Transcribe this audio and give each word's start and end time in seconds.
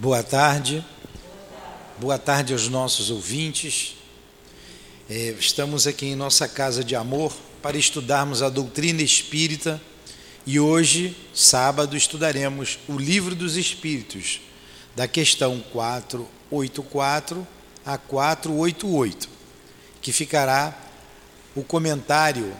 Boa 0.00 0.22
tarde. 0.22 0.82
Boa 1.98 2.18
tarde 2.18 2.54
aos 2.54 2.68
nossos 2.68 3.10
ouvintes. 3.10 3.98
É, 5.10 5.34
estamos 5.38 5.86
aqui 5.86 6.06
em 6.06 6.16
nossa 6.16 6.48
casa 6.48 6.82
de 6.82 6.96
amor 6.96 7.36
para 7.60 7.76
estudarmos 7.76 8.40
a 8.40 8.48
doutrina 8.48 9.02
espírita 9.02 9.78
e 10.46 10.58
hoje, 10.58 11.14
sábado, 11.34 11.98
estudaremos 11.98 12.78
o 12.88 12.96
Livro 12.96 13.34
dos 13.34 13.58
Espíritos, 13.58 14.40
da 14.96 15.06
questão 15.06 15.62
484 15.70 17.46
a 17.84 17.98
488, 17.98 19.28
que 20.00 20.12
ficará 20.12 20.74
o 21.54 21.62
comentário 21.62 22.56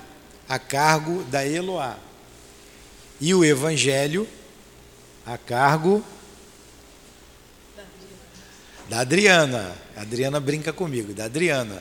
a 0.47 0.59
cargo 0.59 1.23
da 1.25 1.47
Eloá 1.47 1.97
e 3.19 3.33
o 3.33 3.43
Evangelho 3.43 4.29
a 5.25 5.39
cargo 5.39 6.05
da 8.91 9.01
Adriana. 9.01 9.73
A 9.97 10.01
Adriana 10.01 10.41
brinca 10.41 10.73
comigo, 10.73 11.15
da 11.15 11.27
Adriana. 11.27 11.81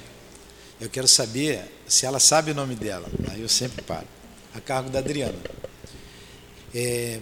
Eu 0.79 0.87
quero 0.91 1.07
saber 1.07 1.65
se 1.87 2.05
ela 2.05 2.19
sabe 2.19 2.51
o 2.51 2.55
nome 2.55 2.75
dela. 2.75 3.09
Aí 3.31 3.41
eu 3.41 3.49
sempre 3.49 3.81
paro. 3.81 4.05
A 4.53 4.61
cargo 4.61 4.91
da 4.91 4.99
Adriana. 4.99 5.35
É, 6.73 7.19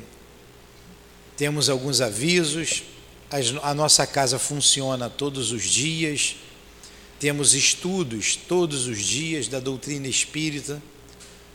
temos 1.38 1.70
alguns 1.70 2.02
avisos. 2.02 2.84
A 3.64 3.74
nossa 3.74 4.06
casa 4.06 4.38
funciona 4.38 5.10
todos 5.10 5.54
os 5.54 5.64
dias. 5.64 6.36
Temos 7.18 7.54
estudos 7.54 8.36
todos 8.36 8.88
os 8.88 9.00
dias 9.00 9.48
da 9.48 9.62
doutrina 9.62 10.08
espírita. 10.08 10.84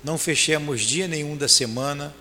Não 0.03 0.17
fechamos 0.17 0.81
dia 0.81 1.07
nenhum 1.07 1.37
da 1.37 1.49
semana. 1.49 2.15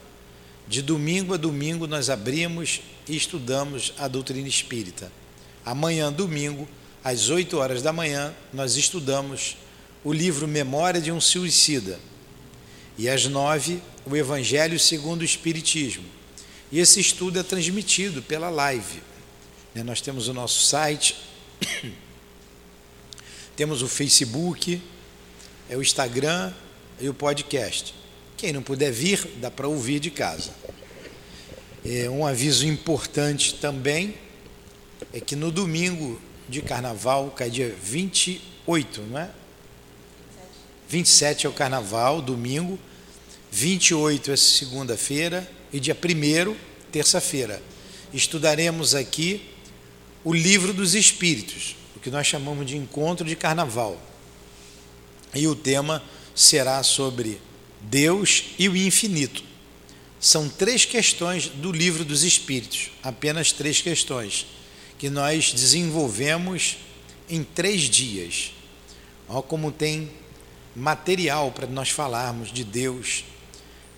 De 0.68 0.82
domingo 0.82 1.34
a 1.34 1.38
domingo 1.38 1.88
nós 1.88 2.09
abrimos 2.09 2.82
e 3.08 3.16
estudamos 3.16 3.94
a 3.98 4.09
doutrina 4.09 4.50
espírita. 4.50 5.20
Amanhã, 5.66 6.12
domingo, 6.12 6.67
às 7.04 7.30
8 7.30 7.58
horas 7.58 7.81
da 7.81 7.94
manhã, 7.94 8.34
nós 8.54 8.76
estudamos 8.76 9.58
o 10.03 10.12
livro 10.12 10.48
Memória 10.48 11.00
de 11.00 11.12
um 11.12 11.22
Suicida. 11.22 12.00
E 12.98 13.09
às 13.09 13.26
9, 13.26 13.81
o 14.06 14.16
Evangelho 14.16 14.80
segundo 14.80 15.22
o 15.22 15.26
Espiritismo. 15.26 16.06
E 16.72 16.80
esse 16.80 17.00
estudo 17.00 17.40
é 17.40 17.44
transmitido 17.44 18.22
pela 18.22 18.50
live. 18.50 19.02
Né, 19.73 19.84
nós 19.84 20.02
temos 20.02 20.28
o 20.28 20.34
nosso 20.34 20.64
site, 20.64 21.16
temos 23.56 23.81
o 23.81 23.88
Facebook, 23.88 24.81
é 25.70 25.78
o 25.78 25.81
Instagram 25.81 26.53
e 27.00 27.08
o 27.08 27.14
podcast. 27.14 27.94
Quem 28.36 28.52
não 28.52 28.64
puder 28.64 28.92
vir, 28.92 29.25
dá 29.38 29.52
para 29.52 29.68
ouvir 29.68 30.00
de 30.00 30.09
casa. 30.09 30.52
É 31.86 32.09
um 32.09 32.25
aviso 32.25 32.66
importante 32.66 33.56
também 33.56 34.16
é 35.13 35.19
que 35.19 35.35
no 35.35 35.52
domingo 35.52 36.19
de 36.47 36.61
carnaval, 36.61 37.31
cai 37.31 37.49
dia 37.49 37.75
28, 37.81 39.02
não 39.03 39.19
é? 39.19 39.30
27 40.89 41.45
é 41.45 41.49
o 41.49 41.53
carnaval, 41.53 42.21
domingo, 42.21 42.77
28 43.52 44.31
é 44.31 44.35
segunda-feira 44.35 45.49
e 45.72 45.79
dia 45.79 45.95
1 45.95 46.55
terça-feira. 46.91 47.61
Estudaremos 48.13 48.94
aqui 48.94 49.49
o 50.23 50.33
livro 50.33 50.73
dos 50.73 50.94
espíritos, 50.94 51.75
o 51.95 51.99
que 51.99 52.11
nós 52.11 52.27
chamamos 52.27 52.66
de 52.66 52.75
encontro 52.75 53.25
de 53.25 53.35
carnaval. 53.35 53.99
E 55.33 55.47
o 55.47 55.55
tema 55.55 56.03
será 56.35 56.83
sobre 56.83 57.39
Deus 57.79 58.44
e 58.59 58.67
o 58.67 58.75
infinito. 58.75 59.44
São 60.19 60.49
três 60.49 60.83
questões 60.83 61.47
do 61.47 61.72
livro 61.72 62.03
dos 62.03 62.23
espíritos, 62.23 62.91
apenas 63.02 63.53
três 63.53 63.81
questões 63.81 64.45
que 65.02 65.09
nós 65.09 65.52
desenvolvemos 65.52 66.77
em 67.27 67.44
três 67.44 67.89
dias. 67.89 68.52
Olha 69.28 69.41
como 69.41 69.72
tem 69.72 70.12
material 70.75 71.51
para 71.51 71.66
nós 71.66 71.89
falarmos 71.89 72.53
de 72.53 72.63
Deus, 72.63 73.23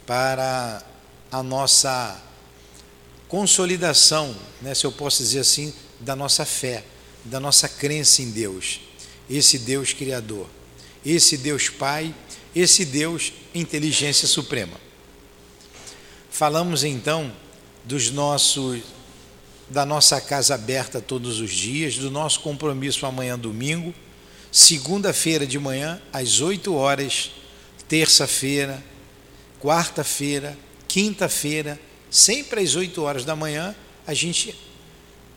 para 0.08 0.82
a 1.30 1.44
nossa 1.44 2.24
consolidação, 3.28 4.34
né, 4.62 4.74
se 4.74 4.86
eu 4.86 4.94
posso 4.94 5.22
dizer 5.22 5.40
assim, 5.40 5.74
da 6.00 6.16
nossa 6.16 6.46
fé, 6.46 6.86
da 7.26 7.38
nossa 7.38 7.68
crença 7.68 8.22
em 8.22 8.32
Deus, 8.32 8.80
esse 9.30 9.60
Deus 9.60 9.92
Criador, 9.92 10.48
esse 11.06 11.36
Deus 11.36 11.68
Pai, 11.68 12.16
esse 12.56 12.86
Deus 12.86 13.34
Inteligência 13.54 14.26
Suprema. 14.26 14.80
Falamos 16.32 16.86
então 16.86 17.30
dos 17.84 18.10
nossos 18.10 18.82
da 19.70 19.86
nossa 19.86 20.20
casa 20.20 20.56
aberta 20.56 21.02
todos 21.02 21.40
os 21.40 21.52
dias, 21.52 21.98
do 21.98 22.12
nosso 22.12 22.42
compromisso 22.42 23.06
amanhã 23.06 23.38
domingo, 23.38 23.94
segunda-feira 24.52 25.48
de 25.48 25.58
manhã 25.58 26.02
às 26.12 26.42
8 26.42 26.74
horas, 26.74 27.32
terça-feira, 27.88 28.84
quarta-feira, 29.60 30.58
quinta-feira, 30.88 31.80
sempre 32.10 32.62
às 32.62 32.76
8 32.76 33.02
horas 33.02 33.26
da 33.26 33.36
manhã, 33.36 33.76
a 34.06 34.14
gente 34.14 34.56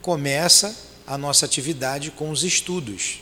começa 0.03 0.77
a 1.07 1.17
nossa 1.17 1.47
atividade 1.47 2.11
com 2.11 2.31
os 2.31 2.43
estudos. 2.43 3.21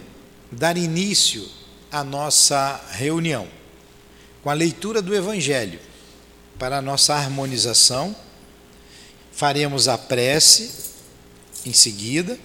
dar 0.52 0.76
início 0.78 1.48
à 1.92 2.04
nossa 2.04 2.82
reunião 2.92 3.48
com 4.44 4.50
a 4.50 4.54
leitura 4.54 5.02
do 5.02 5.16
Evangelho 5.16 5.80
para 6.60 6.78
a 6.78 6.82
nossa 6.82 7.16
harmonização 7.16 8.16
faremos 9.36 9.90
a 9.90 9.98
prece 9.98 10.72
em 11.66 11.74
seguida, 11.74 12.40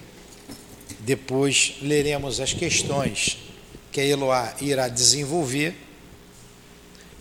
depois 0.99 1.77
leremos 1.81 2.41
as 2.41 2.51
questões 2.51 3.37
que 3.93 4.01
a 4.01 4.05
Eloá 4.05 4.53
irá 4.59 4.89
desenvolver 4.89 5.73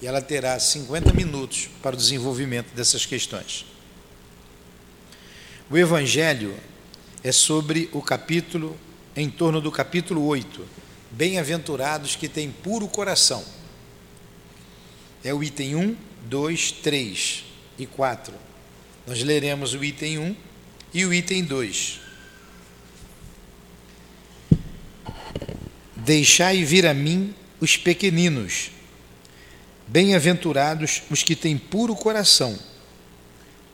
e 0.03 0.09
ela 0.09 0.21
terá 0.21 0.59
50 0.59 1.13
minutos 1.13 1.69
para 1.81 1.95
o 1.95 1.97
desenvolvimento 1.97 2.75
dessas 2.75 3.07
questões. 3.07 3.65
O 5.71 5.79
Evangelho 5.79 6.57
é 7.23 7.31
sobre 7.31 7.89
o 7.93 8.03
capítulo, 8.03 8.77
em 9.15 9.31
torno 9.31 9.61
do 9.61 9.71
capítulo 9.71 10.27
8, 10.27 10.81
Bem-aventurados 11.13 12.17
que 12.17 12.29
têm 12.29 12.51
puro 12.51 12.89
coração. 12.89 13.45
É 15.25 15.35
o 15.35 15.43
item 15.43 15.77
1, 15.77 15.97
2, 16.29 16.73
3 16.73 17.45
e 17.79 17.87
4 17.87 18.50
nós 19.07 19.23
leremos 19.23 19.75
o 19.75 19.85
item 19.85 20.19
1 20.19 20.37
e 20.95 21.05
o 21.05 21.15
item 21.15 21.45
2. 21.45 22.01
Deixai 25.97 26.65
vir 26.65 26.87
a 26.87 26.95
mim 26.95 27.35
os 27.61 27.77
pequeninos, 27.77 28.71
bem-aventurados 29.87 31.03
os 31.11 31.23
que 31.23 31.37
têm 31.37 31.59
puro 31.59 31.95
coração, 31.95 32.59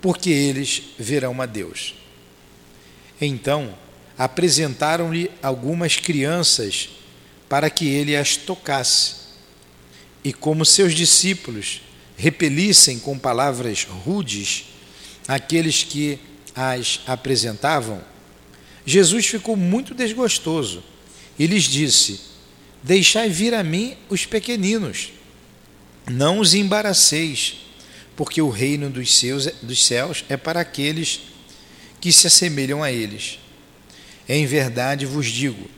porque 0.01 0.31
eles 0.31 0.83
verão 0.99 1.41
a 1.41 1.47
Deus. 1.47 1.95
Então 3.21 3.77
apresentaram-lhe 4.19 5.31
algumas 5.43 5.97
crianças 5.97 6.89
para 7.49 7.71
que 7.71 7.87
ele 7.87 8.17
as 8.17 8.37
tocasse. 8.37 9.27
E 10.25 10.33
como 10.33 10.65
seus 10.65 10.95
discípulos 10.95 11.83
repelissem 12.17 12.99
com 12.99 13.19
palavras 13.19 13.85
rudes 13.85 14.67
aqueles 15.27 15.83
que 15.83 16.19
as 16.55 17.01
apresentavam, 17.07 18.03
Jesus 18.85 19.27
ficou 19.27 19.57
muito 19.57 19.95
desgostoso 19.95 20.83
e 21.39 21.47
lhes 21.47 21.65
disse: 21.65 22.21
Deixai 22.83 23.29
vir 23.29 23.53
a 23.53 23.63
mim 23.63 23.97
os 24.09 24.25
pequeninos, 24.25 25.13
não 26.09 26.39
os 26.39 26.55
embaraceis, 26.55 27.57
porque 28.15 28.41
o 28.41 28.49
reino 28.49 28.89
dos, 28.89 29.15
seus, 29.17 29.47
dos 29.61 29.85
céus 29.85 30.25
é 30.29 30.37
para 30.37 30.61
aqueles 30.61 31.21
que 32.01 32.13
se 32.13 32.29
assemelham 32.29 32.83
a 32.83 32.93
eles. 32.93 33.39
Em 34.29 34.47
verdade 34.47 35.05
vos 35.05 35.27
digo: 35.27 35.69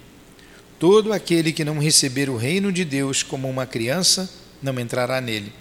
todo 0.78 1.12
aquele 1.12 1.52
que 1.52 1.64
não 1.64 1.78
receber 1.78 2.28
o 2.28 2.36
reino 2.36 2.70
de 2.70 2.84
Deus 2.84 3.22
como 3.22 3.48
uma 3.48 3.66
criança, 3.66 4.30
não 4.62 4.78
entrará 4.78 5.20
nele. 5.20 5.52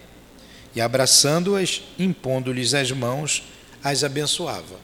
E 0.75 0.81
abraçando-as, 0.81 1.81
impondo-lhes 1.97 2.73
as 2.73 2.91
mãos, 2.91 3.43
as 3.83 4.03
abençoava. 4.03 4.79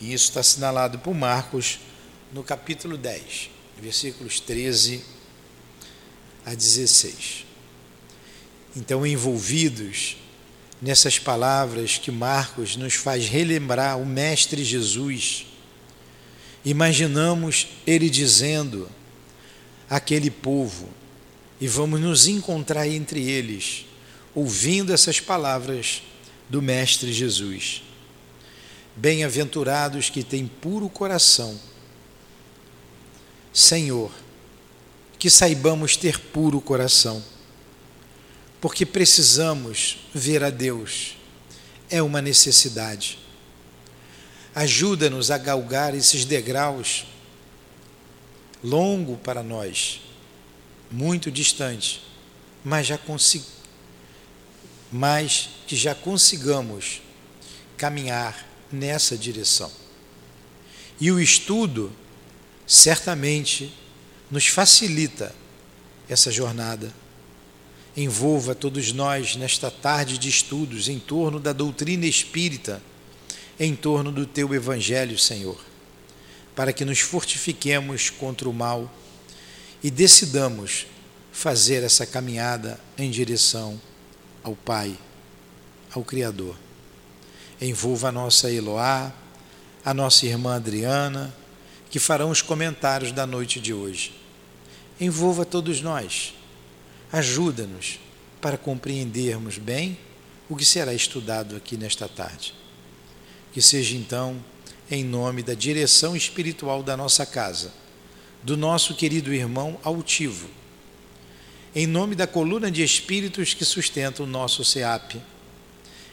E 0.00 0.12
isso 0.12 0.28
está 0.28 0.40
assinalado 0.40 0.98
por 0.98 1.14
Marcos, 1.14 1.78
no 2.32 2.42
capítulo 2.42 2.96
10, 2.96 3.50
versículos 3.80 4.40
13 4.40 5.02
a 6.44 6.54
16. 6.54 7.46
Então, 8.76 9.06
envolvidos 9.06 10.16
nessas 10.80 11.18
palavras 11.18 11.96
que 11.96 12.10
Marcos 12.10 12.76
nos 12.76 12.94
faz 12.94 13.26
relembrar 13.26 13.98
o 13.98 14.04
Mestre 14.04 14.62
Jesus, 14.62 15.46
imaginamos 16.64 17.68
ele 17.86 18.10
dizendo 18.10 18.88
àquele 19.88 20.30
povo, 20.30 20.88
e 21.58 21.66
vamos 21.66 22.00
nos 22.00 22.26
encontrar 22.26 22.86
entre 22.86 23.22
eles, 23.22 23.86
ouvindo 24.34 24.92
essas 24.92 25.20
palavras 25.20 26.02
do 26.50 26.60
Mestre 26.60 27.12
Jesus. 27.12 27.82
Bem-aventurados 28.96 30.08
que 30.08 30.24
têm 30.24 30.46
puro 30.46 30.88
coração. 30.88 31.58
Senhor, 33.52 34.10
que 35.18 35.30
saibamos 35.30 35.96
ter 35.96 36.18
puro 36.18 36.60
coração, 36.60 37.22
porque 38.60 38.84
precisamos 38.84 39.98
ver 40.14 40.42
a 40.44 40.50
Deus, 40.50 41.16
é 41.90 42.02
uma 42.02 42.20
necessidade. 42.20 43.18
Ajuda-nos 44.54 45.30
a 45.30 45.38
galgar 45.38 45.94
esses 45.94 46.24
degraus 46.24 47.06
longo 48.62 49.16
para 49.18 49.42
nós, 49.42 50.00
muito 50.90 51.30
distante, 51.30 52.02
mas 52.64 52.86
já 52.86 52.98
mas 54.90 55.50
que 55.66 55.76
já 55.76 55.94
consigamos 55.94 57.02
caminhar 57.76 58.46
nessa 58.72 59.16
direção. 59.16 59.70
E 61.00 61.10
o 61.10 61.20
estudo 61.20 61.92
certamente 62.66 63.72
nos 64.30 64.46
facilita 64.46 65.34
essa 66.08 66.30
jornada. 66.30 66.92
Envolva 67.96 68.54
todos 68.54 68.92
nós 68.92 69.36
nesta 69.36 69.70
tarde 69.70 70.18
de 70.18 70.28
estudos 70.28 70.88
em 70.88 70.98
torno 70.98 71.40
da 71.40 71.52
doutrina 71.52 72.06
espírita, 72.06 72.82
em 73.58 73.74
torno 73.74 74.12
do 74.12 74.26
teu 74.26 74.54
evangelho, 74.54 75.18
Senhor, 75.18 75.58
para 76.54 76.72
que 76.72 76.84
nos 76.84 77.00
fortifiquemos 77.00 78.10
contra 78.10 78.48
o 78.48 78.52
mal 78.52 78.92
e 79.82 79.90
decidamos 79.90 80.86
fazer 81.32 81.82
essa 81.82 82.06
caminhada 82.06 82.80
em 82.98 83.10
direção 83.10 83.80
ao 84.42 84.54
Pai, 84.54 84.96
ao 85.92 86.02
Criador. 86.02 86.65
Envolva 87.60 88.08
a 88.08 88.12
nossa 88.12 88.50
Eloá, 88.50 89.12
a 89.84 89.94
nossa 89.94 90.26
irmã 90.26 90.56
Adriana, 90.56 91.34
que 91.90 91.98
farão 91.98 92.30
os 92.30 92.42
comentários 92.42 93.12
da 93.12 93.26
noite 93.26 93.60
de 93.60 93.72
hoje. 93.72 94.14
Envolva 95.00 95.44
todos 95.44 95.80
nós. 95.80 96.34
Ajuda-nos 97.12 97.98
para 98.40 98.58
compreendermos 98.58 99.58
bem 99.58 99.98
o 100.48 100.56
que 100.56 100.64
será 100.64 100.92
estudado 100.92 101.56
aqui 101.56 101.76
nesta 101.76 102.08
tarde. 102.08 102.54
Que 103.52 103.62
seja 103.62 103.96
então 103.96 104.42
em 104.90 105.04
nome 105.04 105.42
da 105.42 105.54
direção 105.54 106.16
espiritual 106.16 106.82
da 106.82 106.96
nossa 106.96 107.26
casa, 107.26 107.72
do 108.42 108.56
nosso 108.56 108.94
querido 108.94 109.32
irmão 109.34 109.78
altivo, 109.82 110.48
em 111.74 111.86
nome 111.86 112.14
da 112.14 112.26
coluna 112.26 112.70
de 112.70 112.82
espíritos 112.82 113.52
que 113.52 113.64
sustenta 113.64 114.22
o 114.22 114.26
nosso 114.26 114.64
SEAP, 114.64 115.20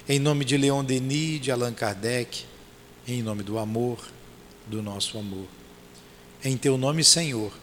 em 0.07 0.19
nome 0.19 0.45
de 0.45 0.57
Leon 0.57 0.83
Denis, 0.83 1.41
de 1.41 1.51
Allan 1.51 1.73
Kardec, 1.73 2.45
em 3.07 3.21
nome 3.21 3.44
do 3.44 3.57
amor, 3.57 4.00
do 4.67 4.81
nosso 4.81 5.17
amor 5.17 5.47
em 6.44 6.57
teu 6.57 6.77
nome, 6.77 7.03
Senhor, 7.03 7.53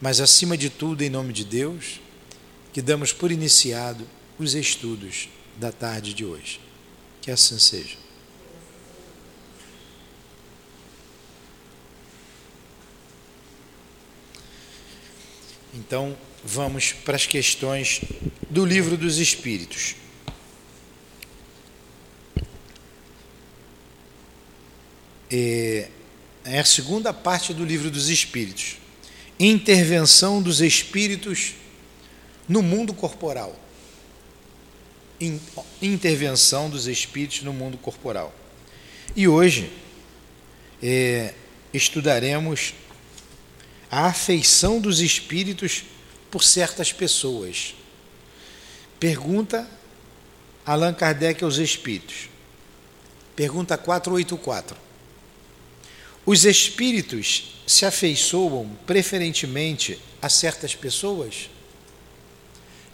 mas 0.00 0.20
acima 0.20 0.56
de 0.56 0.68
tudo, 0.68 1.02
em 1.02 1.08
nome 1.08 1.32
de 1.32 1.44
Deus, 1.44 2.00
que 2.72 2.82
damos 2.82 3.12
por 3.12 3.30
iniciado 3.30 4.06
os 4.36 4.54
estudos 4.54 5.28
da 5.56 5.70
tarde 5.70 6.12
de 6.12 6.24
hoje. 6.24 6.60
Que 7.22 7.30
assim 7.30 7.58
seja. 7.58 7.96
Então, 15.72 16.16
vamos 16.44 16.92
para 16.92 17.14
as 17.14 17.26
questões 17.26 18.00
do 18.50 18.64
Livro 18.64 18.96
dos 18.96 19.18
Espíritos. 19.18 19.94
É, 25.30 25.88
é 26.44 26.58
a 26.58 26.64
segunda 26.64 27.12
parte 27.12 27.54
do 27.54 27.64
livro 27.64 27.90
dos 27.90 28.08
Espíritos. 28.08 28.76
Intervenção 29.38 30.40
dos 30.40 30.60
espíritos 30.60 31.54
no 32.48 32.62
mundo 32.62 32.94
corporal. 32.94 33.58
Intervenção 35.80 36.68
dos 36.68 36.86
espíritos 36.86 37.42
no 37.42 37.52
mundo 37.52 37.76
corporal. 37.78 38.34
E 39.16 39.26
hoje 39.26 39.72
é, 40.82 41.34
estudaremos 41.72 42.74
a 43.90 44.06
afeição 44.06 44.80
dos 44.80 45.00
espíritos 45.00 45.84
por 46.30 46.42
certas 46.42 46.92
pessoas. 46.92 47.74
Pergunta 49.00 49.68
Allan 50.66 50.94
Kardec 50.94 51.42
aos 51.44 51.58
espíritos. 51.58 52.28
Pergunta 53.36 53.76
484. 53.76 54.83
Os 56.26 56.46
espíritos 56.46 57.54
se 57.66 57.84
afeiçoam 57.84 58.70
preferentemente 58.86 59.98
a 60.22 60.28
certas 60.28 60.74
pessoas? 60.74 61.50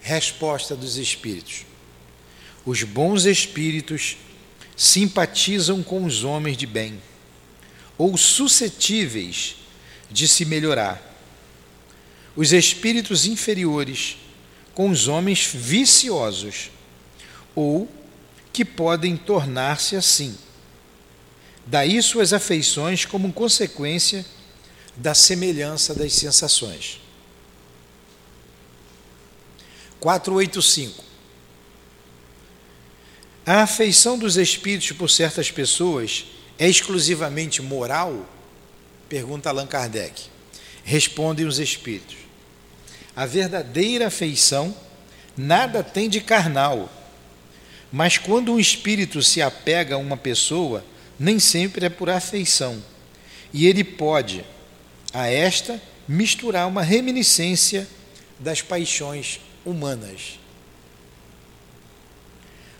Resposta 0.00 0.74
dos 0.74 0.96
espíritos: 0.96 1.64
Os 2.66 2.82
bons 2.82 3.26
espíritos 3.26 4.16
simpatizam 4.76 5.82
com 5.82 6.04
os 6.04 6.24
homens 6.24 6.56
de 6.56 6.66
bem, 6.66 7.00
ou 7.96 8.16
suscetíveis 8.16 9.56
de 10.10 10.26
se 10.26 10.44
melhorar. 10.44 11.06
Os 12.34 12.52
espíritos 12.52 13.26
inferiores 13.26 14.16
com 14.74 14.90
os 14.90 15.06
homens 15.06 15.48
viciosos, 15.52 16.70
ou 17.54 17.88
que 18.52 18.64
podem 18.64 19.16
tornar-se 19.16 19.94
assim 19.94 20.36
Daí 21.66 22.02
suas 22.02 22.32
afeições 22.32 23.04
como 23.04 23.32
consequência 23.32 24.24
da 24.96 25.14
semelhança 25.14 25.94
das 25.94 26.12
sensações. 26.12 27.00
485. 30.00 31.04
A 33.46 33.62
afeição 33.62 34.18
dos 34.18 34.36
espíritos 34.36 34.92
por 34.92 35.10
certas 35.10 35.50
pessoas 35.50 36.26
é 36.58 36.68
exclusivamente 36.68 37.62
moral? 37.62 38.26
Pergunta 39.08 39.48
Allan 39.48 39.66
Kardec. 39.66 40.24
Respondem 40.84 41.46
os 41.46 41.58
espíritos. 41.58 42.16
A 43.14 43.26
verdadeira 43.26 44.06
afeição 44.06 44.74
nada 45.36 45.82
tem 45.82 46.08
de 46.08 46.20
carnal, 46.20 46.90
mas 47.90 48.18
quando 48.18 48.52
um 48.52 48.60
espírito 48.60 49.22
se 49.22 49.42
apega 49.42 49.94
a 49.94 49.98
uma 49.98 50.16
pessoa, 50.16 50.84
nem 51.20 51.38
sempre 51.38 51.84
é 51.84 51.90
por 51.90 52.08
afeição. 52.08 52.82
E 53.52 53.66
ele 53.66 53.84
pode, 53.84 54.42
a 55.12 55.26
esta, 55.26 55.80
misturar 56.08 56.66
uma 56.66 56.82
reminiscência 56.82 57.86
das 58.38 58.62
paixões 58.62 59.38
humanas. 59.62 60.38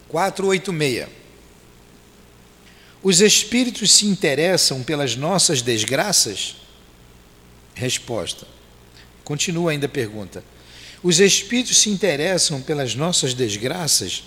486. 0.09 1.07
Os 3.03 3.21
espíritos 3.21 3.93
se 3.93 4.07
interessam 4.07 4.83
pelas 4.83 5.17
nossas 5.17 5.61
desgraças? 5.61 6.57
Resposta. 7.75 8.47
Continua 9.23 9.73
ainda 9.73 9.85
a 9.85 9.89
pergunta. 9.89 10.43
Os 11.03 11.21
espíritos 11.21 11.77
se 11.77 11.91
interessam 11.91 12.63
pelas 12.63 12.95
nossas 12.95 13.35
desgraças 13.35 14.23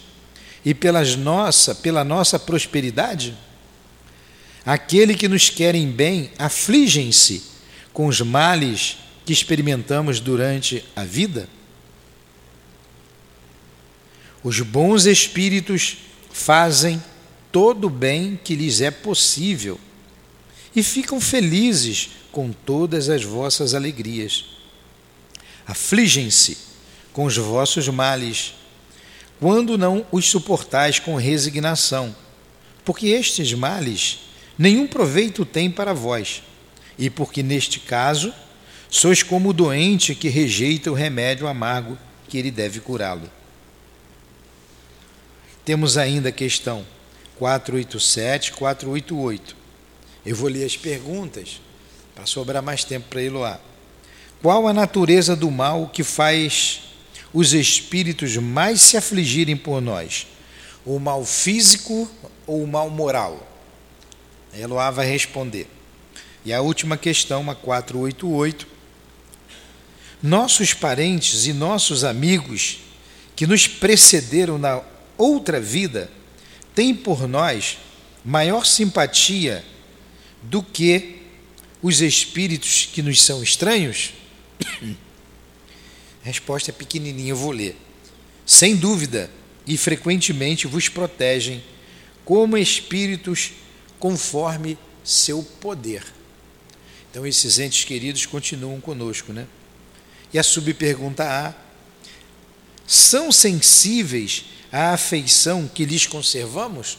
e 0.64 0.74
pelas 0.74 1.16
nossa, 1.16 1.74
pela 1.74 2.04
nossa 2.04 2.38
prosperidade? 2.38 3.36
Aquele 4.66 5.14
que 5.16 5.28
nos 5.28 5.50
querem 5.50 5.90
bem 5.92 6.32
afligem-se 6.40 7.44
com 7.92 8.08
os 8.08 8.22
males 8.22 8.98
que 9.26 9.34
experimentamos 9.34 10.20
durante 10.20 10.84
a 10.96 11.04
vida? 11.04 11.50
Os 14.42 14.62
bons 14.62 15.06
espíritos 15.06 15.98
fazem 16.32 17.02
todo 17.52 17.88
o 17.88 17.90
bem 17.90 18.40
que 18.42 18.56
lhes 18.56 18.82
é 18.82 18.90
possível 18.90 19.80
e 20.76 20.82
ficam 20.82 21.20
felizes 21.20 22.10
com 22.32 22.52
todas 22.52 23.10
as 23.10 23.24
vossas 23.24 23.74
alegrias. 23.74 24.46
Afligem-se 25.68 26.58
com 27.14 27.26
os 27.26 27.38
vossos 27.38 27.88
males, 27.90 28.56
quando 29.40 29.78
não 29.78 30.06
os 30.12 30.26
suportais 30.26 31.00
com 31.00 31.16
resignação, 31.16 32.16
porque 32.84 33.08
estes 33.08 33.54
males 33.54 34.20
nenhum 34.58 34.88
proveito 34.88 35.46
tem 35.46 35.70
para 35.70 35.94
vós, 35.94 36.44
e 36.98 37.10
porque 37.10 37.42
neste 37.42 37.80
caso 37.80 38.34
sois 38.90 39.24
como 39.24 39.50
o 39.50 39.54
doente 39.54 40.14
que 40.14 40.30
rejeita 40.30 40.92
o 40.92 40.94
remédio 40.94 41.48
amargo 41.48 41.98
que 42.30 42.38
ele 42.38 42.52
deve 42.52 42.80
curá-lo. 42.80 43.30
Temos 45.66 45.98
ainda 45.98 46.30
a 46.30 46.32
questão 46.32 46.86
487, 47.38 48.54
488. 48.54 49.56
Eu 50.26 50.36
vou 50.36 50.50
ler 50.50 50.66
as 50.66 50.78
perguntas 50.78 51.62
para 52.14 52.26
sobrar 52.26 52.62
mais 52.62 52.84
tempo 52.84 53.08
para 53.10 53.22
Eloá. 53.22 53.60
Qual 54.42 54.68
a 54.68 54.74
natureza 54.74 55.36
do 55.36 55.50
mal 55.50 55.88
que 55.88 56.04
faz 56.04 56.82
os 57.34 57.54
espíritos 57.54 58.36
mais 58.38 58.82
se 58.82 58.98
afligirem 58.98 59.56
por 59.56 59.82
nós? 59.82 60.28
O 60.86 61.00
mal 61.00 61.26
físico 61.26 62.10
ou 62.46 62.64
o 62.64 62.68
mal 62.68 62.90
moral? 62.90 63.53
Eloá 64.56 64.92
vai 64.92 65.06
responder. 65.06 65.68
E 66.46 66.54
a 66.54 66.62
última 66.62 66.98
questão, 66.98 67.50
a 67.50 67.56
488. 67.56 68.68
Nossos 70.22 70.74
parentes 70.74 71.48
e 71.48 71.54
nossos 71.54 72.04
amigos 72.04 72.80
que 73.36 73.48
nos 73.48 73.68
precederam 73.68 74.58
na 74.58 74.82
outra 75.18 75.60
vida 75.60 76.10
têm 76.76 76.96
por 76.96 77.28
nós 77.28 77.78
maior 78.24 78.66
simpatia 78.66 79.64
do 80.42 80.62
que 80.64 81.22
os 81.82 82.02
espíritos 82.02 82.88
que 82.92 83.02
nos 83.02 83.22
são 83.22 83.44
estranhos? 83.44 84.14
Resposta 86.24 86.72
é 86.72 86.74
pequenininha, 86.74 87.32
eu 87.32 87.36
vou 87.36 87.52
ler. 87.52 87.76
Sem 88.46 88.76
dúvida, 88.76 89.30
e 89.66 89.78
frequentemente 89.78 90.68
vos 90.68 90.90
protegem 90.90 91.64
como 92.26 92.58
espíritos 92.58 93.52
conforme 94.04 94.78
seu 95.02 95.42
poder. 95.62 96.04
Então, 97.10 97.26
esses 97.26 97.58
entes 97.58 97.86
queridos 97.86 98.26
continuam 98.26 98.82
conosco, 98.82 99.32
né? 99.32 99.48
E 100.34 100.38
a 100.38 100.44
subpergunta 100.44 101.24
A: 101.24 101.56
são 102.86 103.32
sensíveis 103.32 104.44
à 104.70 104.92
afeição 104.92 105.70
que 105.74 105.86
lhes 105.86 106.06
conservamos? 106.06 106.98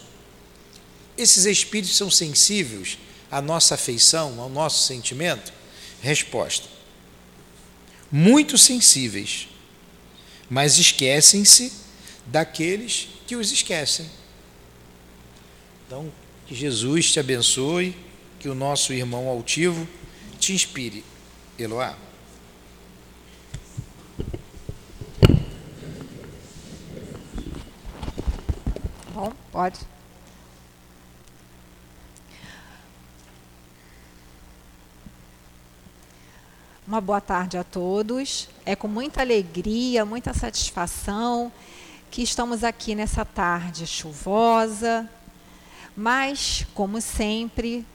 Esses 1.15 1.45
espíritos 1.45 1.95
são 1.95 2.11
sensíveis 2.11 2.97
à 3.31 3.43
nossa 3.43 3.75
afeição, 3.75 4.41
ao 4.41 4.49
nosso 4.49 4.87
sentimento? 4.87 5.53
Resposta: 6.01 6.67
muito 8.11 8.57
sensíveis, 8.57 9.47
mas 10.49 10.79
esquecem-se 10.79 11.71
daqueles 12.25 13.09
que 13.27 13.37
os 13.37 13.53
esquecem. 13.53 14.11
Então, 15.87 16.11
que 16.47 16.55
Jesus 16.55 17.13
te 17.13 17.21
abençoe, 17.21 17.97
que 18.39 18.49
o 18.49 18.55
nosso 18.55 18.93
irmão 18.93 19.29
altivo 19.29 19.89
te 20.39 20.53
inspire. 20.53 21.05
Eloá. 21.59 21.97
Bom, 29.15 29.33
pode. 29.51 29.81
Uma 36.87 37.01
boa 37.01 37.21
tarde 37.21 37.57
a 37.57 37.65
todos. 37.65 38.51
É 38.67 38.77
com 38.77 38.87
muita 38.87 39.23
alegria, 39.23 40.05
muita 40.05 40.35
satisfação 40.35 41.51
que 42.11 42.23
estamos 42.23 42.63
aqui 42.63 42.95
nessa 42.95 43.25
tarde 43.25 43.87
chuvosa, 43.87 45.09
mas, 45.97 46.67
como 46.75 47.01
sempre, 47.01 47.87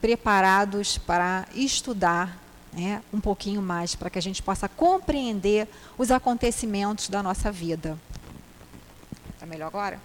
preparados 0.00 0.98
para 0.98 1.46
estudar 1.54 2.42
né, 2.72 3.02
um 3.12 3.20
pouquinho 3.20 3.62
mais, 3.62 3.94
para 3.94 4.10
que 4.10 4.18
a 4.18 4.22
gente 4.22 4.42
possa 4.42 4.68
compreender 4.68 5.68
os 5.96 6.10
acontecimentos 6.10 7.08
da 7.08 7.22
nossa 7.22 7.50
vida. 7.50 7.98
Está 9.34 9.46
melhor 9.46 9.68
agora? 9.68 10.00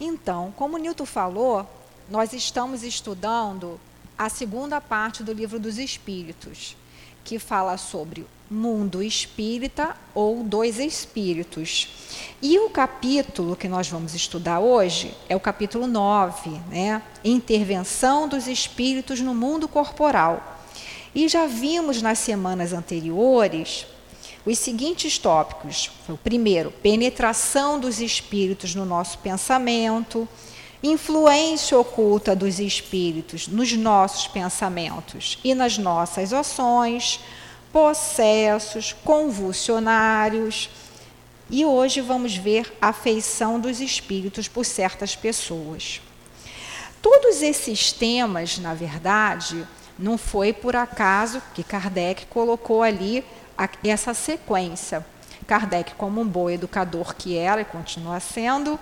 Então, 0.00 0.52
como 0.56 0.78
Newton 0.78 1.04
falou, 1.04 1.68
nós 2.08 2.32
estamos 2.32 2.82
estudando 2.82 3.78
a 4.16 4.28
segunda 4.28 4.80
parte 4.80 5.22
do 5.22 5.32
livro 5.32 5.60
dos 5.60 5.78
Espíritos, 5.78 6.76
que 7.24 7.38
fala 7.38 7.76
sobre 7.76 8.26
mundo 8.50 9.02
espírita 9.02 9.96
ou 10.12 10.42
dois 10.42 10.78
espíritos. 10.78 11.88
E 12.42 12.58
o 12.58 12.68
capítulo 12.68 13.54
que 13.54 13.68
nós 13.68 13.88
vamos 13.88 14.14
estudar 14.14 14.58
hoje 14.58 15.14
é 15.28 15.36
o 15.36 15.40
capítulo 15.40 15.86
9, 15.86 16.50
né? 16.68 17.00
Intervenção 17.24 18.28
dos 18.28 18.48
espíritos 18.48 19.20
no 19.20 19.34
mundo 19.34 19.68
corporal. 19.68 20.60
E 21.14 21.28
já 21.28 21.46
vimos 21.46 22.02
nas 22.02 22.18
semanas 22.18 22.72
anteriores 22.72 23.86
os 24.44 24.58
seguintes 24.58 25.18
tópicos. 25.18 25.90
O 26.08 26.16
primeiro, 26.16 26.72
penetração 26.82 27.78
dos 27.78 28.00
espíritos 28.00 28.74
no 28.74 28.84
nosso 28.84 29.18
pensamento 29.18 30.28
influência 30.82 31.78
oculta 31.78 32.34
dos 32.34 32.58
espíritos 32.58 33.46
nos 33.46 33.72
nossos 33.74 34.26
pensamentos 34.26 35.38
e 35.44 35.54
nas 35.54 35.76
nossas 35.76 36.32
ações, 36.32 37.20
possessos, 37.72 38.92
convulsionários. 39.04 40.70
E 41.48 41.64
hoje 41.64 42.00
vamos 42.00 42.36
ver 42.36 42.72
a 42.80 42.88
afeição 42.88 43.58
dos 43.58 43.80
espíritos 43.80 44.48
por 44.48 44.64
certas 44.64 45.16
pessoas. 45.16 46.00
Todos 47.02 47.42
esses 47.42 47.92
temas, 47.92 48.58
na 48.58 48.74
verdade, 48.74 49.66
não 49.98 50.16
foi 50.16 50.52
por 50.52 50.76
acaso 50.76 51.42
que 51.54 51.64
Kardec 51.64 52.26
colocou 52.26 52.82
ali 52.82 53.24
essa 53.84 54.14
sequência. 54.14 55.04
Kardec, 55.46 55.94
como 55.94 56.20
um 56.20 56.26
bom 56.26 56.48
educador 56.48 57.14
que 57.14 57.36
era 57.36 57.62
e 57.62 57.64
continua 57.64 58.20
sendo, 58.20 58.78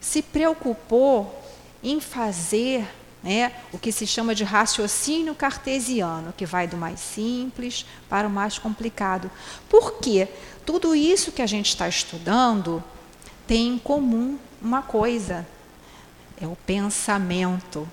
se 0.00 0.22
preocupou 0.22 1.42
em 1.82 2.00
fazer 2.00 2.86
né, 3.22 3.52
o 3.72 3.78
que 3.78 3.90
se 3.90 4.06
chama 4.06 4.34
de 4.34 4.44
raciocínio 4.44 5.34
cartesiano, 5.34 6.32
que 6.36 6.46
vai 6.46 6.66
do 6.66 6.76
mais 6.76 7.00
simples 7.00 7.84
para 8.08 8.28
o 8.28 8.30
mais 8.30 8.58
complicado. 8.58 9.30
Porque 9.68 10.28
tudo 10.64 10.94
isso 10.94 11.32
que 11.32 11.42
a 11.42 11.46
gente 11.46 11.68
está 11.68 11.88
estudando 11.88 12.82
tem 13.46 13.74
em 13.74 13.78
comum 13.78 14.38
uma 14.62 14.82
coisa: 14.82 15.46
é 16.40 16.46
o 16.46 16.56
pensamento. 16.66 17.88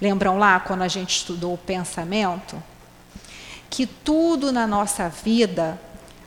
Lembram 0.00 0.38
lá 0.38 0.58
quando 0.58 0.82
a 0.82 0.88
gente 0.88 1.16
estudou 1.16 1.54
o 1.54 1.58
pensamento? 1.58 2.60
Que 3.70 3.86
tudo 3.86 4.50
na 4.50 4.66
nossa 4.66 5.08
vida 5.08 5.80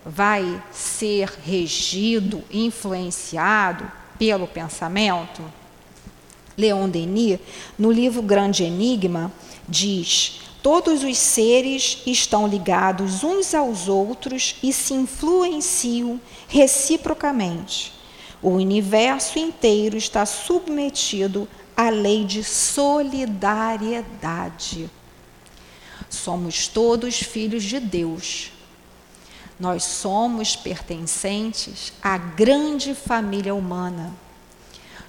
vai 0.06 0.62
ser 0.72 1.30
regido, 1.44 2.44
influenciado 2.52 3.92
pelo 4.18 4.48
pensamento? 4.48 5.44
Leon 6.62 6.90
Denis, 6.90 7.40
no 7.78 7.92
livro 7.92 8.22
Grande 8.22 8.64
Enigma, 8.64 9.30
diz: 9.68 10.40
Todos 10.62 11.04
os 11.04 11.18
seres 11.18 11.98
estão 12.06 12.48
ligados 12.48 13.24
uns 13.24 13.56
aos 13.56 13.88
outros 13.88 14.58
e 14.62 14.72
se 14.72 14.94
influenciam 14.94 16.22
reciprocamente. 16.48 17.92
O 18.42 18.50
universo 18.50 19.40
inteiro 19.40 19.98
está 19.98 20.24
submetido 20.26 21.48
à 21.76 21.90
lei 21.90 22.24
de 22.26 22.44
solidariedade. 22.44 24.90
Somos 26.10 26.68
todos 26.68 27.20
filhos 27.20 27.64
de 27.64 27.80
Deus. 27.80 28.52
Nós 29.60 29.84
somos 29.84 30.56
pertencentes 30.56 31.94
à 32.02 32.18
grande 32.18 32.96
família 32.96 33.54
humana. 33.54 34.12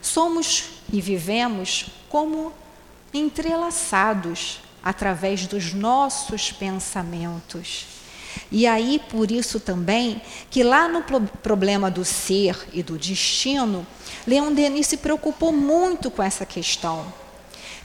Somos 0.01 0.65
e 0.93 1.01
vivemos 1.01 1.87
como 2.09 2.53
entrelaçados 3.13 4.61
através 4.83 5.47
dos 5.47 5.73
nossos 5.73 6.53
pensamentos. 6.53 7.87
E 8.51 8.67
aí, 8.67 9.01
por 9.11 9.31
isso 9.31 9.61
também, 9.61 10.21
que 10.51 10.63
lá 10.63 10.89
no 10.89 11.03
problema 11.43 11.91
do 11.91 12.05
ser 12.05 12.57
e 12.73 12.83
do 12.83 12.99
destino, 12.99 13.87
Leon 14.27 14.53
Denis 14.53 14.87
se 14.87 14.97
preocupou 14.97 15.53
muito 15.53 16.11
com 16.11 16.23
essa 16.23 16.45
questão. 16.47 17.05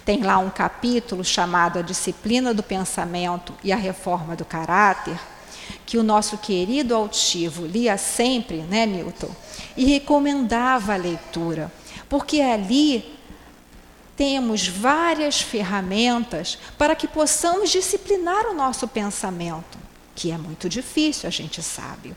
Tem 0.06 0.22
lá 0.22 0.38
um 0.38 0.50
capítulo 0.50 1.24
chamado 1.24 1.80
A 1.80 1.82
Disciplina 1.82 2.54
do 2.54 2.64
Pensamento 2.64 3.54
e 3.64 3.74
a 3.74 3.76
Reforma 3.76 4.36
do 4.36 4.46
Caráter, 4.46 5.20
que 5.86 5.98
o 5.98 6.04
nosso 6.04 6.38
querido 6.38 6.96
altivo 6.96 7.66
lia 7.66 7.98
sempre, 7.98 8.58
né, 8.62 8.86
Newton? 8.86 9.30
E 9.76 9.86
recomendava 9.86 10.94
a 10.94 10.98
leitura, 10.98 11.72
porque 12.10 12.42
ali 12.42 13.18
temos 14.16 14.68
várias 14.68 15.42
ferramentas 15.42 16.58
para 16.78 16.96
que 16.96 17.08
possamos 17.08 17.70
disciplinar 17.70 18.48
o 18.48 18.54
nosso 18.54 18.88
pensamento, 18.88 19.78
que 20.16 20.32
é 20.32 20.38
muito 20.38 20.68
difícil, 20.68 21.28
a 21.28 21.32
gente 21.32 21.62
sabe. 21.62 22.16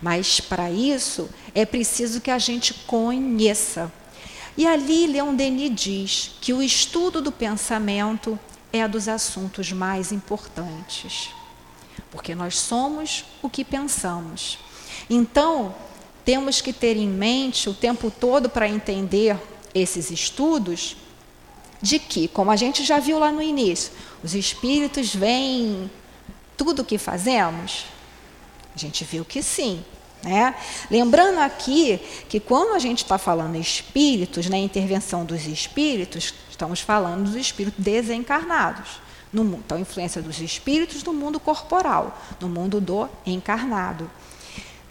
Mas 0.00 0.40
para 0.40 0.70
isso 0.70 1.28
é 1.54 1.64
preciso 1.64 2.20
que 2.20 2.30
a 2.30 2.38
gente 2.38 2.74
conheça. 2.74 3.90
E 4.56 4.66
ali 4.66 5.06
Leon 5.06 5.34
Denis 5.34 5.74
diz 5.74 6.30
que 6.40 6.52
o 6.52 6.62
estudo 6.62 7.22
do 7.22 7.32
pensamento 7.32 8.38
é 8.72 8.86
dos 8.86 9.08
assuntos 9.08 9.72
mais 9.72 10.12
importantes, 10.12 11.30
porque 12.10 12.34
nós 12.34 12.58
somos 12.58 13.24
o 13.40 13.48
que 13.48 13.64
pensamos. 13.64 14.58
Então, 15.08 15.74
temos 16.28 16.60
que 16.60 16.74
ter 16.74 16.94
em 16.98 17.08
mente 17.08 17.70
o 17.70 17.72
tempo 17.72 18.10
todo 18.10 18.50
para 18.50 18.68
entender 18.68 19.34
esses 19.74 20.10
estudos 20.10 20.94
de 21.80 21.98
que, 21.98 22.28
como 22.28 22.50
a 22.50 22.56
gente 22.56 22.84
já 22.84 22.98
viu 22.98 23.18
lá 23.18 23.32
no 23.32 23.40
início, 23.40 23.90
os 24.22 24.34
espíritos 24.34 25.14
veem 25.14 25.90
tudo 26.54 26.82
o 26.82 26.84
que 26.84 26.98
fazemos? 26.98 27.86
A 28.76 28.78
gente 28.78 29.04
viu 29.04 29.24
que 29.24 29.42
sim. 29.42 29.82
Né? 30.22 30.54
Lembrando 30.90 31.38
aqui 31.38 31.98
que 32.28 32.38
quando 32.38 32.74
a 32.74 32.78
gente 32.78 33.04
está 33.04 33.16
falando 33.16 33.56
espíritos, 33.56 34.50
na 34.50 34.58
né, 34.58 34.58
intervenção 34.58 35.24
dos 35.24 35.46
espíritos, 35.46 36.34
estamos 36.50 36.78
falando 36.78 37.24
dos 37.24 37.36
espíritos 37.36 37.82
desencarnados. 37.82 39.00
No 39.32 39.44
então, 39.44 39.78
influência 39.78 40.20
dos 40.20 40.42
espíritos 40.42 41.02
no 41.02 41.14
mundo 41.14 41.40
corporal, 41.40 42.20
no 42.38 42.50
mundo 42.50 42.82
do 42.82 43.08
encarnado. 43.24 44.10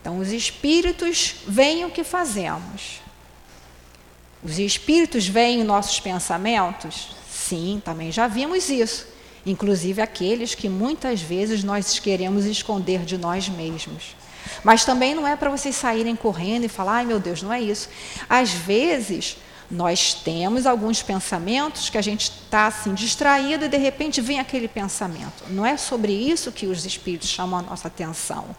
Então, 0.02 0.20
os 0.20 0.32
espíritos 0.32 1.36
veem 1.48 1.86
o 1.86 1.92
que 1.92 2.04
fazemos. 2.04 3.02
Os 4.44 4.60
espíritos 4.60 5.28
veem 5.28 5.64
nossos 5.64 6.00
pensamentos? 6.00 7.10
Sim, 7.30 7.82
também 7.84 8.12
já 8.12 8.28
vimos 8.28 8.70
isso. 8.70 9.08
Inclusive 9.46 10.02
aqueles 10.02 10.54
que 10.54 10.70
muitas 10.70 11.22
vezes 11.22 11.64
nós 11.64 12.00
queremos 12.00 12.46
esconder 12.46 13.04
de 13.04 13.18
nós 13.18 13.50
mesmos. 13.50 14.16
Mas 14.64 14.86
também 14.86 15.16
não 15.16 15.28
é 15.28 15.36
para 15.36 15.50
vocês 15.50 15.76
saírem 15.76 16.16
correndo 16.16 16.66
e 16.66 16.70
falar, 16.70 16.98
ai 16.98 17.06
meu 17.06 17.20
Deus, 17.20 17.42
não 17.42 17.52
é 17.52 17.62
isso. 17.62 17.90
Às 18.30 18.52
vezes, 18.52 19.38
nós 19.70 20.14
temos 20.14 20.66
alguns 20.66 21.04
pensamentos 21.04 21.90
que 21.90 21.98
a 21.98 22.02
gente 22.02 22.32
está 22.32 22.68
assim 22.68 22.94
distraído 22.94 23.66
e 23.66 23.70
de 23.70 23.78
repente 23.78 24.22
vem 24.22 24.40
aquele 24.40 24.68
pensamento. 24.68 25.44
Não 25.50 25.66
é 25.66 25.76
sobre 25.76 26.14
isso 26.14 26.52
que 26.52 26.68
os 26.68 26.86
espíritos 26.86 27.30
chamam 27.30 27.60
a 27.60 27.64
nossa 27.64 27.88
atenção. 27.88 28.56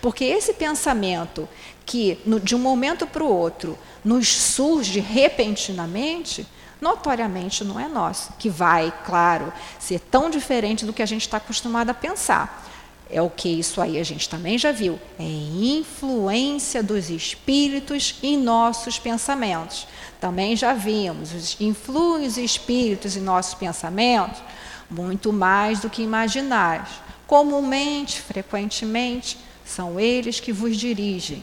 Porque 0.00 0.24
esse 0.24 0.54
pensamento 0.54 1.48
que 1.84 2.18
no, 2.24 2.38
de 2.38 2.54
um 2.54 2.58
momento 2.58 3.06
para 3.06 3.24
o 3.24 3.32
outro 3.32 3.78
nos 4.04 4.28
surge 4.28 5.00
repentinamente, 5.00 6.46
notoriamente 6.80 7.64
não 7.64 7.80
é 7.80 7.88
nosso, 7.88 8.32
que 8.38 8.48
vai, 8.48 8.92
claro, 9.04 9.52
ser 9.78 10.00
tão 10.00 10.30
diferente 10.30 10.84
do 10.84 10.92
que 10.92 11.02
a 11.02 11.06
gente 11.06 11.22
está 11.22 11.38
acostumado 11.38 11.90
a 11.90 11.94
pensar. 11.94 12.66
É 13.10 13.22
o 13.22 13.30
que 13.30 13.48
isso 13.48 13.80
aí 13.80 13.98
a 13.98 14.04
gente 14.04 14.28
também 14.28 14.58
já 14.58 14.70
viu. 14.70 14.98
É 15.18 15.24
influência 15.24 16.82
dos 16.82 17.08
espíritos 17.08 18.16
em 18.22 18.36
nossos 18.36 18.98
pensamentos. 18.98 19.88
Também 20.20 20.54
já 20.54 20.74
vimos, 20.74 21.56
influem 21.58 22.26
os 22.26 22.36
espíritos 22.36 23.16
em 23.16 23.20
nossos 23.20 23.54
pensamentos 23.54 24.42
muito 24.90 25.32
mais 25.32 25.80
do 25.80 25.90
que 25.90 26.02
imaginários. 26.02 26.88
Comumente, 27.26 28.20
frequentemente, 28.20 29.38
são 29.68 30.00
eles 30.00 30.40
que 30.40 30.52
vos 30.52 30.76
dirigem. 30.76 31.42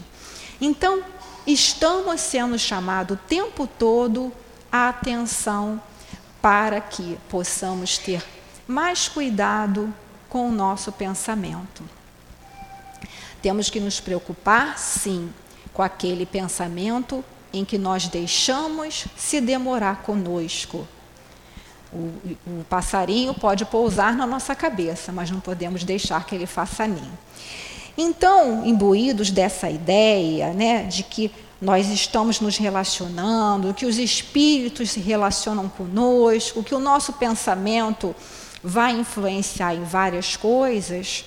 Então, 0.59 1.03
estamos 1.45 2.21
sendo 2.21 2.57
chamados 2.57 3.17
o 3.17 3.19
tempo 3.27 3.67
todo 3.67 4.31
a 4.71 4.89
atenção 4.89 5.81
para 6.41 6.81
que 6.81 7.17
possamos 7.29 7.97
ter 7.97 8.23
mais 8.67 9.07
cuidado 9.07 9.93
com 10.27 10.49
o 10.49 10.51
nosso 10.51 10.91
pensamento. 10.91 11.83
Temos 13.41 13.69
que 13.69 13.79
nos 13.79 13.99
preocupar, 13.99 14.77
sim, 14.77 15.31
com 15.73 15.83
aquele 15.83 16.25
pensamento 16.25 17.23
em 17.53 17.63
que 17.63 17.77
nós 17.77 18.07
deixamos 18.07 19.05
se 19.15 19.39
demorar 19.39 20.01
conosco. 20.01 20.87
O, 21.93 22.11
o, 22.45 22.65
passarinho 22.69 23.33
pode 23.33 23.63
pousar 23.65 24.13
na 24.13 24.27
nossa 24.27 24.53
cabeça, 24.53 25.11
mas 25.11 25.31
não 25.31 25.39
podemos 25.39 25.83
deixar 25.83 26.25
que 26.25 26.35
ele 26.35 26.45
faça 26.45 26.85
ninho. 26.85 27.17
Então, 27.97 28.65
imbuídos 28.65 29.31
dessa 29.31 29.69
ideia 29.69 30.53
né, 30.53 30.83
de 30.83 31.03
que 31.03 31.31
nós 31.61 31.87
estamos 31.87 32.41
nos 32.41 32.57
relacionando, 32.57 33.73
que 33.73 33.85
os 33.85 33.97
espíritos 33.97 34.91
se 34.91 34.99
relacionam 34.99 35.69
conosco, 35.69 36.63
que 36.63 36.75
o 36.75 36.79
nosso 36.79 37.13
pensamento 37.13 38.13
vai 38.63 38.91
influenciar 38.91 39.73
em 39.73 39.83
várias 39.83 40.35
coisas, 40.35 41.23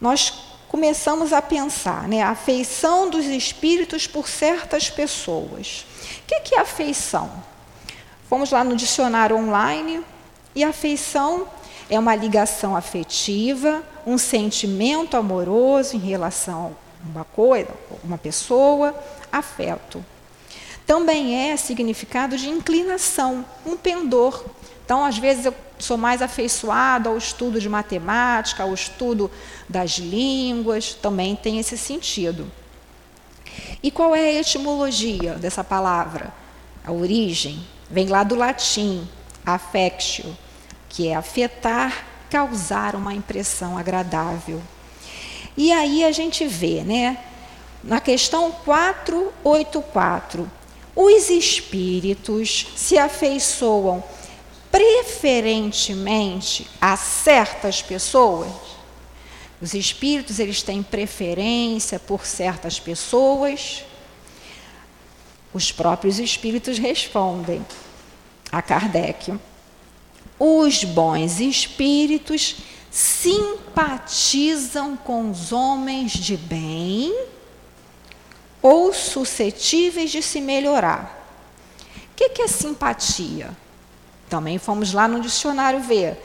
nós 0.00 0.32
começamos 0.68 1.32
a 1.32 1.40
pensar, 1.40 2.08
né, 2.08 2.22
a 2.22 2.30
afeição 2.30 3.08
dos 3.08 3.24
espíritos 3.26 4.06
por 4.06 4.28
certas 4.28 4.90
pessoas. 4.90 5.86
O 6.22 6.42
que 6.42 6.54
é 6.56 6.60
afeição? 6.60 7.30
Vamos 8.28 8.50
lá 8.50 8.64
no 8.64 8.74
dicionário 8.74 9.36
online, 9.36 10.02
e 10.56 10.64
afeição 10.64 11.46
é 11.88 11.98
uma 11.98 12.14
ligação 12.14 12.76
afetiva, 12.76 13.82
um 14.06 14.18
sentimento 14.18 15.16
amoroso 15.16 15.96
em 15.96 16.00
relação 16.00 16.76
a 17.04 17.08
uma 17.08 17.24
coisa, 17.24 17.70
uma 18.02 18.18
pessoa, 18.18 18.94
afeto. 19.30 20.04
Também 20.86 21.50
é 21.50 21.56
significado 21.56 22.36
de 22.36 22.48
inclinação, 22.48 23.44
um 23.64 23.76
pendor. 23.76 24.44
Então, 24.84 25.04
às 25.04 25.18
vezes, 25.18 25.46
eu 25.46 25.54
sou 25.78 25.96
mais 25.96 26.22
afeiçoado 26.22 27.08
ao 27.08 27.16
estudo 27.16 27.60
de 27.60 27.68
matemática, 27.68 28.62
ao 28.62 28.72
estudo 28.72 29.30
das 29.68 29.98
línguas, 29.98 30.94
também 30.94 31.34
tem 31.34 31.58
esse 31.58 31.76
sentido. 31.76 32.50
E 33.82 33.90
qual 33.90 34.14
é 34.14 34.20
a 34.20 34.40
etimologia 34.40 35.34
dessa 35.34 35.64
palavra? 35.64 36.32
A 36.84 36.92
origem 36.92 37.60
vem 37.90 38.08
lá 38.08 38.22
do 38.22 38.34
latim, 38.34 39.06
affectio, 39.44 40.36
que 40.96 41.08
é 41.08 41.14
afetar, 41.14 42.06
causar 42.30 42.94
uma 42.94 43.12
impressão 43.12 43.76
agradável. 43.76 44.62
E 45.54 45.70
aí 45.70 46.02
a 46.02 46.10
gente 46.10 46.46
vê, 46.46 46.82
né, 46.82 47.22
na 47.84 48.00
questão 48.00 48.50
484, 48.50 50.50
os 50.94 51.28
espíritos 51.28 52.68
se 52.74 52.96
afeiçoam 52.96 54.02
preferentemente 54.72 56.66
a 56.80 56.96
certas 56.96 57.82
pessoas? 57.82 58.50
Os 59.60 59.74
espíritos 59.74 60.38
eles 60.38 60.62
têm 60.62 60.82
preferência 60.82 61.98
por 61.98 62.24
certas 62.24 62.80
pessoas? 62.80 63.84
Os 65.52 65.70
próprios 65.70 66.18
espíritos 66.18 66.78
respondem 66.78 67.62
a 68.50 68.62
Kardec. 68.62 69.38
Os 70.38 70.84
bons 70.84 71.40
espíritos 71.40 72.56
simpatizam 72.90 74.96
com 74.96 75.30
os 75.30 75.52
homens 75.52 76.12
de 76.12 76.36
bem 76.36 77.14
ou 78.62 78.92
suscetíveis 78.92 80.10
de 80.10 80.22
se 80.22 80.40
melhorar. 80.40 81.24
O 82.12 82.16
que 82.16 82.42
é 82.42 82.48
simpatia? 82.48 83.50
Também 84.28 84.58
fomos 84.58 84.92
lá 84.92 85.08
no 85.08 85.20
dicionário 85.20 85.80
ver. 85.80 86.18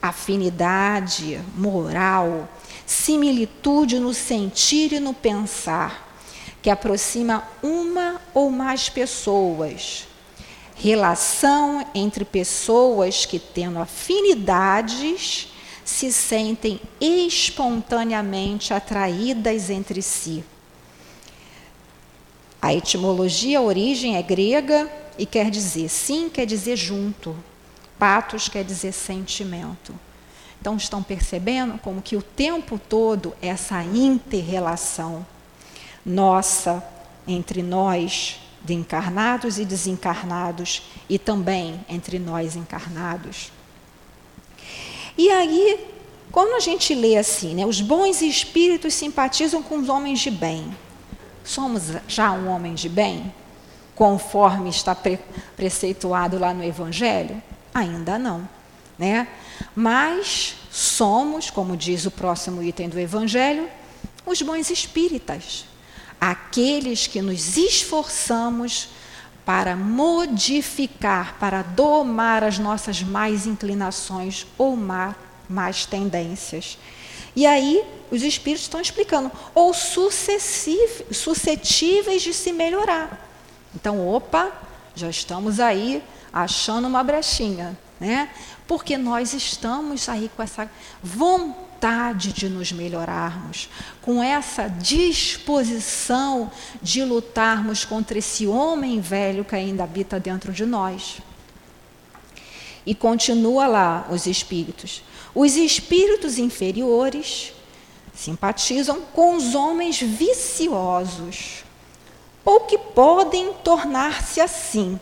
Afinidade, 0.00 1.40
moral, 1.56 2.48
similitude 2.86 3.98
no 3.98 4.14
sentir 4.14 4.92
e 4.92 5.00
no 5.00 5.12
pensar, 5.12 6.08
que 6.62 6.70
aproxima 6.70 7.42
uma 7.62 8.20
ou 8.32 8.50
mais 8.50 8.88
pessoas. 8.88 10.07
Relação 10.80 11.84
entre 11.92 12.24
pessoas 12.24 13.26
que, 13.26 13.40
tendo 13.40 13.80
afinidades, 13.80 15.48
se 15.84 16.12
sentem 16.12 16.80
espontaneamente 17.00 18.72
atraídas 18.72 19.70
entre 19.70 20.00
si. 20.00 20.44
A 22.62 22.72
etimologia, 22.72 23.58
a 23.58 23.62
origem 23.62 24.16
é 24.16 24.22
grega 24.22 24.88
e 25.18 25.26
quer 25.26 25.50
dizer 25.50 25.88
sim, 25.88 26.28
quer 26.28 26.46
dizer 26.46 26.76
junto. 26.76 27.36
Patos 27.98 28.48
quer 28.48 28.62
dizer 28.62 28.92
sentimento. 28.92 29.92
Então 30.60 30.76
estão 30.76 31.02
percebendo 31.02 31.76
como 31.78 32.00
que 32.00 32.16
o 32.16 32.22
tempo 32.22 32.78
todo 32.78 33.34
essa 33.42 33.82
interrelação 33.82 35.26
nossa 36.06 36.84
entre 37.26 37.62
nós 37.62 38.38
de 38.64 38.74
encarnados 38.74 39.58
e 39.58 39.64
desencarnados 39.64 40.82
e 41.08 41.18
também 41.18 41.84
entre 41.88 42.18
nós 42.18 42.56
encarnados. 42.56 43.50
E 45.16 45.30
aí, 45.30 45.86
quando 46.30 46.54
a 46.54 46.60
gente 46.60 46.94
lê 46.94 47.16
assim, 47.16 47.54
né, 47.54 47.66
os 47.66 47.80
bons 47.80 48.22
espíritos 48.22 48.94
simpatizam 48.94 49.62
com 49.62 49.78
os 49.78 49.88
homens 49.88 50.20
de 50.20 50.30
bem. 50.30 50.76
Somos 51.42 51.84
já 52.06 52.30
um 52.32 52.48
homem 52.48 52.74
de 52.74 52.88
bem, 52.88 53.32
conforme 53.94 54.68
está 54.68 54.94
pre 54.94 55.18
preceituado 55.56 56.38
lá 56.38 56.52
no 56.52 56.62
Evangelho? 56.62 57.42
Ainda 57.72 58.18
não, 58.18 58.48
né? 58.98 59.26
Mas 59.74 60.56
somos, 60.70 61.50
como 61.50 61.76
diz 61.76 62.06
o 62.06 62.10
próximo 62.10 62.62
item 62.62 62.88
do 62.88 63.00
Evangelho, 63.00 63.68
os 64.26 64.42
bons 64.42 64.70
espíritas, 64.70 65.64
aqueles 66.20 67.06
que 67.06 67.22
nos 67.22 67.56
esforçamos 67.56 68.88
para 69.44 69.76
modificar, 69.76 71.36
para 71.38 71.62
domar 71.62 72.42
as 72.44 72.58
nossas 72.58 73.02
mais 73.02 73.46
inclinações 73.46 74.46
ou 74.58 74.76
más 74.76 75.86
tendências. 75.86 76.76
E 77.34 77.46
aí 77.46 77.82
os 78.10 78.22
espíritos 78.22 78.64
estão 78.64 78.80
explicando, 78.80 79.30
ou 79.54 79.72
suscetíveis 79.72 82.22
de 82.22 82.34
se 82.34 82.52
melhorar. 82.52 83.26
Então, 83.74 84.06
opa, 84.08 84.50
já 84.94 85.08
estamos 85.08 85.60
aí 85.60 86.02
achando 86.32 86.88
uma 86.88 87.04
brechinha, 87.04 87.78
né? 88.00 88.30
Porque 88.66 88.98
nós 88.98 89.34
estamos 89.34 90.08
aí 90.08 90.28
com 90.36 90.42
essa 90.42 90.68
vontade 91.02 91.67
de 92.32 92.48
nos 92.48 92.72
melhorarmos, 92.72 93.68
com 94.02 94.22
essa 94.22 94.68
disposição 94.68 96.50
de 96.82 97.04
lutarmos 97.04 97.84
contra 97.84 98.18
esse 98.18 98.46
homem 98.46 99.00
velho 99.00 99.44
que 99.44 99.54
ainda 99.54 99.84
habita 99.84 100.18
dentro 100.18 100.52
de 100.52 100.66
nós. 100.66 101.18
E 102.84 102.94
continua 102.94 103.66
lá 103.66 104.08
os 104.10 104.26
espíritos. 104.26 105.02
Os 105.34 105.56
espíritos 105.56 106.38
inferiores 106.38 107.52
simpatizam 108.14 109.00
com 109.12 109.36
os 109.36 109.54
homens 109.54 110.00
viciosos, 110.00 111.64
ou 112.44 112.60
que 112.60 112.76
podem 112.78 113.52
tornar-se 113.62 114.40
assim. 114.40 114.98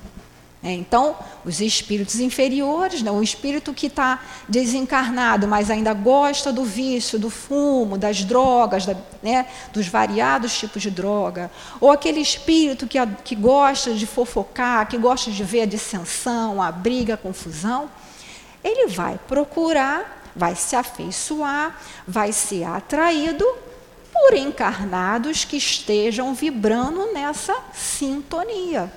É, 0.66 0.72
então, 0.72 1.14
os 1.44 1.60
espíritos 1.60 2.18
inferiores, 2.18 3.00
né, 3.00 3.08
o 3.08 3.22
espírito 3.22 3.72
que 3.72 3.86
está 3.86 4.20
desencarnado, 4.48 5.46
mas 5.46 5.70
ainda 5.70 5.94
gosta 5.94 6.52
do 6.52 6.64
vício, 6.64 7.20
do 7.20 7.30
fumo, 7.30 7.96
das 7.96 8.24
drogas, 8.24 8.84
da, 8.84 8.96
né, 9.22 9.46
dos 9.72 9.86
variados 9.86 10.58
tipos 10.58 10.82
de 10.82 10.90
droga, 10.90 11.52
ou 11.80 11.92
aquele 11.92 12.18
espírito 12.18 12.88
que, 12.88 12.98
que 13.22 13.36
gosta 13.36 13.94
de 13.94 14.06
fofocar, 14.06 14.88
que 14.88 14.98
gosta 14.98 15.30
de 15.30 15.44
ver 15.44 15.62
a 15.62 15.66
dissensão, 15.66 16.60
a 16.60 16.72
briga, 16.72 17.14
a 17.14 17.16
confusão, 17.16 17.88
ele 18.64 18.88
vai 18.88 19.20
procurar 19.28 20.16
vai 20.36 20.54
se 20.54 20.76
afeiçoar, 20.76 21.80
vai 22.06 22.30
ser 22.30 22.64
atraído 22.64 23.42
por 24.12 24.34
encarnados 24.34 25.46
que 25.46 25.56
estejam 25.56 26.34
vibrando 26.34 27.10
nessa 27.14 27.56
sintonia. 27.72 28.92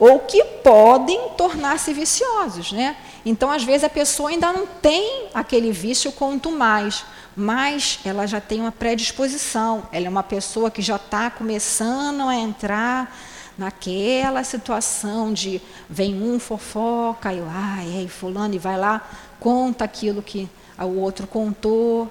Ou 0.00 0.18
que 0.20 0.42
podem 0.42 1.28
tornar-se 1.36 1.92
viciosos, 1.92 2.72
né? 2.72 2.96
Então, 3.24 3.50
às 3.50 3.62
vezes, 3.62 3.84
a 3.84 3.90
pessoa 3.90 4.30
ainda 4.30 4.50
não 4.50 4.66
tem 4.66 5.28
aquele 5.34 5.70
vício 5.70 6.10
quanto 6.10 6.50
mais, 6.50 7.04
mas 7.36 8.00
ela 8.02 8.26
já 8.26 8.40
tem 8.40 8.62
uma 8.62 8.72
predisposição. 8.72 9.82
Ela 9.92 10.06
é 10.06 10.08
uma 10.08 10.22
pessoa 10.22 10.70
que 10.70 10.80
já 10.80 10.96
está 10.96 11.30
começando 11.30 12.22
a 12.22 12.34
entrar 12.34 13.14
naquela 13.58 14.42
situação 14.42 15.34
de 15.34 15.60
vem 15.88 16.22
um 16.22 16.40
fofoca, 16.40 17.30
e 17.30 17.42
ai, 17.46 18.08
fulano, 18.08 18.54
e 18.54 18.58
vai 18.58 18.78
lá, 18.78 19.06
conta 19.38 19.84
aquilo 19.84 20.22
que 20.22 20.48
o 20.78 20.98
outro 20.98 21.26
contou, 21.26 22.10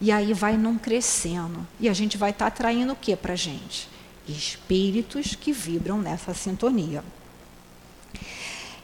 e 0.00 0.10
aí 0.10 0.32
vai 0.32 0.56
não 0.56 0.78
crescendo. 0.78 1.66
E 1.78 1.90
a 1.90 1.92
gente 1.92 2.16
vai 2.16 2.30
estar 2.30 2.46
tá 2.46 2.48
atraindo 2.48 2.94
o 2.94 2.96
que 2.96 3.14
para 3.14 3.34
a 3.34 3.36
gente? 3.36 3.86
Espíritos 4.26 5.34
que 5.34 5.52
vibram 5.52 5.98
nessa 5.98 6.32
sintonia. 6.32 7.04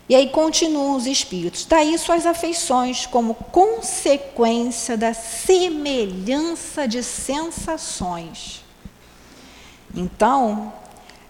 E 0.09 0.15
aí 0.15 0.29
continuam 0.29 0.97
os 0.97 1.07
espíritos. 1.07 1.65
Daí 1.65 1.97
suas 1.99 2.27
afeições, 2.27 3.07
como 3.07 3.35
consequência 3.35 4.97
da 4.97 5.15
semelhança 5.15 6.87
de 6.87 7.03
sensações. 7.03 8.63
Então, 9.95 10.73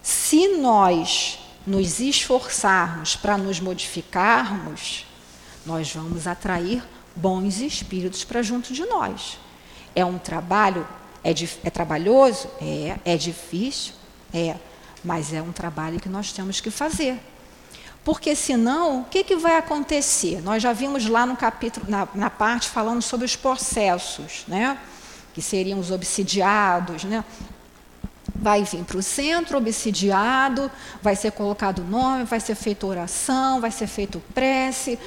se 0.01 0.57
nós 0.57 1.39
nos 1.65 1.99
esforçarmos 1.99 3.15
para 3.15 3.37
nos 3.37 3.59
modificarmos, 3.59 5.05
nós 5.65 5.91
vamos 5.91 6.27
atrair 6.27 6.83
bons 7.15 7.59
espíritos 7.59 8.23
para 8.23 8.41
junto 8.41 8.73
de 8.73 8.85
nós. 8.85 9.39
É 9.95 10.03
um 10.03 10.17
trabalho, 10.17 10.85
é, 11.23 11.31
é 11.63 11.69
trabalhoso? 11.69 12.49
É, 12.61 12.99
é 13.05 13.17
difícil? 13.17 13.93
É, 14.33 14.57
mas 15.03 15.33
é 15.33 15.41
um 15.41 15.53
trabalho 15.53 15.99
que 15.99 16.09
nós 16.09 16.33
temos 16.33 16.59
que 16.59 16.69
fazer. 16.69 17.19
Porque 18.05 18.35
senão, 18.35 19.01
o 19.01 19.03
que, 19.05 19.23
que 19.23 19.35
vai 19.35 19.57
acontecer? 19.57 20.39
Nós 20.43 20.61
já 20.61 20.71
vimos 20.71 21.07
lá 21.07 21.25
no 21.25 21.35
capítulo, 21.35 21.87
na, 21.89 22.07
na 22.13 22.29
parte 22.29 22.69
falando 22.69 23.01
sobre 23.01 23.25
os 23.25 23.35
processos, 23.35 24.43
né? 24.47 24.77
que 25.33 25.41
seriam 25.41 25.79
os 25.79 25.89
obsidiados, 25.89 27.03
né? 27.03 27.25
vai 28.35 28.63
vir 28.63 28.83
para 28.83 28.97
o 28.97 29.01
centro 29.01 29.57
obsidiado, 29.57 30.69
vai 31.01 31.15
ser 31.15 31.31
colocado 31.31 31.79
o 31.79 31.83
nome, 31.83 32.25
vai 32.25 32.39
ser 32.39 32.53
feita 32.53 32.85
oração, 32.85 33.59
vai 33.59 33.71
ser 33.71 33.87
feito 33.87 34.21
prece, 34.35 34.99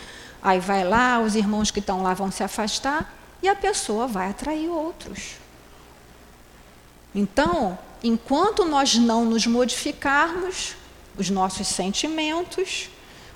aí 0.42 0.58
vai 0.58 0.82
lá, 0.82 1.20
os 1.20 1.36
irmãos 1.36 1.70
que 1.70 1.78
estão 1.78 2.02
lá 2.02 2.14
vão 2.14 2.32
se 2.32 2.42
afastar 2.42 3.14
e 3.40 3.48
a 3.48 3.54
pessoa 3.54 4.08
vai 4.08 4.30
atrair 4.30 4.68
outros. 4.68 5.36
Então, 7.14 7.78
enquanto 8.02 8.64
nós 8.64 8.96
não 8.96 9.24
nos 9.24 9.46
modificarmos, 9.46 10.74
os 11.18 11.28
nossos 11.28 11.66
sentimentos, 11.66 12.88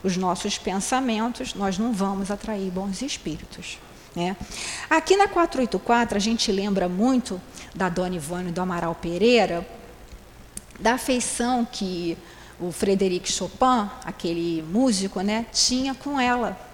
os 0.02 0.16
nossos 0.16 0.56
pensamentos, 0.56 1.54
nós 1.54 1.76
não 1.76 1.92
vamos 1.92 2.30
atrair 2.30 2.70
bons 2.70 3.02
espíritos. 3.02 3.78
Né? 4.14 4.36
Aqui 4.88 5.16
na 5.16 5.28
484, 5.28 6.16
a 6.16 6.20
gente 6.20 6.50
lembra 6.52 6.88
muito 6.88 7.40
da 7.74 7.88
Dona 7.88 8.16
Ivone 8.16 8.52
do 8.52 8.60
Amaral 8.60 8.94
Pereira, 8.94 9.66
da 10.78 10.94
afeição 10.94 11.66
que 11.70 12.16
o 12.60 12.70
Frederic 12.70 13.30
Chopin, 13.30 13.90
aquele 14.04 14.62
músico, 14.62 15.20
né, 15.20 15.46
tinha 15.52 15.94
com 15.94 16.20
ela. 16.20 16.71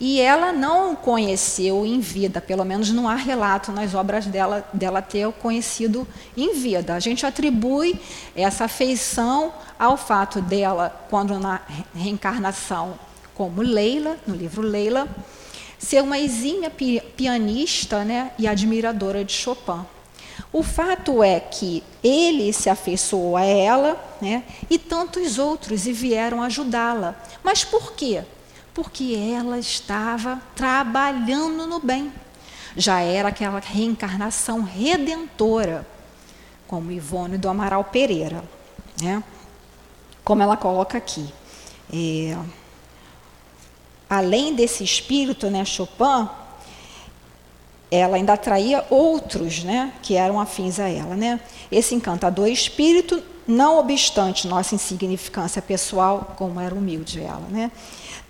E 0.00 0.20
ela 0.20 0.52
não 0.52 0.94
conheceu 0.94 1.84
em 1.84 1.98
vida, 1.98 2.40
pelo 2.40 2.64
menos 2.64 2.90
não 2.90 3.08
há 3.08 3.16
relato 3.16 3.72
nas 3.72 3.94
obras 3.94 4.26
dela 4.26 4.64
dela 4.72 5.02
ter 5.02 5.26
o 5.26 5.32
conhecido 5.32 6.06
em 6.36 6.54
vida. 6.54 6.94
A 6.94 7.00
gente 7.00 7.26
atribui 7.26 8.00
essa 8.36 8.66
afeição 8.66 9.52
ao 9.76 9.96
fato 9.96 10.40
dela, 10.40 11.04
quando 11.10 11.38
na 11.38 11.60
reencarnação 11.94 12.98
como 13.34 13.62
Leila, 13.62 14.16
no 14.26 14.34
livro 14.34 14.62
Leila, 14.62 15.08
ser 15.78 16.02
uma 16.02 16.18
exímia 16.18 16.70
pianista 17.16 18.04
né, 18.04 18.32
e 18.36 18.48
admiradora 18.48 19.24
de 19.24 19.32
Chopin. 19.32 19.84
O 20.52 20.62
fato 20.62 21.22
é 21.22 21.38
que 21.38 21.84
ele 22.02 22.52
se 22.52 22.68
afeiçoou 22.68 23.36
a 23.36 23.44
ela 23.44 23.96
né, 24.20 24.42
e 24.68 24.78
tantos 24.78 25.38
outros 25.38 25.86
e 25.86 25.92
vieram 25.92 26.42
ajudá-la. 26.42 27.14
Mas 27.44 27.64
por 27.64 27.92
quê? 27.92 28.22
Porque 28.78 29.16
ela 29.36 29.58
estava 29.58 30.40
trabalhando 30.54 31.66
no 31.66 31.80
bem. 31.80 32.12
Já 32.76 33.00
era 33.00 33.30
aquela 33.30 33.58
reencarnação 33.58 34.62
redentora, 34.62 35.84
como 36.68 36.92
Ivone 36.92 37.36
do 37.36 37.48
Amaral 37.48 37.82
Pereira. 37.82 38.44
Né? 39.02 39.20
Como 40.22 40.44
ela 40.44 40.56
coloca 40.56 40.96
aqui. 40.96 41.28
É, 41.92 42.38
além 44.08 44.54
desse 44.54 44.84
espírito, 44.84 45.50
né, 45.50 45.64
Chopin, 45.64 46.28
ela 47.90 48.16
ainda 48.16 48.34
atraía 48.34 48.84
outros 48.90 49.64
né, 49.64 49.92
que 50.02 50.14
eram 50.14 50.40
afins 50.40 50.78
a 50.78 50.88
ela. 50.88 51.14
Né? 51.14 51.40
Esse 51.70 51.94
encantador 51.94 52.48
espírito, 52.48 53.22
não 53.46 53.78
obstante 53.78 54.46
nossa 54.46 54.74
insignificância 54.74 55.62
pessoal, 55.62 56.34
como 56.36 56.60
era 56.60 56.74
humilde 56.74 57.20
ela, 57.20 57.46
né? 57.50 57.70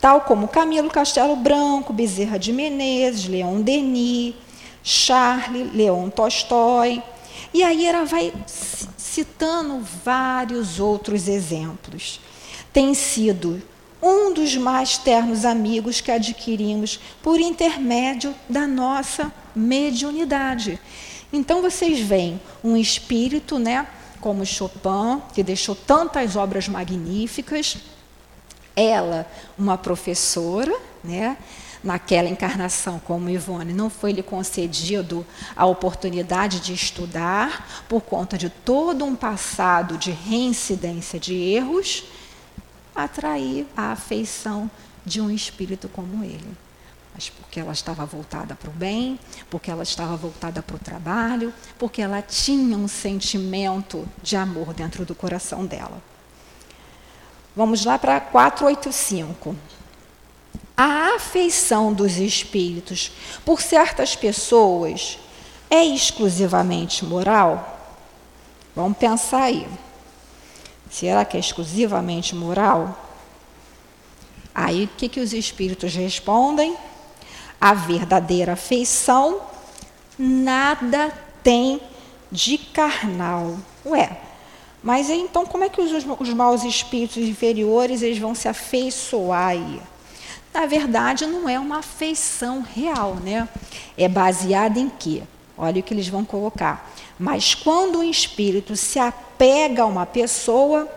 tal 0.01 0.23
como 0.23 0.49
Camilo 0.49 0.89
Castelo 0.89 1.37
Branco, 1.37 1.93
Bezerra 1.93 2.39
de 2.39 2.53
Menezes, 2.53 3.27
Leon 3.27 3.61
Denis, 3.61 4.35
Charles, 4.83 5.75
Leon 5.75 6.09
Tolstói. 6.09 7.03
E 7.53 7.63
aí 7.63 7.87
ela 7.87 8.05
vai 8.05 8.33
citando 8.97 9.83
vários 10.05 10.79
outros 10.79 11.29
exemplos. 11.29 12.21
Tem 12.73 12.95
sido 12.95 13.63
um 14.03 14.33
dos 14.33 14.57
mais 14.57 14.97
ternos 14.97 15.45
amigos 15.45 16.01
que 16.01 16.11
adquirimos 16.11 17.01
por 17.23 17.41
intermédio 17.41 18.35
da 18.49 18.67
nossa 18.67 19.33
mediunidade. 19.55 20.79
Então 21.33 21.61
vocês 21.61 22.01
veem 22.01 22.41
um 22.63 22.77
espírito, 22.77 23.59
né, 23.59 23.87
como 24.21 24.47
Chopin, 24.47 25.23
que 25.35 25.43
deixou 25.43 25.75
tantas 25.75 26.37
obras 26.37 26.69
magníficas, 26.69 27.77
ela, 28.75 29.27
uma 29.59 29.77
professora, 29.77 30.75
né, 31.03 31.37
naquela 31.83 32.29
encarnação 32.29 32.99
como 32.99 33.29
Ivone, 33.29 33.73
não 33.73 33.91
foi 33.91 34.13
lhe 34.13 34.23
concedido 34.23 35.27
a 35.57 35.67
oportunidade 35.67 36.61
de 36.61 36.73
estudar 36.73 37.85
por 37.89 38.03
conta 38.03 38.37
de 38.37 38.49
todo 38.49 39.05
um 39.05 39.15
passado 39.15 39.97
de 39.97 40.11
reincidência 40.11 41.19
de 41.19 41.35
erros, 41.35 42.05
atrair 43.05 43.67
a 43.77 43.93
afeição 43.93 44.71
de 45.05 45.21
um 45.21 45.31
espírito 45.31 45.89
como 45.89 46.25
ele. 46.25 46.57
mas 47.15 47.31
porque 47.31 47.59
ela 47.59 47.73
estava 47.73 48.07
voltada 48.07 48.55
para 48.55 48.71
o 48.71 48.73
bem, 48.73 49.19
porque 49.51 49.71
ela 49.71 49.83
estava 49.83 50.17
voltada 50.17 50.63
para 50.63 50.77
o 50.77 50.79
trabalho, 50.79 51.53
porque 51.79 52.01
ela 52.01 52.23
tinha 52.23 52.77
um 52.77 52.87
sentimento 52.87 54.07
de 54.23 54.37
amor 54.37 54.73
dentro 54.73 55.05
do 55.05 55.15
coração 55.15 55.67
dela. 55.67 56.01
Vamos 57.57 57.85
lá 57.85 57.99
para 57.99 58.21
485. 58.21 59.57
A 60.77 61.17
afeição 61.17 61.93
dos 61.93 62.19
espíritos 62.19 63.11
por 63.45 63.61
certas 63.61 64.15
pessoas 64.15 65.19
é 65.69 65.85
exclusivamente 65.85 67.05
moral? 67.05 67.81
Vamos 68.77 68.97
pensar 68.97 69.43
aí. 69.43 69.67
Será 70.91 71.25
que 71.25 71.37
é 71.37 71.41
exclusivamente 71.41 72.35
moral? 72.35 72.97
Aí 74.55 74.85
o 74.85 74.89
que, 74.89 75.09
que 75.09 75.21
os 75.21 75.33
espíritos 75.33 75.95
respondem? 75.95 76.77
A 77.61 77.75
verdadeira 77.75 78.55
afeição 78.55 79.41
nada 80.19 81.13
tem 81.43 81.81
de 82.31 82.59
carnal. 82.59 83.57
Ué, 83.87 84.21
mas 84.83 85.11
então 85.11 85.47
como 85.47 85.65
é 85.65 85.69
que 85.69 85.81
os, 85.81 85.93
os 85.93 86.35
maus 86.35 86.65
espíritos 86.65 87.19
inferiores 87.19 88.03
eles 88.03 88.19
vão 88.19 88.35
se 88.35 88.49
afeiçoar 88.49 89.49
aí? 89.49 89.81
Na 90.53 90.67
verdade, 90.67 91.27
não 91.27 91.49
é 91.49 91.59
uma 91.59 91.79
afeição 91.79 92.63
real, 92.63 93.15
né? 93.17 93.49
É 93.97 94.09
baseada 94.09 94.79
em 94.79 94.89
quê? 94.89 95.23
Olha 95.59 95.81
o 95.81 95.83
que 95.83 95.93
eles 95.93 96.09
vão 96.09 96.25
colocar. 96.25 96.93
Mas 97.19 97.55
quando 97.55 97.99
um 97.99 98.05
espírito 98.05 98.77
se 98.77 98.99
apega 98.99 99.83
a 99.83 99.87
uma 99.87 100.07
pessoa, 100.07 100.89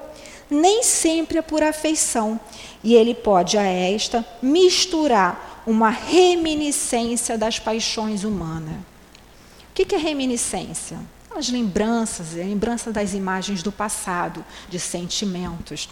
nem 0.49 0.83
sempre 0.83 1.37
é 1.37 1.41
por 1.41 1.63
afeição, 1.63 2.39
e 2.83 2.93
ele 2.93 3.15
pode 3.15 3.57
a 3.57 3.63
esta 3.63 4.25
misturar 4.41 5.63
uma 5.65 5.89
reminiscência 5.89 7.37
das 7.37 7.59
paixões 7.59 8.23
humanas. 8.23 8.75
O 9.69 9.73
que 9.73 9.95
é 9.95 9.97
reminiscência? 9.97 10.99
As 11.33 11.49
lembranças, 11.49 12.33
a 12.33 12.43
lembrança 12.43 12.91
das 12.91 13.13
imagens 13.13 13.63
do 13.63 13.71
passado, 13.71 14.43
de 14.69 14.79
sentimentos. 14.79 15.87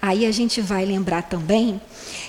Aí 0.00 0.26
a 0.26 0.32
gente 0.32 0.60
vai 0.60 0.84
lembrar 0.84 1.22
também 1.22 1.80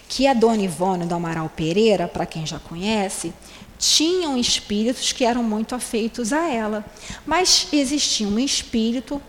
que 0.07 0.27
a 0.27 0.33
Dona 0.33 0.61
Ivone 0.61 1.05
do 1.05 1.15
Amaral 1.15 1.49
Pereira, 1.49 2.07
para 2.07 2.25
quem 2.25 2.45
já 2.45 2.59
conhece, 2.59 3.33
tinham 3.77 4.37
espíritos 4.37 5.11
que 5.11 5.25
eram 5.25 5.43
muito 5.43 5.75
afeitos 5.75 6.31
a 6.31 6.49
ela. 6.49 6.85
Mas 7.25 7.67
existia 7.71 8.27
um 8.27 8.39
espírito 8.39 9.21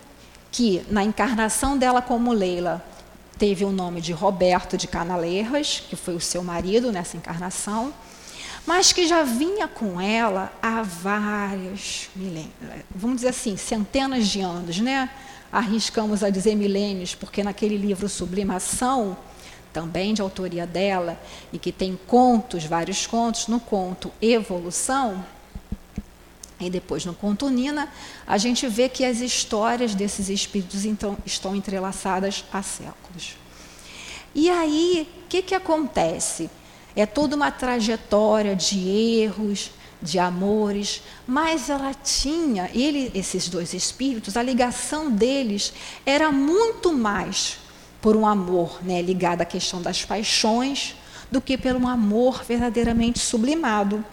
que, 0.51 0.83
na 0.89 1.03
encarnação 1.03 1.77
dela 1.77 2.01
como 2.01 2.31
Leila, 2.31 2.83
teve 3.37 3.65
o 3.65 3.71
nome 3.71 3.99
de 3.99 4.13
Roberto 4.13 4.77
de 4.77 4.87
Canaleiras, 4.87 5.83
que 5.89 5.95
foi 5.95 6.15
o 6.15 6.21
seu 6.21 6.43
marido 6.43 6.91
nessa 6.91 7.17
encarnação, 7.17 7.93
mas 8.65 8.91
que 8.91 9.07
já 9.07 9.23
vinha 9.23 9.67
com 9.67 9.99
ela 9.99 10.51
há 10.61 10.81
vários 10.81 12.09
milênios, 12.15 12.53
vamos 12.95 13.17
dizer 13.17 13.29
assim, 13.29 13.57
centenas 13.57 14.27
de 14.27 14.41
anos, 14.41 14.79
né? 14.79 15.09
Arriscamos 15.51 16.23
a 16.23 16.29
dizer 16.29 16.55
milênios, 16.55 17.13
porque 17.13 17.43
naquele 17.43 17.77
livro 17.77 18.09
Sublimação, 18.09 19.15
também 19.75 20.13
de 20.13 20.21
autoria 20.21 20.65
dela, 20.65 21.21
e 21.51 21.59
que 21.59 21.69
tem 21.69 21.99
contos, 22.07 22.63
vários 22.63 23.05
contos, 23.05 23.49
no 23.49 23.59
conto 23.59 24.09
Evolução, 24.21 25.21
e 26.57 26.69
depois 26.69 27.05
no 27.05 27.13
conto 27.13 27.49
Nina, 27.49 27.91
a 28.25 28.37
gente 28.37 28.65
vê 28.67 28.87
que 28.87 29.03
as 29.03 29.19
histórias 29.19 29.93
desses 29.93 30.29
espíritos 30.29 30.85
então, 30.85 31.17
estão 31.25 31.53
entrelaçadas 31.53 32.45
há 32.53 32.63
séculos. 32.63 33.35
E 34.33 34.49
aí, 34.49 35.09
o 35.25 35.27
que, 35.27 35.41
que 35.41 35.53
acontece? 35.53 36.49
É 36.95 37.05
toda 37.05 37.35
uma 37.35 37.51
trajetória 37.51 38.55
de 38.55 38.79
erros, 38.87 39.71
de 40.01 40.17
amores, 40.17 41.01
mas 41.27 41.69
ela 41.69 41.93
tinha, 41.93 42.69
ele, 42.73 43.11
esses 43.13 43.49
dois 43.49 43.73
espíritos, 43.73 44.37
a 44.37 44.41
ligação 44.41 45.11
deles 45.11 45.73
era 46.05 46.31
muito 46.31 46.93
mais 46.93 47.64
por 48.05 48.15
um 48.15 48.27
amor 48.27 48.83
né, 48.83 49.01
ligado 49.01 49.41
à 49.41 49.45
questão 49.45 49.81
das 49.81 50.05
paixões 50.05 50.95
do 51.31 51.41
que 51.41 51.57
pelo 51.57 51.79
um 51.79 51.87
amor 51.87 52.43
verdadeiramente 52.43 53.17
sublimado. 53.17 54.05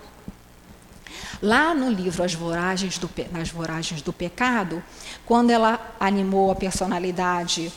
Lá 1.42 1.74
no 1.74 1.90
livro 1.90 2.24
As 2.24 2.32
Voragens 2.32 2.96
do, 2.96 3.10
Nas 3.30 3.50
Voragens 3.50 4.00
do 4.00 4.10
Pecado, 4.10 4.82
quando 5.26 5.50
ela 5.50 5.94
animou 6.00 6.50
a 6.50 6.54
personalidade 6.54 7.70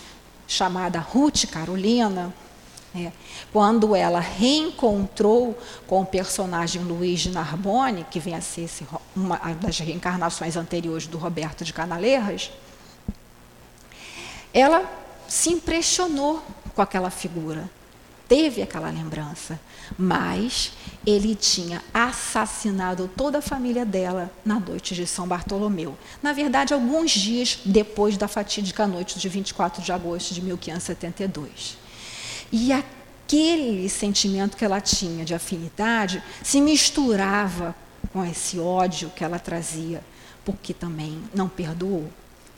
chamada 0.48 1.00
Ruth 1.00 1.48
Carolina, 1.52 2.34
é, 2.96 3.12
quando 3.52 3.94
ela 3.94 4.22
reencontrou 4.22 5.60
com 5.86 6.02
o 6.02 6.06
personagem 6.06 6.82
Luiz 6.82 7.20
de 7.20 7.32
Narbonne, 7.32 8.06
que 8.10 8.22
vem 8.22 8.36
a 8.36 8.40
ser 8.40 8.62
esse, 8.62 8.88
uma 9.14 9.36
das 9.60 9.80
reencarnações 9.80 10.56
anteriores 10.56 11.08
do 11.08 11.18
Roberto 11.18 11.66
de 11.66 11.74
Canaleiras, 11.74 12.54
ela 14.54 15.04
se 15.28 15.50
impressionou 15.50 16.44
com 16.74 16.82
aquela 16.82 17.10
figura, 17.10 17.70
teve 18.28 18.62
aquela 18.62 18.90
lembrança, 18.90 19.60
mas 19.98 20.74
ele 21.06 21.36
tinha 21.36 21.82
assassinado 21.94 23.10
toda 23.16 23.38
a 23.38 23.42
família 23.42 23.86
dela 23.86 24.32
na 24.44 24.60
noite 24.60 24.96
de 24.96 25.06
São 25.06 25.28
Bartolomeu. 25.28 25.98
Na 26.22 26.34
verdade, 26.34 26.74
alguns 26.74 27.12
dias 27.12 27.60
depois 27.64 28.18
da 28.18 28.28
fatídica 28.28 28.88
noite 28.88 29.20
de 29.20 29.30
24 29.30 29.82
de 29.84 29.92
agosto 29.92 30.34
de 30.34 30.42
1572. 30.42 31.78
E 32.52 32.72
aquele 32.74 33.88
sentimento 33.90 34.58
que 34.58 34.66
ela 34.66 34.82
tinha 34.82 35.24
de 35.24 35.34
afinidade 35.34 36.24
se 36.44 36.60
misturava 36.60 37.76
com 38.12 38.24
esse 38.24 38.60
ódio 38.60 39.12
que 39.16 39.24
ela 39.24 39.38
trazia, 39.40 40.04
porque 40.44 40.74
também 40.74 41.22
não 41.34 41.48
perdoou. 41.48 42.10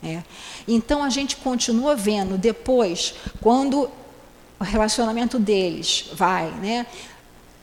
É. 0.02 0.22
Então 0.66 1.02
a 1.02 1.10
gente 1.10 1.36
continua 1.36 1.96
vendo 1.96 2.38
depois, 2.38 3.14
quando 3.40 3.90
o 4.60 4.64
relacionamento 4.64 5.38
deles 5.38 6.10
vai, 6.12 6.50
né? 6.52 6.86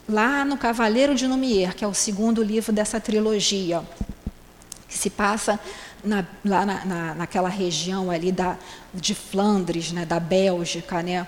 Lá 0.07 0.45
no 0.45 0.57
Cavaleiro 0.57 1.15
de 1.15 1.27
Numier, 1.27 1.75
que 1.75 1.83
é 1.83 1.87
o 1.87 1.93
segundo 1.93 2.43
livro 2.43 2.71
dessa 2.71 2.99
trilogia, 2.99 3.83
que 4.87 4.97
se 4.97 5.09
passa 5.09 5.59
na, 6.03 6.25
lá 6.43 6.65
na, 6.65 6.85
na, 6.85 7.15
naquela 7.15 7.49
região 7.49 8.11
ali 8.11 8.31
da, 8.31 8.57
de 8.93 9.15
Flandres, 9.15 9.91
né, 9.91 10.05
da 10.05 10.19
Bélgica, 10.19 11.01
né? 11.01 11.27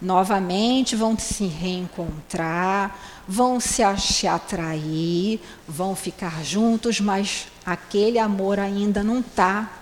Novamente 0.00 0.96
vão 0.96 1.16
se 1.16 1.46
reencontrar, 1.46 2.98
vão 3.26 3.60
se 3.60 4.26
atrair, 4.26 5.40
vão 5.66 5.94
ficar 5.94 6.44
juntos, 6.44 7.00
mas 7.00 7.46
aquele 7.64 8.18
amor 8.18 8.58
ainda 8.58 9.04
não 9.04 9.20
está 9.20 9.81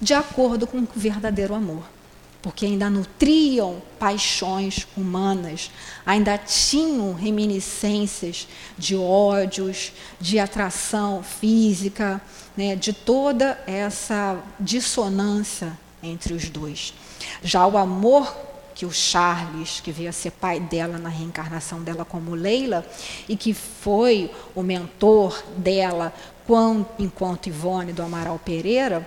de 0.00 0.14
acordo 0.14 0.66
com 0.66 0.78
o 0.78 0.88
verdadeiro 0.94 1.54
amor. 1.54 1.82
Porque 2.40 2.64
ainda 2.64 2.88
nutriam 2.88 3.82
paixões 3.98 4.86
humanas, 4.96 5.70
ainda 6.06 6.38
tinham 6.38 7.12
reminiscências 7.12 8.46
de 8.78 8.94
ódios, 8.94 9.92
de 10.20 10.38
atração 10.38 11.22
física, 11.22 12.20
né, 12.56 12.76
de 12.76 12.92
toda 12.92 13.60
essa 13.66 14.40
dissonância 14.58 15.76
entre 16.00 16.32
os 16.32 16.48
dois. 16.48 16.94
Já 17.42 17.66
o 17.66 17.76
amor 17.76 18.32
que 18.72 18.86
o 18.86 18.92
Charles, 18.92 19.80
que 19.80 19.90
veio 19.90 20.08
a 20.08 20.12
ser 20.12 20.30
pai 20.30 20.60
dela 20.60 20.96
na 20.98 21.08
reencarnação 21.08 21.82
dela 21.82 22.04
como 22.04 22.36
Leila, 22.36 22.86
e 23.28 23.36
que 23.36 23.52
foi 23.52 24.30
o 24.54 24.62
mentor 24.62 25.42
dela 25.56 26.14
enquanto 26.98 27.48
Ivone 27.48 27.92
do 27.92 28.02
Amaral 28.02 28.38
Pereira, 28.38 29.06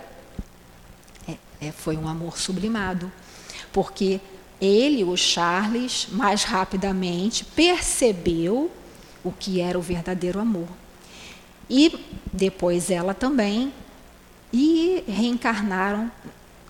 é, 1.62 1.72
foi 1.72 1.96
um 1.96 2.08
amor 2.08 2.38
sublimado, 2.38 3.12
porque 3.72 4.20
ele, 4.60 5.04
o 5.04 5.16
Charles, 5.16 6.08
mais 6.12 6.44
rapidamente 6.44 7.46
percebeu 7.46 8.72
o 9.24 9.32
que 9.32 9.62
era 9.62 9.78
o 9.78 9.82
verdadeiro 9.82 10.40
amor. 10.40 10.68
E 11.70 12.04
depois 12.34 12.90
ela 12.90 13.14
também, 13.14 13.72
e 14.52 15.04
reencarnaram 15.08 16.12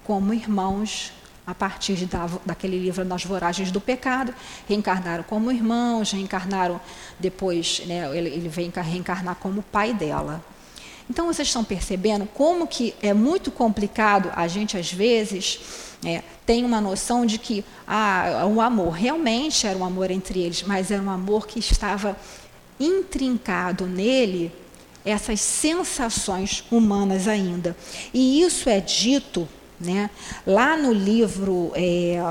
como 0.04 0.34
irmãos 0.34 1.12
a 1.48 1.56
partir 1.56 2.06
da, 2.06 2.30
daquele 2.46 2.78
livro 2.78 3.04
Nas 3.04 3.24
Voragens 3.24 3.72
do 3.72 3.82
Pecado, 3.82 4.34
reencarnaram 4.68 5.24
como 5.24 5.52
irmãos, 5.52 6.12
reencarnaram 6.12 6.80
depois, 7.20 7.82
né, 7.88 8.16
ele, 8.16 8.30
ele 8.30 8.50
vem 8.50 8.72
reencarnar 8.74 9.36
como 9.36 9.64
pai 9.64 9.94
dela. 9.94 10.44
Então 11.12 11.26
vocês 11.26 11.50
estão 11.50 11.62
percebendo 11.62 12.26
como 12.26 12.66
que 12.66 12.96
é 13.02 13.14
muito 13.14 13.52
complicado 13.52 14.32
a 14.34 14.48
gente 14.48 14.78
às 14.78 14.94
vezes 14.94 15.60
é, 16.06 16.24
tem 16.46 16.64
uma 16.64 16.80
noção 16.80 17.26
de 17.26 17.38
que 17.38 17.66
ah, 17.86 18.46
o 18.50 18.62
amor 18.62 18.92
realmente 18.92 19.68
era 19.68 19.78
um 19.78 19.84
amor 19.84 20.10
entre 20.10 20.40
eles, 20.40 20.64
mas 20.64 20.90
era 20.90 21.04
um 21.04 21.10
amor 21.10 21.48
que 21.48 21.60
estava 21.60 22.16
intrincado 22.80 23.86
nele 23.86 24.54
essas 25.04 25.42
sensações 25.42 26.64
humanas 26.72 27.28
ainda. 27.28 27.76
E 28.14 28.42
isso 28.42 28.70
é 28.70 28.80
dito 28.80 29.46
né, 29.78 30.10
lá 30.48 30.78
no 30.78 30.94
livro 30.94 31.74
é, 31.76 32.22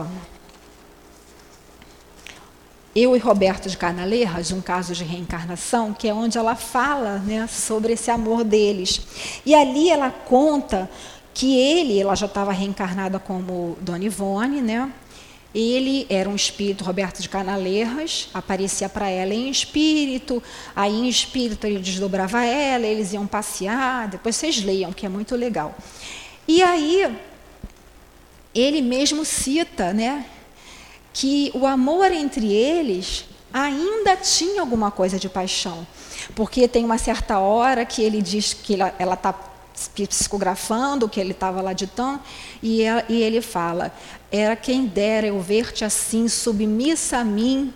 Eu 2.95 3.15
e 3.15 3.21
Roberto 3.21 3.69
de 3.69 3.77
Carnaleiras, 3.77 4.51
um 4.51 4.61
caso 4.61 4.95
de 4.95 5.05
reencarnação, 5.05 5.95
que 5.95 6.09
é 6.09 6.15
onde 6.15 6.37
ela 6.37 6.57
fala 6.57 7.19
né, 7.19 7.47
sobre 7.47 7.93
esse 7.93 8.11
amor 8.11 8.43
deles. 8.43 9.01
E 9.47 9.55
ali 9.55 9.89
ela 9.89 10.11
conta 10.11 10.91
que 11.33 11.57
ele, 11.57 12.01
ela 12.01 12.17
já 12.17 12.27
estava 12.27 12.51
reencarnada 12.51 13.21
como 13.21 13.79
Dona 13.81 14.05
Ivone, 14.05 14.61
né? 14.61 14.93
Ele 15.55 16.05
era 16.09 16.29
um 16.29 16.35
espírito, 16.35 16.85
Roberto 16.85 17.23
de 17.23 17.29
Canaleiras, 17.29 18.29
aparecia 18.35 18.89
para 18.89 19.09
ela 19.09 19.35
em 19.35 19.49
espírito, 19.49 20.43
aí 20.75 20.93
em 20.93 21.09
espírito 21.09 21.67
ele 21.67 21.81
desdobrava 21.81 22.45
ela, 22.45 22.87
eles 22.87 23.13
iam 23.13 23.27
passear, 23.27 24.09
depois 24.09 24.37
vocês 24.37 24.63
leiam, 24.63 24.93
que 24.93 25.07
é 25.07 25.09
muito 25.09 25.35
legal. 25.35 25.77
E 26.47 26.63
aí, 26.63 27.17
ele 28.55 28.81
mesmo 28.81 29.25
cita 29.25 29.93
né, 29.93 30.25
que 31.21 31.51
o 31.53 31.67
amor 31.67 32.11
entre 32.13 32.51
eles 32.51 33.27
ainda 33.53 34.17
tinha 34.17 34.63
alguma 34.63 34.91
coisa 34.91 35.19
de 35.19 35.29
paixão, 35.29 35.87
porque 36.35 36.67
tem 36.67 36.83
uma 36.83 36.97
certa 36.97 37.39
hora 37.39 37.85
que 37.85 38.01
ele 38.01 38.23
diz 38.23 38.55
que 38.55 38.79
ela 38.99 39.13
está 39.13 39.35
psicografando, 40.09 41.11
que 41.11 41.21
ele 41.21 41.33
estava 41.33 41.61
lá 41.61 41.75
ditando, 41.75 42.21
e, 42.63 42.85
e 43.11 43.21
ele 43.21 43.43
fala: 43.43 43.93
Era 44.33 44.57
quem 44.57 44.87
dera 44.87 45.27
eu 45.27 45.39
ver-te 45.43 45.85
assim, 45.85 46.27
submissa 46.27 47.19
a 47.19 47.25
mim, 47.25 47.71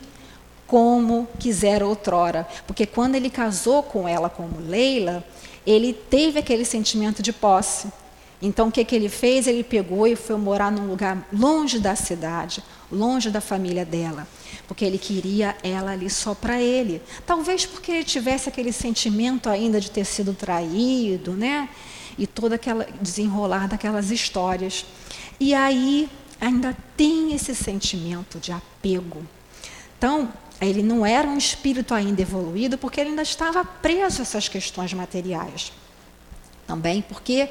como 0.67 1.29
quiser 1.39 1.83
outrora. 1.83 2.49
Porque 2.67 2.87
quando 2.87 3.15
ele 3.15 3.29
casou 3.29 3.83
com 3.83 4.09
ela 4.09 4.31
como 4.31 4.59
Leila, 4.59 5.23
ele 5.67 5.93
teve 5.93 6.39
aquele 6.39 6.65
sentimento 6.65 7.23
de 7.23 7.31
posse. 7.31 7.89
Então, 8.41 8.69
o 8.69 8.73
que, 8.73 8.85
que 8.87 8.97
ele 8.97 9.11
fez? 9.11 9.47
Ele 9.47 9.63
pegou 9.63 10.07
e 10.07 10.17
foi 10.17 10.37
morar 10.37 10.73
num 10.73 10.87
lugar 10.87 11.27
longe 11.31 11.79
da 11.79 11.95
cidade, 11.95 12.63
longe 12.95 13.31
da 13.31 13.41
família 13.41 13.85
dela, 13.85 14.27
porque 14.67 14.85
ele 14.85 14.99
queria 14.99 15.57
ela 15.63 15.93
ali 15.93 16.09
só 16.09 16.35
para 16.35 16.61
ele. 16.61 17.03
Talvez 17.27 17.67
porque 17.67 17.93
ele 17.93 18.05
tivesse 18.05 18.49
aquele 18.49 18.73
sentimento 18.73 19.51
ainda 19.51 19.81
de 19.81 19.91
ter 19.91 20.05
sido 20.05 20.33
traído, 20.33 21.33
né? 21.33 21.69
e 22.19 22.27
toda 22.27 22.55
aquela 22.55 22.87
desenrolar 23.01 23.69
daquelas 23.69 24.11
histórias. 24.11 24.85
E 25.39 25.55
aí 25.55 26.09
ainda 26.41 26.77
tem 26.97 27.35
esse 27.35 27.55
sentimento 27.55 28.39
de 28.39 28.53
apego. 28.53 29.23
Então, 29.99 30.33
ele 30.61 30.83
não 30.83 31.05
era 31.05 31.27
um 31.29 31.37
espírito 31.37 31.95
ainda 31.95 32.23
evoluído 32.23 32.79
porque 32.79 33.01
ele 33.01 33.11
ainda 33.11 33.23
estava 33.23 33.65
preso 33.65 34.21
a 34.21 34.23
essas 34.23 34.49
questões 34.49 34.93
materiais. 34.93 35.73
Também 36.67 37.03
porque, 37.03 37.49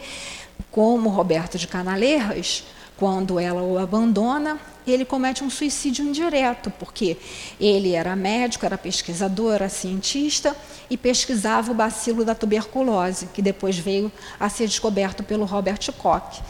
como 0.72 1.10
Roberto 1.10 1.58
de 1.58 1.68
Canaleiras, 1.68 2.64
quando 2.98 3.40
ela 3.40 3.62
o 3.62 3.78
abandona, 3.78 4.60
ele 4.92 5.06
comete 5.06 5.44
um 5.44 5.50
suicídio 5.50 6.06
indireto, 6.06 6.72
porque 6.72 7.18
ele 7.60 7.94
era 7.94 8.16
médico, 8.16 8.66
era 8.66 8.78
pesquisador, 8.78 9.54
era 9.54 9.70
cientista 9.70 10.56
e 10.90 10.98
pesquisava 10.98 11.72
o 11.72 11.76
bacilo 11.76 12.26
da 12.26 12.36
tuberculose, 12.36 13.28
que 13.34 13.42
depois 13.42 13.78
veio 13.78 14.12
a 14.40 14.50
ser 14.50 14.68
descoberto 14.68 15.24
pelo 15.24 15.46
Robert 15.46 15.80
Koch. 15.98 16.42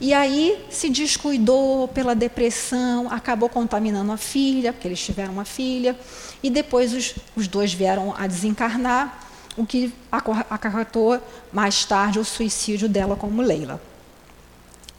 E 0.00 0.14
aí 0.14 0.64
se 0.70 0.88
descuidou 0.88 1.88
pela 1.88 2.14
depressão, 2.14 3.10
acabou 3.10 3.48
contaminando 3.48 4.12
a 4.12 4.16
filha, 4.16 4.72
porque 4.72 4.86
eles 4.86 5.00
tiveram 5.00 5.32
uma 5.32 5.44
filha, 5.44 5.98
e 6.40 6.50
depois 6.50 6.92
os, 6.92 7.14
os 7.34 7.48
dois 7.48 7.72
vieram 7.72 8.14
a 8.16 8.26
desencarnar, 8.26 9.26
o 9.56 9.66
que 9.66 9.92
acarretou 10.48 11.20
mais 11.52 11.84
tarde 11.84 12.20
o 12.20 12.24
suicídio 12.24 12.88
dela 12.88 13.16
como 13.16 13.42
Leila. 13.42 13.80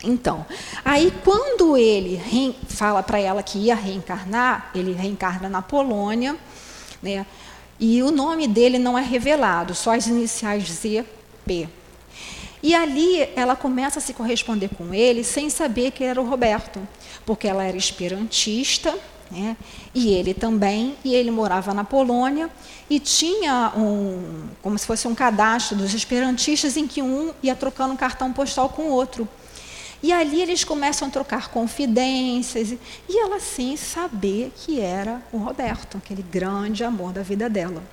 Então, 0.04 0.46
aí 0.84 1.12
quando 1.24 1.76
ele 1.76 2.22
fala 2.68 3.04
para 3.04 3.20
ela 3.20 3.44
que 3.44 3.58
ia 3.58 3.76
reencarnar, 3.76 4.72
ele 4.74 4.94
reencarna 4.94 5.50
na 5.50 5.62
Polônia, 5.62 6.38
né? 7.02 7.26
E 7.80 8.02
o 8.04 8.12
nome 8.12 8.48
dele 8.48 8.78
não 8.78 8.98
é 8.98 9.02
revelado, 9.02 9.74
só 9.74 9.96
as 9.96 10.08
iniciais 10.08 10.64
ZP. 10.70 11.70
E 12.62 12.76
ali 12.76 13.22
ela 13.36 13.56
começa 13.56 14.00
a 14.00 14.02
se 14.02 14.14
corresponder 14.14 14.70
com 14.70 14.94
ele 14.94 15.24
sem 15.24 15.50
saber 15.50 15.92
que 15.92 16.04
era 16.04 16.22
o 16.22 16.28
Roberto, 16.28 16.86
porque 17.26 17.48
ela 17.48 17.64
era 17.64 17.78
esperantista, 17.78 18.98
né? 19.32 19.56
e 19.94 20.10
ele 20.10 20.34
também, 20.34 20.96
e 21.06 21.14
ele 21.14 21.32
morava 21.32 21.74
na 21.74 21.86
Polônia, 21.86 22.50
e 22.90 23.00
tinha 23.00 23.72
um, 23.78 24.50
como 24.62 24.78
se 24.78 24.86
fosse 24.86 25.08
um 25.08 25.16
cadastro 25.16 25.78
dos 25.78 25.94
esperantistas 25.94 26.76
em 26.76 26.86
que 26.86 27.02
um 27.02 27.34
ia 27.42 27.56
trocando 27.56 27.94
um 27.94 27.98
cartão 27.98 28.34
postal 28.34 28.68
com 28.70 28.84
o 28.84 28.92
outro. 28.92 29.28
E 30.02 30.14
ali 30.14 30.42
eles 30.42 30.64
começam 30.64 31.08
a 31.08 31.12
trocar 31.12 31.50
confidências 31.50 32.72
e 33.08 33.20
ela 33.20 33.40
sim 33.40 33.76
saber 33.76 34.52
que 34.56 34.80
era 34.80 35.22
o 35.32 35.38
Roberto, 35.38 35.98
aquele 35.98 36.22
grande 36.24 36.84
amor 36.84 37.12
da 37.12 37.22
vida 37.22 37.50
dela. 37.50 37.84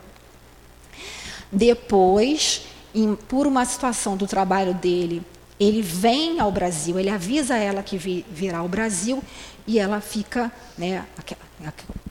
Depois, 1.51 2.63
em, 2.95 3.17
por 3.17 3.47
uma 3.47 3.65
situação 3.65 4.17
do 4.17 4.27
trabalho 4.27 4.73
dele, 4.75 5.23
ele 5.59 5.83
vem 5.83 6.39
ao 6.39 6.53
Brasil, 6.53 6.99
ele 6.99 7.11
avisa 7.11 7.57
ela 7.57 7.83
que 7.83 7.97
virá 7.97 8.59
ao 8.59 8.69
Brasil 8.69 9.23
e 9.67 9.79
ela 9.79 10.01
fica, 10.01 10.53
né, 10.77 11.05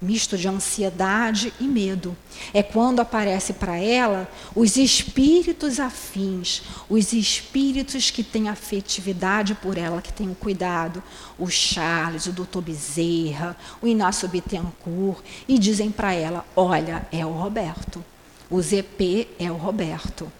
misto 0.01 0.37
de 0.37 0.47
ansiedade 0.47 1.53
e 1.59 1.63
medo. 1.63 2.15
É 2.53 2.61
quando 2.61 2.99
aparece 2.99 3.53
para 3.53 3.77
ela 3.77 4.29
os 4.55 4.77
espíritos 4.77 5.79
afins, 5.79 6.63
os 6.89 7.13
espíritos 7.13 8.11
que 8.11 8.23
têm 8.23 8.49
afetividade 8.49 9.55
por 9.55 9.77
ela, 9.77 10.01
que 10.01 10.13
têm 10.13 10.29
o 10.29 10.35
cuidado, 10.35 11.01
o 11.37 11.49
Charles, 11.49 12.25
o 12.25 12.31
doutor 12.31 12.61
Bezerra, 12.61 13.55
o 13.81 13.87
Inácio 13.87 14.27
Bittencourt, 14.27 15.23
e 15.47 15.57
dizem 15.57 15.91
para 15.91 16.13
ela: 16.13 16.45
olha, 16.55 17.07
é 17.11 17.25
o 17.25 17.31
Roberto, 17.31 18.03
o 18.49 18.61
ZP 18.61 19.27
é 19.39 19.51
o 19.51 19.55
Roberto. 19.55 20.31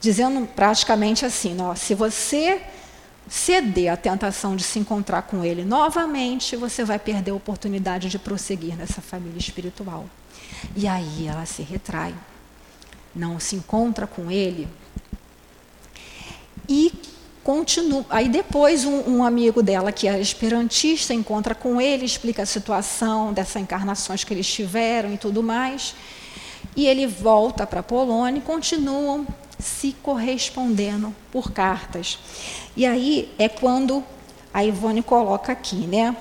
Dizendo 0.00 0.46
praticamente 0.46 1.24
assim: 1.24 1.60
ó, 1.60 1.74
se 1.74 1.94
você 1.94 2.60
ceder 3.28 3.92
à 3.92 3.96
tentação 3.96 4.56
de 4.56 4.62
se 4.62 4.78
encontrar 4.78 5.22
com 5.22 5.44
ele 5.44 5.64
novamente, 5.64 6.56
você 6.56 6.84
vai 6.84 6.98
perder 6.98 7.30
a 7.30 7.34
oportunidade 7.34 8.08
de 8.08 8.18
prosseguir 8.18 8.76
nessa 8.76 9.00
família 9.00 9.38
espiritual. 9.38 10.06
E 10.76 10.86
aí 10.86 11.26
ela 11.26 11.46
se 11.46 11.62
retrai, 11.62 12.14
não 13.14 13.40
se 13.40 13.56
encontra 13.56 14.06
com 14.06 14.30
ele 14.30 14.68
e 16.68 16.92
continua. 17.42 18.04
Aí 18.08 18.28
depois 18.28 18.84
um, 18.84 19.16
um, 19.16 19.24
amigo 19.24 19.62
dela 19.62 19.90
que 19.90 20.06
era 20.06 20.20
esperantista 20.20 21.12
encontra 21.12 21.54
com 21.54 21.80
ele, 21.80 22.04
explica 22.04 22.42
a 22.42 22.46
situação 22.46 23.32
dessas 23.32 23.56
encarnações 23.56 24.24
que 24.24 24.32
eles 24.32 24.46
tiveram 24.46 25.12
e 25.12 25.18
tudo 25.18 25.42
mais. 25.42 25.94
E 26.76 26.86
ele 26.86 27.06
volta 27.06 27.66
para 27.66 27.80
a 27.80 27.82
Polônia 27.82 28.38
e 28.38 28.42
continuam 28.42 29.26
se 29.62 29.92
correspondendo 30.02 31.14
por 31.30 31.52
cartas. 31.52 32.18
E 32.76 32.84
aí 32.84 33.32
é 33.38 33.48
quando 33.48 34.04
a 34.52 34.64
Ivone 34.64 35.02
coloca 35.02 35.52
aqui, 35.52 35.86
né? 35.86 36.16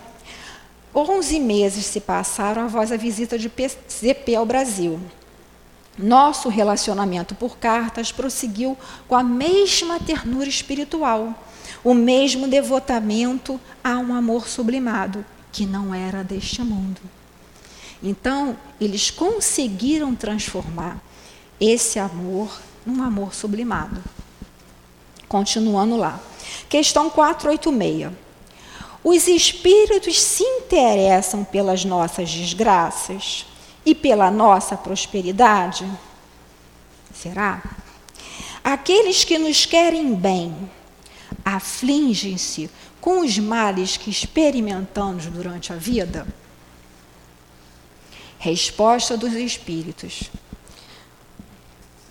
Onze 0.93 1.39
meses 1.39 1.85
se 1.85 2.01
passaram 2.01 2.67
após 2.67 2.91
a 2.91 2.97
visita 2.97 3.37
de 3.37 3.49
PCP 3.49 4.35
ao 4.35 4.45
Brasil. 4.45 4.99
Nosso 5.97 6.49
relacionamento 6.49 7.35
por 7.35 7.57
cartas 7.57 8.11
prosseguiu 8.11 8.77
com 9.07 9.15
a 9.15 9.23
mesma 9.23 9.99
ternura 9.99 10.47
espiritual, 10.47 11.33
o 11.83 11.93
mesmo 11.93 12.47
devotamento 12.47 13.59
a 13.83 13.97
um 13.97 14.13
amor 14.13 14.47
sublimado, 14.47 15.25
que 15.51 15.65
não 15.65 15.93
era 15.93 16.23
deste 16.23 16.61
mundo. 16.61 17.01
Então, 18.01 18.57
eles 18.79 19.11
conseguiram 19.11 20.15
transformar 20.15 21.01
esse 21.59 21.99
amor 21.99 22.59
num 22.85 23.03
amor 23.03 23.33
sublimado. 23.33 24.01
Continuando 25.27 25.97
lá. 25.97 26.19
Questão 26.69 27.09
486. 27.09 28.11
Os 29.03 29.27
espíritos 29.27 30.21
se 30.21 30.43
interessam 30.43 31.43
pelas 31.43 31.83
nossas 31.83 32.29
desgraças 32.29 33.45
e 33.85 33.95
pela 33.95 34.29
nossa 34.29 34.77
prosperidade? 34.77 35.89
Será? 37.13 37.63
Aqueles 38.63 39.23
que 39.23 39.39
nos 39.39 39.65
querem 39.65 40.13
bem 40.13 40.69
afligem-se 41.43 42.69
com 42.99 43.21
os 43.21 43.39
males 43.39 43.97
que 43.97 44.11
experimentamos 44.11 45.25
durante 45.25 45.73
a 45.73 45.75
vida? 45.75 46.27
Resposta 48.37 49.17
dos 49.17 49.33
espíritos. 49.33 50.29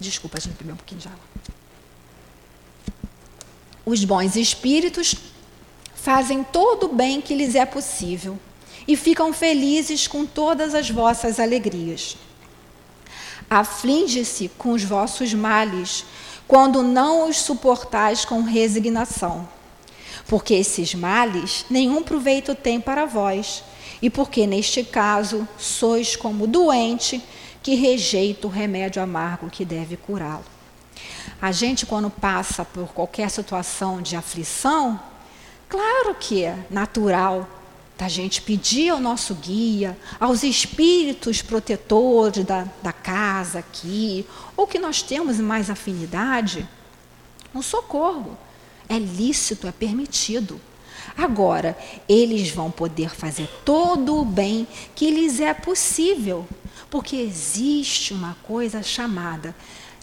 Desculpa, 0.00 0.38
a 0.38 0.40
gente 0.40 0.56
bebeu 0.56 0.72
um 0.72 0.78
pouquinho 0.78 1.00
de 1.00 1.08
água. 1.08 1.20
Os 3.84 4.02
bons 4.02 4.34
espíritos 4.34 5.14
fazem 5.94 6.42
todo 6.42 6.86
o 6.86 6.94
bem 6.94 7.20
que 7.20 7.34
lhes 7.34 7.54
é 7.54 7.66
possível 7.66 8.38
e 8.88 8.96
ficam 8.96 9.32
felizes 9.32 10.06
com 10.06 10.24
todas 10.24 10.74
as 10.74 10.88
vossas 10.88 11.38
alegrias. 11.38 12.16
Aflige-se 13.48 14.48
com 14.56 14.72
os 14.72 14.82
vossos 14.82 15.34
males, 15.34 16.04
quando 16.48 16.82
não 16.82 17.28
os 17.28 17.36
suportais 17.36 18.24
com 18.24 18.42
resignação, 18.42 19.46
porque 20.26 20.54
esses 20.54 20.94
males 20.94 21.66
nenhum 21.68 22.02
proveito 22.02 22.54
têm 22.54 22.80
para 22.80 23.04
vós, 23.04 23.62
e 24.00 24.08
porque, 24.08 24.46
neste 24.46 24.82
caso, 24.82 25.46
sois 25.58 26.16
como 26.16 26.46
doente 26.46 27.22
que 27.62 27.74
rejeita 27.74 28.46
o 28.46 28.50
remédio 28.50 29.02
amargo 29.02 29.50
que 29.50 29.64
deve 29.64 29.96
curá-lo. 29.96 30.44
A 31.40 31.52
gente, 31.52 31.86
quando 31.86 32.10
passa 32.10 32.64
por 32.64 32.88
qualquer 32.88 33.30
situação 33.30 34.02
de 34.02 34.16
aflição, 34.16 35.00
claro 35.68 36.14
que 36.14 36.44
é 36.44 36.66
natural 36.70 37.48
da 37.96 38.08
gente 38.08 38.40
pedir 38.40 38.88
ao 38.88 38.98
nosso 38.98 39.34
guia, 39.34 39.96
aos 40.18 40.42
espíritos 40.42 41.42
protetores 41.42 42.44
da, 42.44 42.66
da 42.82 42.92
casa 42.92 43.58
aqui, 43.58 44.26
ou 44.56 44.66
que 44.66 44.78
nós 44.78 45.02
temos 45.02 45.38
mais 45.38 45.68
afinidade, 45.68 46.66
um 47.54 47.60
socorro. 47.60 48.38
É 48.88 48.98
lícito, 48.98 49.66
é 49.66 49.72
permitido. 49.72 50.60
Agora, 51.20 51.76
eles 52.08 52.50
vão 52.50 52.70
poder 52.70 53.10
fazer 53.10 53.46
todo 53.62 54.18
o 54.18 54.24
bem 54.24 54.66
que 54.94 55.10
lhes 55.10 55.38
é 55.38 55.52
possível, 55.52 56.48
porque 56.88 57.14
existe 57.16 58.14
uma 58.14 58.38
coisa 58.42 58.82
chamada 58.82 59.54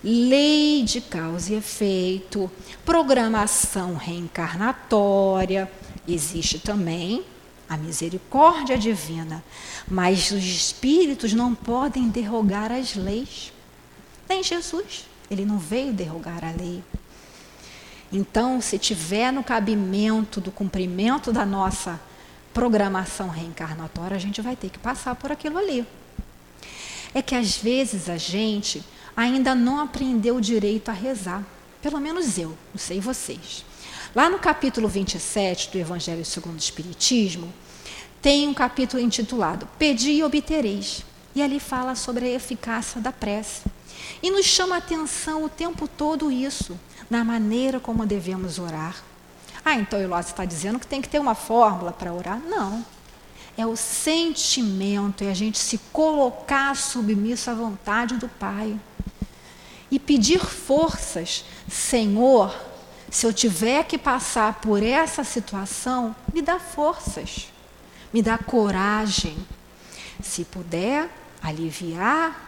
lei 0.03 0.83
de 0.83 1.01
causa 1.01 1.53
e 1.53 1.57
efeito, 1.57 2.51
programação 2.85 3.95
reencarnatória, 3.95 5.71
existe 6.07 6.59
também 6.59 7.23
a 7.67 7.75
misericórdia 7.75 8.77
divina, 8.77 9.43
mas 9.87 10.29
os 10.29 10.43
espíritos 10.43 11.33
não 11.33 11.55
podem 11.55 12.09
derrogar 12.09 12.71
as 12.71 12.95
leis. 12.95 13.51
Nem 14.29 14.43
Jesus, 14.43 15.05
ele 15.31 15.45
não 15.45 15.57
veio 15.57 15.91
derrogar 15.91 16.45
a 16.45 16.51
lei. 16.51 16.83
Então, 18.11 18.61
se 18.61 18.77
tiver 18.77 19.31
no 19.31 19.43
cabimento 19.43 20.39
do 20.39 20.51
cumprimento 20.51 21.33
da 21.33 21.45
nossa 21.45 21.99
programação 22.53 23.29
reencarnatória, 23.29 24.15
a 24.15 24.19
gente 24.19 24.41
vai 24.41 24.55
ter 24.55 24.69
que 24.69 24.79
passar 24.79 25.15
por 25.15 25.31
aquilo 25.31 25.57
ali. 25.57 25.85
É 27.13 27.21
que 27.21 27.35
às 27.35 27.57
vezes 27.57 28.09
a 28.09 28.17
gente 28.17 28.83
ainda 29.15 29.53
não 29.53 29.79
aprendeu 29.79 30.39
direito 30.39 30.89
a 30.89 30.93
rezar. 30.93 31.43
Pelo 31.81 31.99
menos 31.99 32.37
eu, 32.37 32.57
não 32.73 32.79
sei 32.79 32.99
vocês. 32.99 33.65
Lá 34.15 34.29
no 34.29 34.39
capítulo 34.39 34.87
27 34.87 35.71
do 35.71 35.77
Evangelho 35.77 36.23
segundo 36.23 36.55
o 36.55 36.59
Espiritismo, 36.59 37.53
tem 38.21 38.47
um 38.47 38.53
capítulo 38.53 39.01
intitulado 39.01 39.67
Pedi 39.77 40.11
e 40.11 40.23
obtereis. 40.23 41.03
E 41.37 41.41
ali 41.43 41.59
fala 41.59 41.93
sobre 41.93 42.25
a 42.25 42.29
eficácia 42.29 42.99
da 42.99 43.11
prece. 43.11 43.61
E 44.23 44.31
nos 44.31 44.43
chama 44.43 44.73
a 44.73 44.79
atenção 44.79 45.43
o 45.43 45.49
tempo 45.49 45.87
todo 45.87 46.31
isso, 46.31 46.75
na 47.11 47.23
maneira 47.23 47.79
como 47.79 48.07
devemos 48.07 48.57
orar. 48.57 48.95
Ah, 49.63 49.75
então 49.75 50.01
Ilose 50.01 50.29
está 50.29 50.45
dizendo 50.45 50.79
que 50.79 50.87
tem 50.87 50.99
que 50.99 51.07
ter 51.07 51.19
uma 51.19 51.35
fórmula 51.35 51.91
para 51.91 52.11
orar? 52.11 52.39
Não. 52.39 52.83
É 53.55 53.67
o 53.67 53.75
sentimento, 53.75 55.23
é 55.23 55.29
a 55.29 55.33
gente 55.35 55.59
se 55.59 55.77
colocar 55.93 56.75
submisso 56.75 57.51
à 57.51 57.53
vontade 57.53 58.15
do 58.15 58.27
Pai. 58.27 58.75
E 59.91 59.99
pedir 59.99 60.39
forças, 60.39 61.45
Senhor, 61.69 62.51
se 63.11 63.27
eu 63.27 63.31
tiver 63.31 63.83
que 63.83 63.99
passar 63.99 64.55
por 64.55 64.81
essa 64.81 65.23
situação, 65.23 66.15
me 66.33 66.41
dá 66.41 66.57
forças, 66.57 67.47
me 68.11 68.23
dá 68.23 68.39
coragem. 68.39 69.37
Se 70.19 70.43
puder 70.43 71.07
aliviar, 71.41 72.47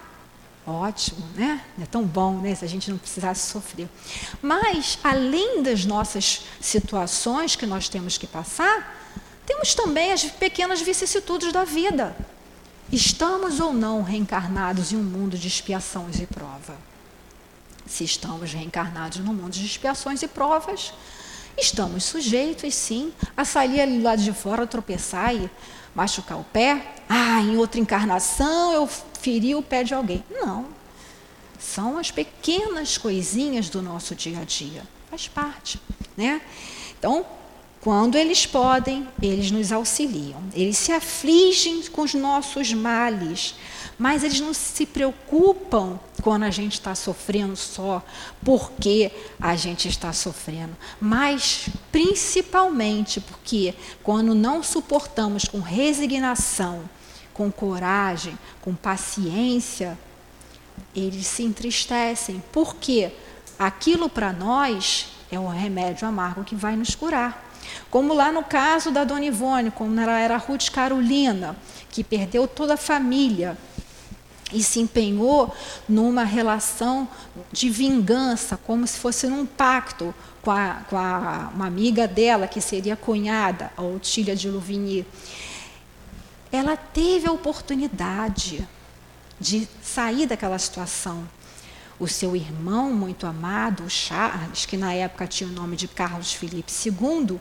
Ótimo, 0.69 1.25
né? 1.33 1.65
É 1.81 1.85
tão 1.87 2.03
bom, 2.03 2.41
né? 2.41 2.53
Se 2.53 2.63
a 2.63 2.67
gente 2.67 2.91
não 2.91 2.97
precisasse 2.99 3.49
sofrer. 3.49 3.89
Mas, 4.39 4.99
além 5.03 5.63
das 5.63 5.83
nossas 5.83 6.43
situações 6.61 7.55
que 7.55 7.65
nós 7.65 7.89
temos 7.89 8.19
que 8.19 8.27
passar, 8.27 8.95
temos 9.47 9.73
também 9.73 10.11
as 10.11 10.25
pequenas 10.25 10.79
vicissitudes 10.79 11.51
da 11.51 11.63
vida. 11.63 12.15
Estamos 12.91 13.59
ou 13.59 13.73
não 13.73 14.03
reencarnados 14.03 14.91
em 14.91 14.97
um 14.97 15.03
mundo 15.03 15.39
de 15.39 15.47
expiações 15.47 16.19
e 16.19 16.27
prova? 16.27 16.77
Se 17.87 18.03
estamos 18.03 18.53
reencarnados 18.53 19.17
num 19.17 19.33
mundo 19.33 19.51
de 19.51 19.65
expiações 19.65 20.21
e 20.21 20.27
provas, 20.27 20.93
estamos 21.59 22.03
sujeitos, 22.03 22.73
sim, 22.73 23.11
a 23.35 23.45
sair 23.45 23.81
ali 23.81 24.01
lá 24.01 24.15
de 24.15 24.31
fora, 24.33 24.65
tropeçar 24.65 25.35
e 25.35 25.49
machucar 25.93 26.39
o 26.39 26.43
pé. 26.43 26.95
Ah, 27.07 27.41
em 27.41 27.57
outra 27.57 27.79
encarnação 27.79 28.71
eu 28.71 28.87
feri 28.87 29.55
o 29.55 29.61
pé 29.61 29.83
de 29.83 29.93
alguém. 29.93 30.23
Não. 30.29 30.67
São 31.59 31.97
as 31.97 32.09
pequenas 32.09 32.97
coisinhas 32.97 33.69
do 33.69 33.81
nosso 33.81 34.15
dia 34.15 34.39
a 34.39 34.43
dia. 34.43 34.83
Faz 35.09 35.27
parte, 35.27 35.79
né? 36.15 36.41
Então, 36.97 37.25
quando 37.81 38.17
eles 38.17 38.45
podem, 38.45 39.07
eles 39.21 39.51
nos 39.51 39.71
auxiliam. 39.71 40.41
Eles 40.53 40.77
se 40.77 40.91
afligem 40.91 41.83
com 41.83 42.01
os 42.01 42.13
nossos 42.13 42.73
males, 42.73 43.55
mas 43.99 44.23
eles 44.23 44.39
não 44.39 44.53
se 44.53 44.85
preocupam 44.85 45.99
quando 46.23 46.43
a 46.43 46.49
gente 46.49 46.73
está 46.73 46.95
sofrendo 46.95 47.57
só 47.57 48.01
porque 48.43 49.11
a 49.39 49.57
gente 49.57 49.89
está 49.89 50.13
sofrendo, 50.13 50.75
mas 51.01 51.67
principalmente 51.91 53.19
porque 53.19 53.75
quando 54.01 54.33
não 54.33 54.63
suportamos 54.63 55.43
com 55.43 55.59
resignação, 55.59 56.89
com 57.33 57.51
coragem, 57.51 58.39
com 58.61 58.73
paciência, 58.73 59.97
eles 60.95 61.27
se 61.27 61.43
entristecem, 61.43 62.41
porque 62.53 63.11
aquilo 63.57 64.09
para 64.09 64.31
nós 64.31 65.07
é 65.29 65.37
o 65.37 65.47
remédio 65.47 66.07
amargo 66.07 66.45
que 66.45 66.55
vai 66.55 66.75
nos 66.75 66.95
curar. 66.95 67.47
Como 67.89 68.13
lá 68.13 68.31
no 68.31 68.43
caso 68.43 68.91
da 68.91 69.03
Dona 69.03 69.25
Ivone, 69.25 69.71
como 69.71 69.99
ela 69.99 70.19
era 70.19 70.37
Ruth 70.37 70.69
Carolina, 70.69 71.55
que 71.91 72.03
perdeu 72.03 72.47
toda 72.47 72.73
a 72.73 72.77
família 72.77 73.57
e 74.51 74.63
se 74.63 74.79
empenhou 74.79 75.53
numa 75.87 76.23
relação 76.23 77.07
de 77.51 77.69
vingança, 77.69 78.57
como 78.57 78.85
se 78.87 78.97
fosse 78.97 79.27
num 79.27 79.45
pacto 79.45 80.13
com, 80.41 80.51
a, 80.51 80.81
com 80.89 80.97
a, 80.97 81.51
uma 81.53 81.67
amiga 81.67 82.07
dela, 82.07 82.47
que 82.47 82.61
seria 82.61 82.95
cunhada, 82.95 83.71
a 83.77 83.81
Otília 83.81 84.35
de 84.35 84.49
Louvigny. 84.49 85.05
Ela 86.51 86.75
teve 86.75 87.27
a 87.27 87.31
oportunidade 87.31 88.67
de 89.39 89.67
sair 89.81 90.25
daquela 90.25 90.57
situação. 90.57 91.27
O 91.99 92.07
seu 92.07 92.35
irmão 92.35 92.93
muito 92.93 93.27
amado, 93.27 93.89
Charles, 93.89 94.65
que 94.65 94.77
na 94.77 94.93
época 94.93 95.27
tinha 95.27 95.49
o 95.49 95.53
nome 95.53 95.75
de 95.75 95.87
Carlos 95.87 96.33
Felipe 96.33 96.71
II, 96.71 97.39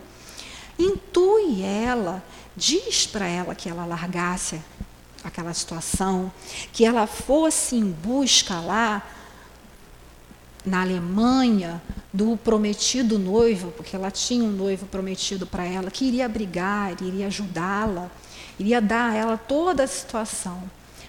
intui 0.79 1.63
ela, 1.63 2.23
diz 2.57 3.07
para 3.07 3.27
ela 3.27 3.55
que 3.55 3.69
ela 3.69 3.85
largasse 3.85 4.61
aquela 5.25 5.53
situação, 5.53 6.31
que 6.73 6.85
ela 6.85 7.07
fosse 7.07 7.77
em 7.77 7.91
busca 7.91 8.61
lá 8.61 9.03
na 10.65 10.83
Alemanha 10.83 11.83
do 12.13 12.37
prometido 12.37 13.19
noivo, 13.19 13.71
porque 13.73 13.97
ela 13.97 14.11
tinha 14.11 14.45
um 14.45 14.51
noivo 14.51 14.87
prometido 14.87 15.47
para 15.47 15.65
ela, 15.65 15.91
que 15.91 16.05
iria 16.05 16.29
brigar, 16.29 17.01
iria 17.03 17.27
ajudá-la, 17.27 18.11
iria 18.59 18.81
dar 18.81 19.11
a 19.11 19.15
ela 19.15 19.37
toda 19.37 19.85
a 19.85 19.87
situação. 19.87 20.63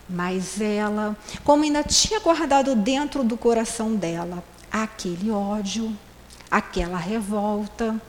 Mas 0.09 0.59
ela, 0.59 1.15
como 1.43 1.63
ainda 1.63 1.83
tinha 1.83 2.19
guardado 2.19 2.75
dentro 2.75 3.23
do 3.23 3.37
coração 3.37 3.95
dela 3.95 4.43
aquele 4.71 5.29
ódio, 5.29 5.95
aquela 6.49 6.97
revolta, 6.97 7.99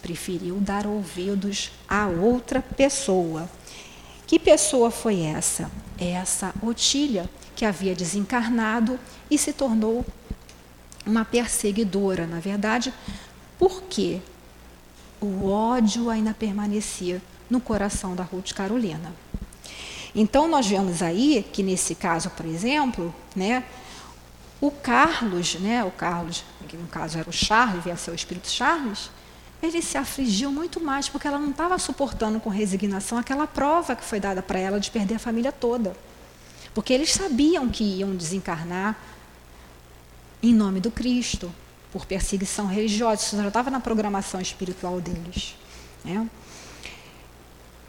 preferiu 0.00 0.56
dar 0.56 0.86
ouvidos 0.86 1.72
a 1.88 2.06
outra 2.06 2.62
pessoa. 2.62 3.48
Que 4.28 4.38
pessoa 4.38 4.90
foi 4.90 5.22
essa? 5.22 5.70
Essa 5.98 6.54
Otília, 6.62 7.28
que 7.56 7.64
havia 7.64 7.94
desencarnado 7.94 9.00
e 9.30 9.38
se 9.38 9.54
tornou 9.54 10.04
uma 11.06 11.24
perseguidora, 11.24 12.26
na 12.26 12.38
verdade, 12.38 12.92
porque 13.58 14.20
o 15.18 15.48
ódio 15.48 16.10
ainda 16.10 16.34
permanecia 16.34 17.22
no 17.48 17.58
coração 17.58 18.14
da 18.14 18.22
Ruth 18.22 18.52
Carolina. 18.52 19.14
Então 20.14 20.46
nós 20.46 20.66
vemos 20.66 21.02
aí 21.02 21.42
que 21.50 21.62
nesse 21.62 21.94
caso, 21.94 22.28
por 22.28 22.44
exemplo, 22.44 23.14
né, 23.34 23.64
o 24.60 24.70
Carlos, 24.70 25.54
né, 25.54 25.82
o 25.84 25.90
Carlos, 25.90 26.44
que 26.68 26.76
no 26.76 26.86
caso 26.86 27.16
era 27.16 27.30
o 27.30 27.32
Charles, 27.32 27.82
via 27.82 27.96
ser 27.96 28.10
o 28.10 28.14
espírito 28.14 28.50
Charles, 28.50 29.10
ele 29.62 29.82
se 29.82 29.98
afligiu 29.98 30.52
muito 30.52 30.80
mais 30.80 31.08
porque 31.08 31.26
ela 31.26 31.38
não 31.38 31.50
estava 31.50 31.78
suportando 31.78 32.38
com 32.38 32.48
resignação 32.48 33.18
aquela 33.18 33.46
prova 33.46 33.96
que 33.96 34.04
foi 34.04 34.20
dada 34.20 34.40
para 34.40 34.58
ela 34.58 34.78
de 34.78 34.90
perder 34.90 35.16
a 35.16 35.18
família 35.18 35.50
toda. 35.50 35.96
Porque 36.74 36.92
eles 36.92 37.12
sabiam 37.12 37.68
que 37.68 37.82
iam 37.82 38.14
desencarnar 38.14 38.96
em 40.42 40.54
nome 40.54 40.80
do 40.80 40.90
Cristo, 40.90 41.52
por 41.92 42.06
perseguição 42.06 42.66
religiosa. 42.66 43.22
Isso 43.22 43.36
já 43.36 43.48
estava 43.48 43.70
na 43.70 43.80
programação 43.80 44.40
espiritual 44.40 45.00
deles. 45.00 45.56
Né? 46.04 46.28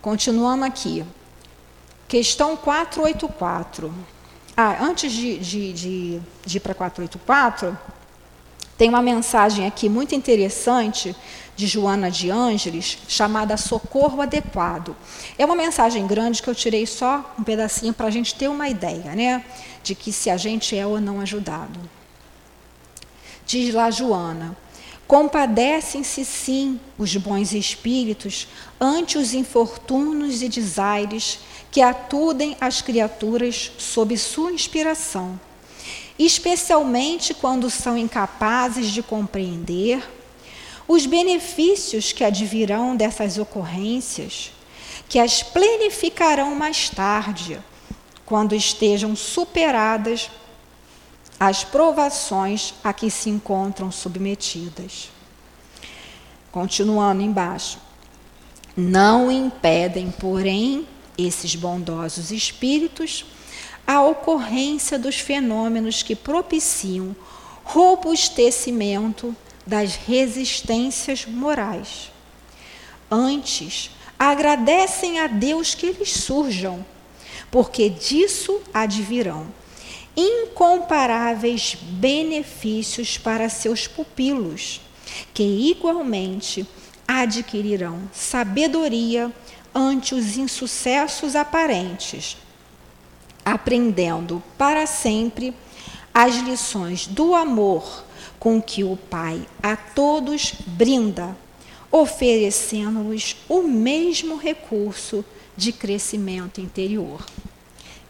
Continuamos 0.02 0.66
aqui. 0.66 1.06
Questão 2.08 2.58
484. 2.58 3.94
Ah, 4.58 4.84
antes 4.84 5.12
de, 5.12 5.38
de, 5.38 5.74
de, 5.74 6.22
de 6.46 6.58
ir 6.58 6.60
para 6.60 6.74
484, 6.74 7.78
Tem 8.78 8.88
uma 8.88 9.02
mensagem 9.02 9.68
aqui 9.68 9.90
muito 9.90 10.16
interessante 10.16 11.14
de 11.60 11.68
Joana 11.68 12.10
de 12.10 12.30
Ângeles, 12.30 13.00
chamada 13.06 13.58
Socorro 13.58 14.22
Adequado. 14.22 14.96
É 15.38 15.44
uma 15.44 15.58
mensagem 15.58 16.08
grande 16.08 16.42
que 16.42 16.50
eu 16.50 16.56
tirei 16.56 16.88
só 16.88 17.36
um 17.38 17.44
pedacinho 17.44 17.94
para 17.94 18.08
a 18.08 18.10
gente 18.10 18.34
ter 18.34 18.48
uma 18.48 18.70
ideia, 18.70 19.14
né? 19.14 19.44
De 19.84 19.94
que 19.94 20.14
se 20.14 20.30
a 20.30 20.38
gente 20.38 20.74
é 20.74 20.88
ou 20.88 21.02
não 21.02 21.20
ajudado. 21.20 21.78
Diz 23.46 23.74
lá 23.74 23.92
Joana: 23.92 24.56
Compadecem-se 25.06 26.24
sim 26.24 26.80
os 26.98 27.14
bons 27.18 27.52
espíritos 27.52 28.48
ante 28.80 29.18
os 29.18 29.34
infortúnios 29.34 30.42
e 30.42 30.48
desaires 30.48 31.40
que 31.70 31.82
atudem 31.82 32.56
as 32.62 32.82
criaturas 32.82 33.74
sob 33.78 34.18
sua 34.18 34.54
inspiração, 34.54 35.38
especialmente 36.18 37.34
quando 37.34 37.70
são 37.70 37.98
incapazes 37.98 38.88
de 38.92 39.04
compreender 39.04 40.19
os 40.90 41.06
benefícios 41.06 42.12
que 42.12 42.24
advirão 42.24 42.96
dessas 42.96 43.38
ocorrências, 43.38 44.52
que 45.08 45.20
as 45.20 45.44
planificarão 45.44 46.56
mais 46.56 46.90
tarde, 46.90 47.60
quando 48.26 48.56
estejam 48.56 49.16
superadas 49.16 50.32
as 51.40 51.64
provações 51.64 52.74
a 52.84 52.92
que 52.92 53.12
se 53.12 53.30
encontram 53.30 53.92
submetidas. 53.92 55.12
Continuando 56.52 57.22
embaixo. 57.22 57.78
Não 58.76 59.32
impedem, 59.32 60.10
porém, 60.10 60.88
esses 61.16 61.54
bondosos 61.54 62.32
espíritos 62.32 63.26
a 63.86 64.02
ocorrência 64.02 64.98
dos 64.98 65.20
fenômenos 65.20 66.02
que 66.02 66.16
propiciam 66.16 67.16
robustecimento 67.64 69.36
das 69.70 69.96
resistências 69.96 71.28
morais. 71.28 72.12
Antes, 73.10 73.92
agradecem 74.18 75.20
a 75.20 75.28
Deus 75.28 75.76
que 75.76 75.86
eles 75.86 76.12
surjam, 76.12 76.84
porque 77.52 77.88
disso 77.88 78.62
advirão 78.74 79.48
incomparáveis 80.18 81.78
benefícios 81.80 83.18
para 83.18 83.48
seus 83.48 83.88
pupilos, 83.88 84.82
que 85.34 85.44
igualmente 85.44 86.68
adquirirão 87.08 88.02
sabedoria 88.12 89.32
ante 89.74 90.16
os 90.16 90.36
insucessos 90.36 91.36
aparentes, 91.36 92.38
aprendendo 93.46 94.44
para 94.58 94.88
sempre 94.88 95.54
as 96.14 96.36
lições 96.38 97.06
do 97.06 97.36
amor 97.36 98.04
com 98.40 98.62
que 98.62 98.84
o 98.84 98.96
Pai 98.96 99.46
a 99.62 99.76
todos 99.76 100.54
brinda, 100.66 101.36
oferecendo-lhes 101.92 103.36
o 103.50 103.64
mesmo 103.64 104.38
recurso 104.38 105.26
de 105.58 105.74
crescimento 105.74 106.62
interior. 106.62 107.26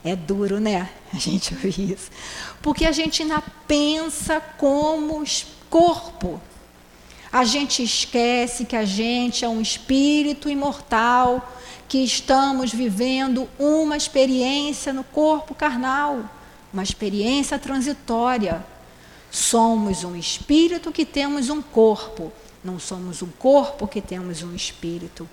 É 0.04 0.16
duro, 0.16 0.60
né? 0.60 0.90
A 1.12 1.18
gente 1.18 1.54
ouvir 1.54 1.94
isso. 1.94 2.12
Porque 2.62 2.86
a 2.86 2.92
gente 2.92 3.24
ainda 3.24 3.42
pensa 3.68 4.40
como 4.40 5.24
corpo. 5.70 6.40
A 7.32 7.44
gente 7.44 7.84
esquece 7.84 8.66
que 8.66 8.76
a 8.76 8.86
gente 8.86 9.46
é 9.46 9.50
um 9.50 9.62
espírito 9.62 10.50
imortal, 10.50 11.56
que 11.88 12.04
estamos 12.04 12.72
vivendo 12.72 13.48
uma 13.58 13.98
experiência 13.98 14.94
no 14.94 15.04
corpo 15.04 15.54
carnal, 15.54 16.24
uma 16.74 16.84
experiência 16.84 17.60
transitória. 17.60 18.64
Somos 19.32 20.04
um 20.04 20.16
espírito 20.16 20.92
que 20.92 21.06
temos 21.06 21.50
um 21.50 21.62
corpo, 21.62 22.32
não 22.64 22.80
somos 22.80 23.22
um 23.22 23.30
corpo 23.30 23.88
que 23.88 24.02
temos 24.02 24.42
um 24.42 24.56
espírito. 24.56 25.30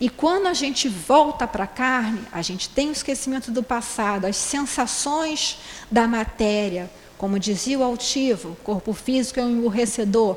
E 0.00 0.10
quando 0.10 0.46
a 0.46 0.54
gente 0.54 0.88
volta 0.88 1.46
para 1.46 1.64
a 1.64 1.66
carne, 1.68 2.20
a 2.30 2.42
gente 2.42 2.68
tem 2.68 2.88
o 2.88 2.92
esquecimento 2.92 3.50
do 3.50 3.62
passado, 3.62 4.26
as 4.26 4.36
sensações 4.36 5.58
da 5.90 6.06
matéria, 6.06 6.90
como 7.16 7.38
dizia 7.38 7.78
o 7.78 7.82
altivo, 7.82 8.56
corpo 8.62 8.92
físico 8.92 9.40
é 9.40 9.42
um 9.42 9.50
emburrecedor. 9.50 10.36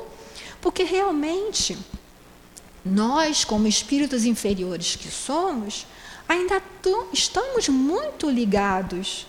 Porque 0.62 0.82
realmente, 0.82 1.76
nós, 2.84 3.44
como 3.44 3.66
espíritos 3.66 4.24
inferiores 4.24 4.96
que 4.96 5.10
somos, 5.10 5.86
ainda 6.26 6.62
estamos 7.12 7.68
muito 7.68 8.30
ligados 8.30 9.26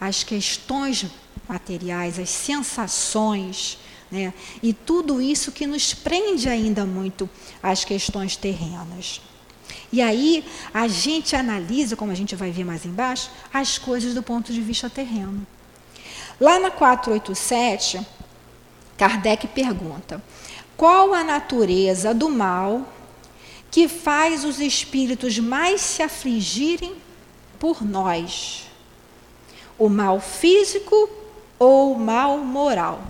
às 0.00 0.24
questões 0.24 1.06
materiais, 1.48 2.18
as 2.18 2.30
sensações, 2.30 3.78
né? 4.10 4.32
e 4.62 4.72
tudo 4.72 5.20
isso 5.20 5.52
que 5.52 5.66
nos 5.66 5.94
prende 5.94 6.48
ainda 6.48 6.84
muito 6.84 7.28
às 7.62 7.84
questões 7.84 8.36
terrenas. 8.36 9.20
E 9.92 10.00
aí 10.00 10.44
a 10.72 10.88
gente 10.88 11.36
analisa, 11.36 11.96
como 11.96 12.12
a 12.12 12.14
gente 12.14 12.34
vai 12.34 12.50
ver 12.50 12.64
mais 12.64 12.86
embaixo, 12.86 13.30
as 13.52 13.78
coisas 13.78 14.14
do 14.14 14.22
ponto 14.22 14.52
de 14.52 14.60
vista 14.60 14.88
terreno. 14.88 15.46
Lá 16.40 16.58
na 16.58 16.70
487, 16.70 18.00
Kardec 18.96 19.48
pergunta: 19.48 20.22
qual 20.76 21.12
a 21.12 21.22
natureza 21.22 22.14
do 22.14 22.28
mal 22.28 22.86
que 23.70 23.88
faz 23.88 24.44
os 24.44 24.60
espíritos 24.60 25.38
mais 25.38 25.80
se 25.80 26.02
afligirem 26.02 26.96
por 27.58 27.84
nós? 27.84 28.64
O 29.78 29.88
mal 29.88 30.20
físico 30.20 31.08
ou 31.58 31.96
mal 31.96 32.38
moral? 32.38 33.02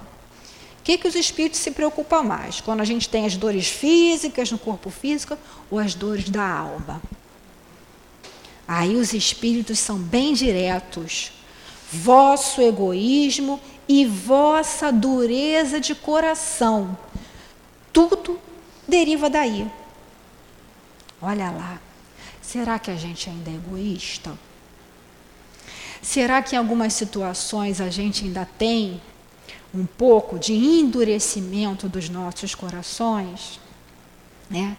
O 0.80 0.84
que, 0.84 0.99
que 0.99 1.07
os 1.07 1.14
espíritos 1.14 1.61
se 1.61 1.70
preocupam 1.70 2.22
mais? 2.22 2.61
Quando 2.61 2.80
a 2.80 2.84
gente 2.84 3.09
tem 3.09 3.24
as 3.24 3.36
dores 3.36 3.68
físicas 3.68 4.51
no 4.51 4.59
corpo 4.59 4.90
físico 4.90 5.38
ou 5.70 5.78
as 5.78 5.95
dores 5.95 6.28
da 6.28 6.45
alma? 6.45 7.01
Aí 8.66 8.97
os 8.97 9.12
espíritos 9.12 9.78
são 9.78 9.97
bem 9.99 10.34
diretos. 10.34 11.32
Vosso 11.93 12.61
egoísmo 12.61 13.61
e 13.88 14.07
vossa 14.07 14.90
dureza 14.90 15.78
de 15.78 15.95
coração. 15.95 16.97
Tudo 17.93 18.40
deriva 18.88 19.28
daí. 19.28 19.70
Olha 21.20 21.51
lá. 21.51 21.80
Será 22.40 22.78
que 22.78 22.90
a 22.90 22.97
gente 22.97 23.30
ainda 23.30 23.51
é 23.51 23.55
egoísta? 23.55 24.36
Será 26.03 26.42
que 26.42 26.57
em 26.57 26.59
algumas 26.59 26.92
situações 26.92 27.80
a 27.80 27.88
gente 27.88 28.24
ainda 28.24 28.44
tem 28.59 29.00
um 29.72 29.86
pouco 29.86 30.36
de 30.36 30.53
endurecimento 30.53 31.88
dos 31.88 32.09
nossos 32.09 32.57
corações? 32.57 33.61
Né? 34.50 34.76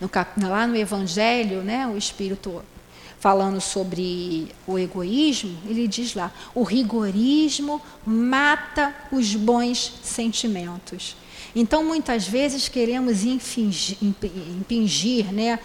No, 0.00 0.10
lá 0.48 0.66
no 0.66 0.76
Evangelho, 0.76 1.62
né, 1.62 1.86
o 1.86 1.96
Espírito 1.96 2.62
falando 3.20 3.58
sobre 3.58 4.54
o 4.66 4.78
egoísmo, 4.78 5.56
ele 5.64 5.88
diz 5.88 6.14
lá: 6.14 6.30
o 6.54 6.62
rigorismo 6.62 7.80
mata 8.04 8.94
os 9.10 9.34
bons 9.34 9.94
sentimentos. 10.02 11.16
Então, 11.56 11.84
muitas 11.84 12.26
vezes 12.26 12.68
queremos 12.68 13.24
infingir, 13.24 13.96
impingir 14.02 15.32
né, 15.32 15.58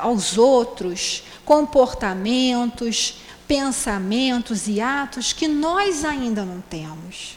aos 0.00 0.38
outros 0.38 1.24
comportamentos, 1.44 3.16
pensamentos 3.52 4.66
e 4.66 4.80
atos 4.80 5.34
que 5.34 5.46
nós 5.46 6.06
ainda 6.06 6.42
não 6.42 6.62
temos. 6.62 7.36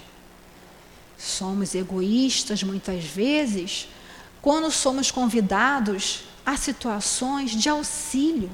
Somos 1.18 1.76
egoístas 1.76 2.64
muitas 2.64 3.04
vezes 3.04 3.90
quando 4.42 4.72
somos 4.72 5.12
convidados 5.12 6.24
a 6.46 6.56
situações 6.56 7.52
de 7.52 7.68
auxílio 7.68 8.50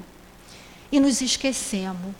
e 0.90 0.98
nos 0.98 1.20
esquecemos 1.20 2.12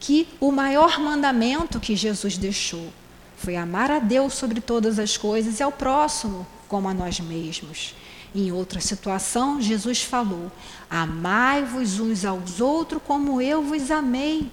que 0.00 0.26
o 0.40 0.50
maior 0.50 0.98
mandamento 0.98 1.78
que 1.78 1.94
Jesus 1.94 2.38
deixou 2.38 2.90
foi 3.36 3.56
amar 3.56 3.90
a 3.90 3.98
Deus 3.98 4.32
sobre 4.32 4.58
todas 4.58 4.98
as 4.98 5.18
coisas 5.18 5.60
e 5.60 5.62
ao 5.62 5.70
próximo 5.70 6.46
como 6.66 6.88
a 6.88 6.94
nós 6.94 7.20
mesmos. 7.20 7.94
Em 8.34 8.50
outra 8.52 8.80
situação, 8.80 9.60
Jesus 9.60 10.02
falou: 10.02 10.50
Amai-vos 10.88 12.00
uns 12.00 12.24
aos 12.24 12.58
outros 12.58 13.02
como 13.06 13.42
eu 13.42 13.62
vos 13.62 13.90
amei. 13.90 14.50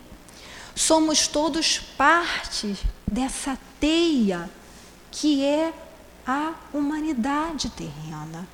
Somos 0.75 1.25
todos 1.27 1.79
parte 1.79 2.75
dessa 3.09 3.57
teia 3.79 4.49
que 5.09 5.41
é 5.41 5.73
a 6.27 6.53
humanidade 6.73 7.69
terrena. 7.69 8.45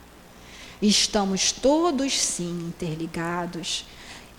Estamos 0.79 1.51
todos, 1.51 2.19
sim, 2.19 2.67
interligados, 2.67 3.85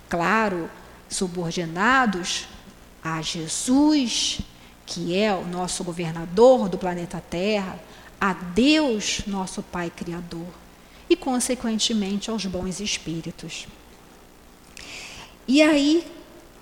claro, 0.09 0.71
subordinados 1.09 2.47
a 3.03 3.21
Jesus, 3.21 4.41
que 4.87 5.17
é 5.17 5.35
o 5.35 5.45
nosso 5.45 5.83
governador 5.83 6.69
do 6.69 6.79
planeta 6.79 7.21
Terra, 7.21 7.81
a 8.21 8.33
Deus, 8.33 9.23
nosso 9.27 9.61
Pai 9.61 9.91
Criador, 9.91 10.47
e, 11.11 11.17
consequentemente, 11.17 12.31
aos 12.31 12.47
bons 12.47 12.79
espíritos. 12.79 13.67
E 15.49 15.61
aí, 15.61 16.07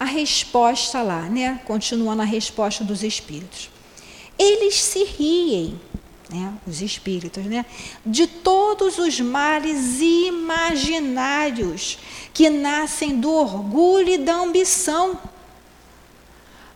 a 0.01 0.07
resposta 0.07 1.03
lá, 1.03 1.29
né? 1.29 1.61
Continuando 1.67 2.23
a 2.23 2.25
resposta 2.25 2.83
dos 2.83 3.03
espíritos. 3.03 3.69
Eles 4.39 4.81
se 4.81 5.05
riem 5.05 5.79
né, 6.31 6.55
os 6.67 6.81
espíritos, 6.81 7.45
né, 7.45 7.67
de 8.07 8.27
todos 8.27 8.99
os 8.99 9.21
males 9.21 10.01
imaginários 10.01 11.99
que 12.33 12.49
nascem 12.49 13.21
do 13.21 13.31
orgulho 13.31 14.11
e 14.11 14.19
da 14.19 14.37
ambição. 14.37 15.19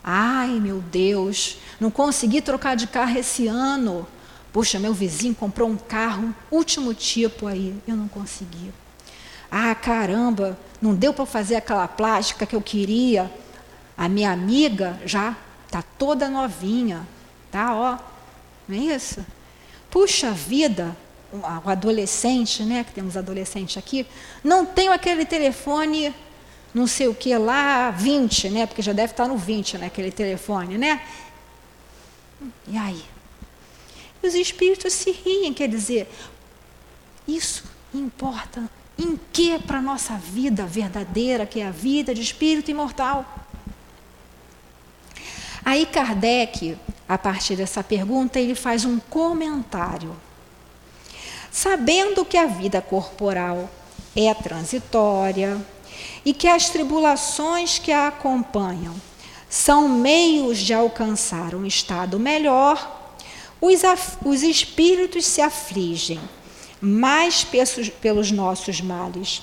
Ai, 0.03 0.59
meu 0.59 0.79
Deus, 0.79 1.57
não 1.79 1.89
consegui 1.89 2.41
trocar 2.41 2.75
de 2.75 2.85
carro 2.85 3.17
esse 3.17 3.47
ano. 3.47 4.05
Puxa, 4.53 4.77
meu 4.77 4.93
vizinho 4.93 5.33
comprou 5.33 5.67
um 5.67 5.77
carro, 5.77 6.35
último 6.51 6.93
tipo 6.93 7.47
aí, 7.47 7.73
eu 7.87 7.95
não 7.95 8.07
consegui. 8.07 8.71
Ah, 9.57 9.73
caramba, 9.73 10.59
não 10.81 10.93
deu 10.93 11.13
para 11.13 11.25
fazer 11.25 11.55
aquela 11.55 11.87
plástica 11.87 12.45
que 12.45 12.53
eu 12.53 12.61
queria. 12.61 13.31
A 13.95 14.09
minha 14.09 14.29
amiga 14.29 14.99
já 15.05 15.33
tá 15.71 15.81
toda 15.97 16.27
novinha, 16.27 17.07
tá, 17.49 17.73
ó. 17.73 17.97
Não 18.67 18.75
é 18.75 18.93
isso? 18.93 19.25
Puxa 19.89 20.31
vida, 20.31 20.93
o 21.31 21.69
adolescente, 21.69 22.63
né, 22.63 22.83
que 22.83 22.91
temos 22.91 23.15
adolescente 23.15 23.79
aqui, 23.79 24.05
não 24.43 24.65
tenho 24.65 24.91
aquele 24.91 25.23
telefone 25.23 26.13
não 26.73 26.85
sei 26.85 27.07
o 27.07 27.15
que 27.15 27.33
lá, 27.37 27.91
20, 27.91 28.49
né, 28.49 28.65
porque 28.65 28.81
já 28.81 28.91
deve 28.91 29.13
estar 29.13 29.25
no 29.25 29.37
20, 29.37 29.77
né, 29.77 29.85
aquele 29.85 30.11
telefone, 30.11 30.77
né? 30.77 31.01
E 32.67 32.77
aí? 32.77 33.01
Os 34.21 34.33
espíritos 34.33 34.91
se 34.91 35.11
riem, 35.11 35.53
quer 35.53 35.69
dizer, 35.69 36.09
isso 37.25 37.63
importa 37.93 38.69
em 38.97 39.19
que 39.31 39.59
para 39.59 39.79
a 39.79 39.81
nossa 39.81 40.15
vida 40.15 40.65
verdadeira, 40.65 41.45
que 41.45 41.59
é 41.59 41.67
a 41.67 41.71
vida 41.71 42.13
de 42.13 42.21
espírito 42.21 42.71
imortal? 42.71 43.25
Aí 45.63 45.85
Kardec, 45.85 46.77
a 47.07 47.17
partir 47.17 47.55
dessa 47.55 47.83
pergunta, 47.83 48.39
ele 48.39 48.55
faz 48.55 48.85
um 48.85 48.99
comentário. 48.99 50.15
Sabendo 51.51 52.23
que 52.25 52.37
a 52.37 52.45
vida 52.45 52.81
corporal 52.81 53.69
é 54.15 54.33
transitória 54.33 55.59
e 56.23 56.33
que 56.33 56.47
as 56.47 56.69
tribulações 56.69 57.79
que 57.79 57.91
a 57.91 58.07
acompanham 58.07 58.93
são 59.49 59.87
meios 59.87 60.59
de 60.59 60.73
alcançar 60.73 61.55
um 61.55 61.65
estado 61.65 62.19
melhor, 62.19 63.13
os, 63.61 63.81
os 64.23 64.43
espíritos 64.43 65.25
se 65.25 65.41
afligem 65.41 66.19
mais 66.85 67.43
pelos 67.99 68.31
nossos 68.31 68.79
males 68.79 69.41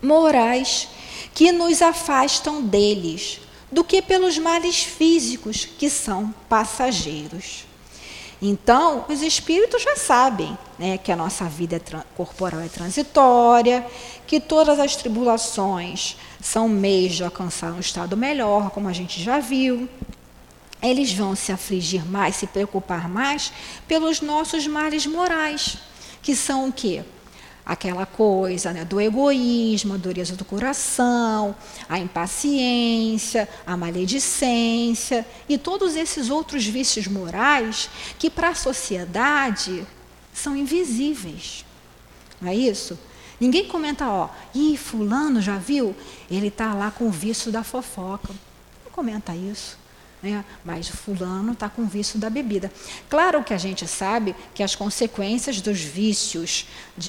morais 0.00 0.88
que 1.34 1.50
nos 1.50 1.82
afastam 1.82 2.62
deles 2.62 3.40
do 3.70 3.82
que 3.82 4.00
pelos 4.00 4.38
males 4.38 4.82
físicos 4.82 5.64
que 5.64 5.90
são 5.90 6.32
passageiros. 6.48 7.64
Então, 8.40 9.04
os 9.08 9.22
espíritos 9.22 9.82
já 9.82 9.96
sabem 9.96 10.56
né, 10.78 10.98
que 10.98 11.10
a 11.10 11.16
nossa 11.16 11.46
vida 11.46 11.76
é 11.76 12.02
corporal 12.16 12.60
é 12.60 12.68
transitória, 12.68 13.84
que 14.26 14.38
todas 14.38 14.78
as 14.78 14.94
tribulações 14.94 16.16
são 16.40 16.68
meios 16.68 17.16
de 17.16 17.24
alcançar 17.24 17.72
um 17.72 17.80
estado 17.80 18.16
melhor, 18.16 18.70
como 18.70 18.88
a 18.88 18.92
gente 18.92 19.20
já 19.20 19.40
viu. 19.40 19.88
Eles 20.80 21.12
vão 21.12 21.34
se 21.34 21.50
afligir 21.50 22.06
mais, 22.06 22.36
se 22.36 22.46
preocupar 22.46 23.08
mais 23.08 23.52
pelos 23.88 24.20
nossos 24.20 24.66
males 24.66 25.06
morais, 25.06 25.78
que 26.26 26.34
são 26.34 26.68
o 26.68 26.72
quê? 26.72 27.04
aquela 27.64 28.04
coisa 28.04 28.72
né, 28.72 28.84
do 28.84 29.00
egoísmo, 29.00 29.94
a 29.94 29.96
dureza 29.96 30.34
do 30.36 30.44
coração, 30.44 31.54
a 31.88 31.98
impaciência, 31.98 33.48
a 33.64 33.76
maledicência 33.76 35.26
e 35.48 35.58
todos 35.58 35.96
esses 35.96 36.30
outros 36.30 36.64
vícios 36.64 37.08
morais 37.08 37.88
que 38.20 38.28
para 38.30 38.50
a 38.50 38.54
sociedade 38.54 39.84
são 40.32 40.56
invisíveis. 40.56 41.64
Não 42.40 42.50
é 42.50 42.54
isso? 42.54 42.96
Ninguém 43.40 43.66
comenta, 43.66 44.08
ó, 44.08 44.28
ih, 44.54 44.76
fulano 44.76 45.40
já 45.40 45.58
viu? 45.58 45.94
Ele 46.30 46.48
está 46.48 46.72
lá 46.72 46.92
com 46.92 47.06
o 47.06 47.10
vício 47.10 47.50
da 47.50 47.64
fofoca. 47.64 48.32
Não 48.84 48.92
comenta 48.92 49.34
isso 49.34 49.76
né? 50.30 50.44
mas 50.64 50.88
fulano 50.88 51.52
está 51.52 51.68
com 51.68 51.86
vício 51.86 52.18
da 52.18 52.28
bebida. 52.28 52.70
Claro 53.08 53.42
que 53.44 53.54
a 53.54 53.58
gente 53.58 53.86
sabe 53.86 54.34
que 54.54 54.62
as 54.62 54.74
consequências 54.74 55.60
dos 55.60 55.80
vícios 55.80 56.66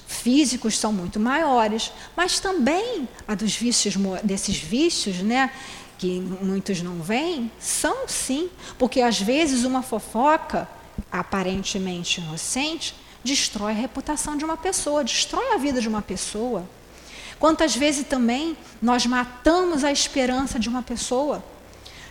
físicos 0.07 0.77
são 0.77 0.93
muito 0.93 1.19
maiores, 1.19 1.91
mas 2.15 2.39
também 2.39 3.07
a 3.27 3.33
dos 3.33 3.55
vícios 3.55 3.95
desses 4.23 4.57
vícios, 4.57 5.17
né? 5.17 5.51
que 5.97 6.19
muitos 6.19 6.81
não 6.83 7.01
veem, 7.01 7.51
são 7.59 8.07
sim, 8.07 8.51
porque 8.77 9.01
às 9.01 9.19
vezes 9.19 9.63
uma 9.63 9.81
fofoca 9.81 10.69
aparentemente 11.11 12.21
inocente 12.21 12.93
destrói 13.23 13.71
a 13.71 13.75
reputação 13.75 14.37
de 14.37 14.45
uma 14.45 14.55
pessoa, 14.55 15.03
destrói 15.03 15.53
a 15.53 15.57
vida 15.57 15.81
de 15.81 15.87
uma 15.87 16.03
pessoa. 16.03 16.69
Quantas 17.39 17.75
vezes 17.75 18.05
também 18.07 18.55
nós 18.79 19.07
matamos 19.07 19.83
a 19.83 19.91
esperança 19.91 20.59
de 20.59 20.69
uma 20.69 20.83
pessoa 20.83 21.43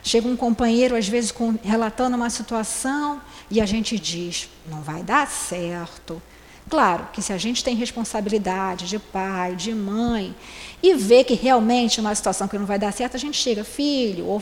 Chega 0.07 0.29
um 0.29 0.37
companheiro, 0.37 0.95
às 0.95 1.09
vezes, 1.09 1.33
com, 1.33 1.59
relatando 1.65 2.15
uma 2.15 2.31
situação 2.31 3.21
e 3.51 3.61
a 3.61 3.67
gente 3.67 3.99
diz: 3.99 4.49
não 4.69 4.81
vai 4.81 5.03
dar 5.03 5.29
certo. 5.29 6.23
Claro 6.71 7.09
que 7.13 7.21
se 7.21 7.33
a 7.33 7.37
gente 7.37 7.65
tem 7.65 7.75
responsabilidade 7.75 8.87
de 8.87 9.01
pai, 9.01 9.57
de 9.57 9.75
mãe, 9.75 10.33
e 10.81 10.95
vê 10.95 11.25
que 11.25 11.35
realmente 11.35 11.99
é 11.99 12.03
uma 12.03 12.15
situação 12.15 12.47
que 12.47 12.57
não 12.57 12.67
vai 12.67 12.79
dar 12.79 12.93
certo, 12.93 13.17
a 13.17 13.19
gente 13.19 13.37
chega, 13.37 13.65
filho, 13.65 14.27
ou, 14.27 14.41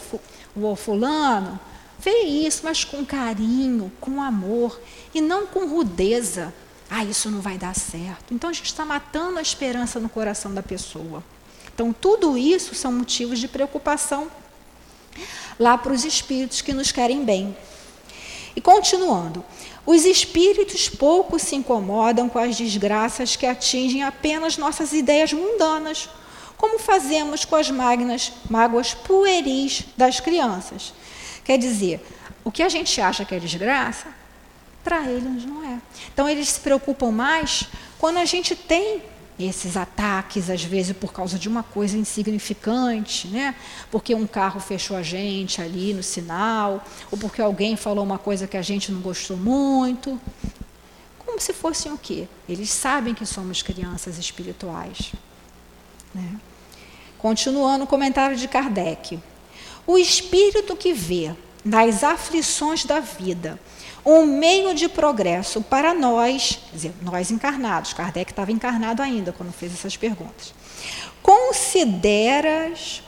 ou 0.54 0.76
fulano, 0.76 1.58
vê 1.98 2.24
isso, 2.24 2.60
mas 2.62 2.84
com 2.84 3.02
carinho, 3.02 3.90
com 3.98 4.20
amor, 4.20 4.78
e 5.14 5.20
não 5.22 5.46
com 5.46 5.66
rudeza. 5.66 6.52
Ah, 6.90 7.06
isso 7.06 7.30
não 7.30 7.40
vai 7.40 7.56
dar 7.56 7.74
certo. 7.74 8.34
Então 8.34 8.50
a 8.50 8.52
gente 8.52 8.66
está 8.66 8.84
matando 8.84 9.38
a 9.38 9.42
esperança 9.42 9.98
no 9.98 10.10
coração 10.10 10.52
da 10.52 10.62
pessoa. 10.62 11.24
Então, 11.74 11.90
tudo 11.90 12.38
isso 12.38 12.74
são 12.74 12.92
motivos 12.92 13.38
de 13.40 13.48
preocupação 13.48 14.30
lá 15.58 15.76
para 15.78 15.92
os 15.92 16.04
espíritos 16.04 16.60
que 16.60 16.72
nos 16.72 16.92
querem 16.92 17.24
bem. 17.24 17.56
E 18.56 18.60
continuando, 18.60 19.44
os 19.86 20.04
espíritos 20.04 20.88
pouco 20.88 21.38
se 21.38 21.56
incomodam 21.56 22.28
com 22.28 22.38
as 22.38 22.56
desgraças 22.56 23.36
que 23.36 23.46
atingem 23.46 24.02
apenas 24.02 24.56
nossas 24.56 24.92
ideias 24.92 25.32
mundanas, 25.32 26.08
como 26.56 26.78
fazemos 26.78 27.44
com 27.44 27.56
as 27.56 27.70
magnas 27.70 28.32
mágoas 28.48 28.94
pueris 28.94 29.84
das 29.96 30.20
crianças. 30.20 30.94
Quer 31.44 31.58
dizer, 31.58 32.04
o 32.42 32.50
que 32.50 32.62
a 32.62 32.68
gente 32.68 33.00
acha 33.00 33.24
que 33.24 33.34
é 33.34 33.38
desgraça, 33.38 34.06
para 34.82 35.02
eles 35.10 35.44
não 35.44 35.64
é. 35.64 35.78
Então 36.12 36.28
eles 36.28 36.48
se 36.50 36.60
preocupam 36.60 37.10
mais 37.10 37.64
quando 37.98 38.18
a 38.18 38.24
gente 38.24 38.54
tem 38.54 39.02
esses 39.38 39.76
ataques, 39.76 40.48
às 40.48 40.62
vezes 40.62 40.96
por 40.96 41.12
causa 41.12 41.38
de 41.38 41.48
uma 41.48 41.62
coisa 41.62 41.96
insignificante, 41.96 43.26
né? 43.28 43.54
porque 43.90 44.14
um 44.14 44.26
carro 44.26 44.60
fechou 44.60 44.96
a 44.96 45.02
gente 45.02 45.60
ali 45.60 45.92
no 45.92 46.02
sinal, 46.02 46.84
ou 47.10 47.18
porque 47.18 47.42
alguém 47.42 47.76
falou 47.76 48.04
uma 48.04 48.18
coisa 48.18 48.46
que 48.46 48.56
a 48.56 48.62
gente 48.62 48.92
não 48.92 49.00
gostou 49.00 49.36
muito. 49.36 50.20
Como 51.18 51.40
se 51.40 51.52
fossem 51.52 51.90
o 51.92 51.98
quê? 51.98 52.28
Eles 52.48 52.70
sabem 52.70 53.12
que 53.12 53.26
somos 53.26 53.60
crianças 53.60 54.18
espirituais. 54.18 55.12
Né? 56.14 56.36
Continuando 57.18 57.84
o 57.84 57.88
comentário 57.88 58.36
de 58.36 58.46
Kardec. 58.46 59.18
O 59.86 59.98
espírito 59.98 60.76
que 60.76 60.92
vê 60.92 61.34
nas 61.64 62.04
aflições 62.04 62.84
da 62.84 63.00
vida 63.00 63.58
um 64.04 64.26
meio 64.26 64.74
de 64.74 64.88
progresso 64.88 65.62
para 65.62 65.94
nós, 65.94 66.58
dizer, 66.72 66.92
nós 67.02 67.30
encarnados, 67.30 67.92
Kardec 67.92 68.32
estava 68.32 68.52
encarnado 68.52 69.00
ainda 69.02 69.32
quando 69.32 69.52
fez 69.52 69.72
essas 69.72 69.96
perguntas. 69.96 70.54
Consideras 71.22 73.02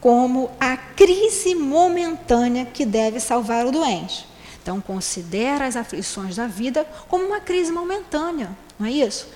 como 0.00 0.50
a 0.60 0.76
crise 0.76 1.54
momentânea 1.54 2.66
que 2.66 2.84
deve 2.84 3.20
salvar 3.20 3.64
o 3.64 3.70
doente. 3.70 4.26
Então, 4.60 4.80
considera 4.80 5.66
as 5.66 5.76
aflições 5.76 6.36
da 6.36 6.46
vida 6.46 6.86
como 7.08 7.24
uma 7.24 7.40
crise 7.40 7.72
momentânea, 7.72 8.50
não 8.78 8.86
é 8.86 8.90
isso? 8.90 9.28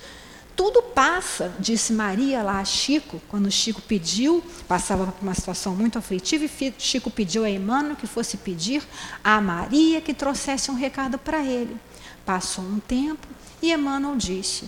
Tudo 0.57 0.81
passa, 0.81 1.53
disse 1.59 1.93
Maria 1.93 2.41
lá 2.41 2.59
a 2.59 2.65
Chico, 2.65 3.21
quando 3.29 3.51
Chico 3.51 3.79
pediu, 3.79 4.43
passava 4.67 5.05
por 5.05 5.21
uma 5.21 5.35
situação 5.35 5.75
muito 5.75 5.99
aflitiva, 5.99 6.45
e 6.45 6.73
Chico 6.79 7.11
pediu 7.11 7.43
a 7.43 7.49
Emmanuel 7.49 7.95
que 7.95 8.07
fosse 8.07 8.37
pedir 8.37 8.83
a 9.23 9.39
Maria 9.39 10.01
que 10.01 10.15
trouxesse 10.15 10.71
um 10.71 10.73
recado 10.73 11.19
para 11.19 11.45
ele. 11.45 11.77
Passou 12.25 12.63
um 12.63 12.79
tempo 12.79 13.27
e 13.61 13.71
Emmanuel 13.71 14.15
disse: 14.15 14.67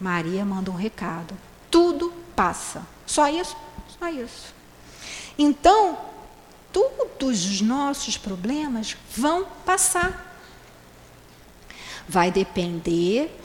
Maria 0.00 0.46
manda 0.46 0.70
um 0.70 0.74
recado. 0.74 1.36
Tudo 1.70 2.10
passa. 2.34 2.82
Só 3.06 3.28
isso? 3.28 3.54
Só 3.98 4.08
isso. 4.08 4.54
Então, 5.38 5.98
todos 6.72 7.44
os 7.44 7.60
nossos 7.60 8.16
problemas 8.16 8.96
vão 9.14 9.44
passar. 9.66 10.40
Vai 12.08 12.30
depender 12.30 13.41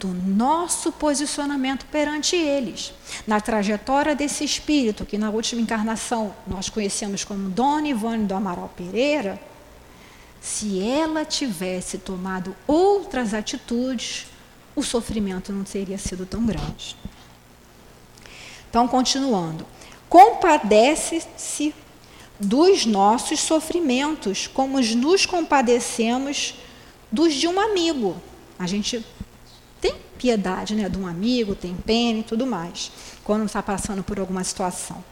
do 0.00 0.08
nosso 0.08 0.90
posicionamento 0.90 1.84
perante 1.86 2.34
eles. 2.34 2.94
Na 3.26 3.38
trajetória 3.38 4.16
desse 4.16 4.42
espírito, 4.42 5.04
que 5.04 5.18
na 5.18 5.28
última 5.28 5.60
encarnação 5.60 6.34
nós 6.46 6.70
conhecemos 6.70 7.22
como 7.22 7.50
Dona 7.50 7.88
Ivone 7.88 8.24
do 8.24 8.34
Amaral 8.34 8.72
Pereira, 8.74 9.38
se 10.40 10.82
ela 10.82 11.22
tivesse 11.26 11.98
tomado 11.98 12.56
outras 12.66 13.34
atitudes, 13.34 14.26
o 14.74 14.82
sofrimento 14.82 15.52
não 15.52 15.64
teria 15.64 15.98
sido 15.98 16.24
tão 16.24 16.46
grande. 16.46 16.96
Então, 18.70 18.88
continuando. 18.88 19.66
Compadece-se 20.08 21.74
dos 22.38 22.86
nossos 22.86 23.38
sofrimentos, 23.40 24.46
como 24.46 24.80
nos 24.80 25.26
compadecemos 25.26 26.54
dos 27.12 27.34
de 27.34 27.46
um 27.46 27.60
amigo. 27.60 28.16
A 28.58 28.66
gente 28.66 29.04
piedade 30.20 30.74
né, 30.74 30.86
de 30.86 30.98
um 30.98 31.06
amigo, 31.06 31.54
tem 31.54 31.74
pena 31.74 32.18
e 32.18 32.22
tudo 32.22 32.46
mais, 32.46 32.92
quando 33.24 33.46
está 33.46 33.62
passando 33.62 34.02
por 34.02 34.20
alguma 34.20 34.44
situação. 34.44 35.02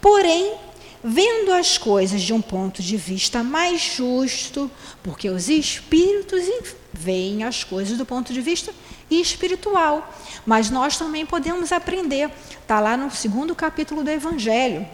Porém, 0.00 0.56
vendo 1.04 1.52
as 1.52 1.78
coisas 1.78 2.20
de 2.20 2.32
um 2.32 2.42
ponto 2.42 2.82
de 2.82 2.96
vista 2.96 3.44
mais 3.44 3.80
justo, 3.80 4.68
porque 5.04 5.30
os 5.30 5.48
espíritos 5.48 6.44
veem 6.92 7.44
as 7.44 7.62
coisas 7.62 7.96
do 7.96 8.04
ponto 8.04 8.32
de 8.32 8.40
vista 8.40 8.74
espiritual. 9.08 10.12
Mas 10.44 10.68
nós 10.68 10.98
também 10.98 11.24
podemos 11.24 11.70
aprender. 11.70 12.28
Está 12.60 12.80
lá 12.80 12.96
no 12.96 13.08
segundo 13.12 13.54
capítulo 13.54 14.02
do 14.02 14.10
Evangelho, 14.10 14.84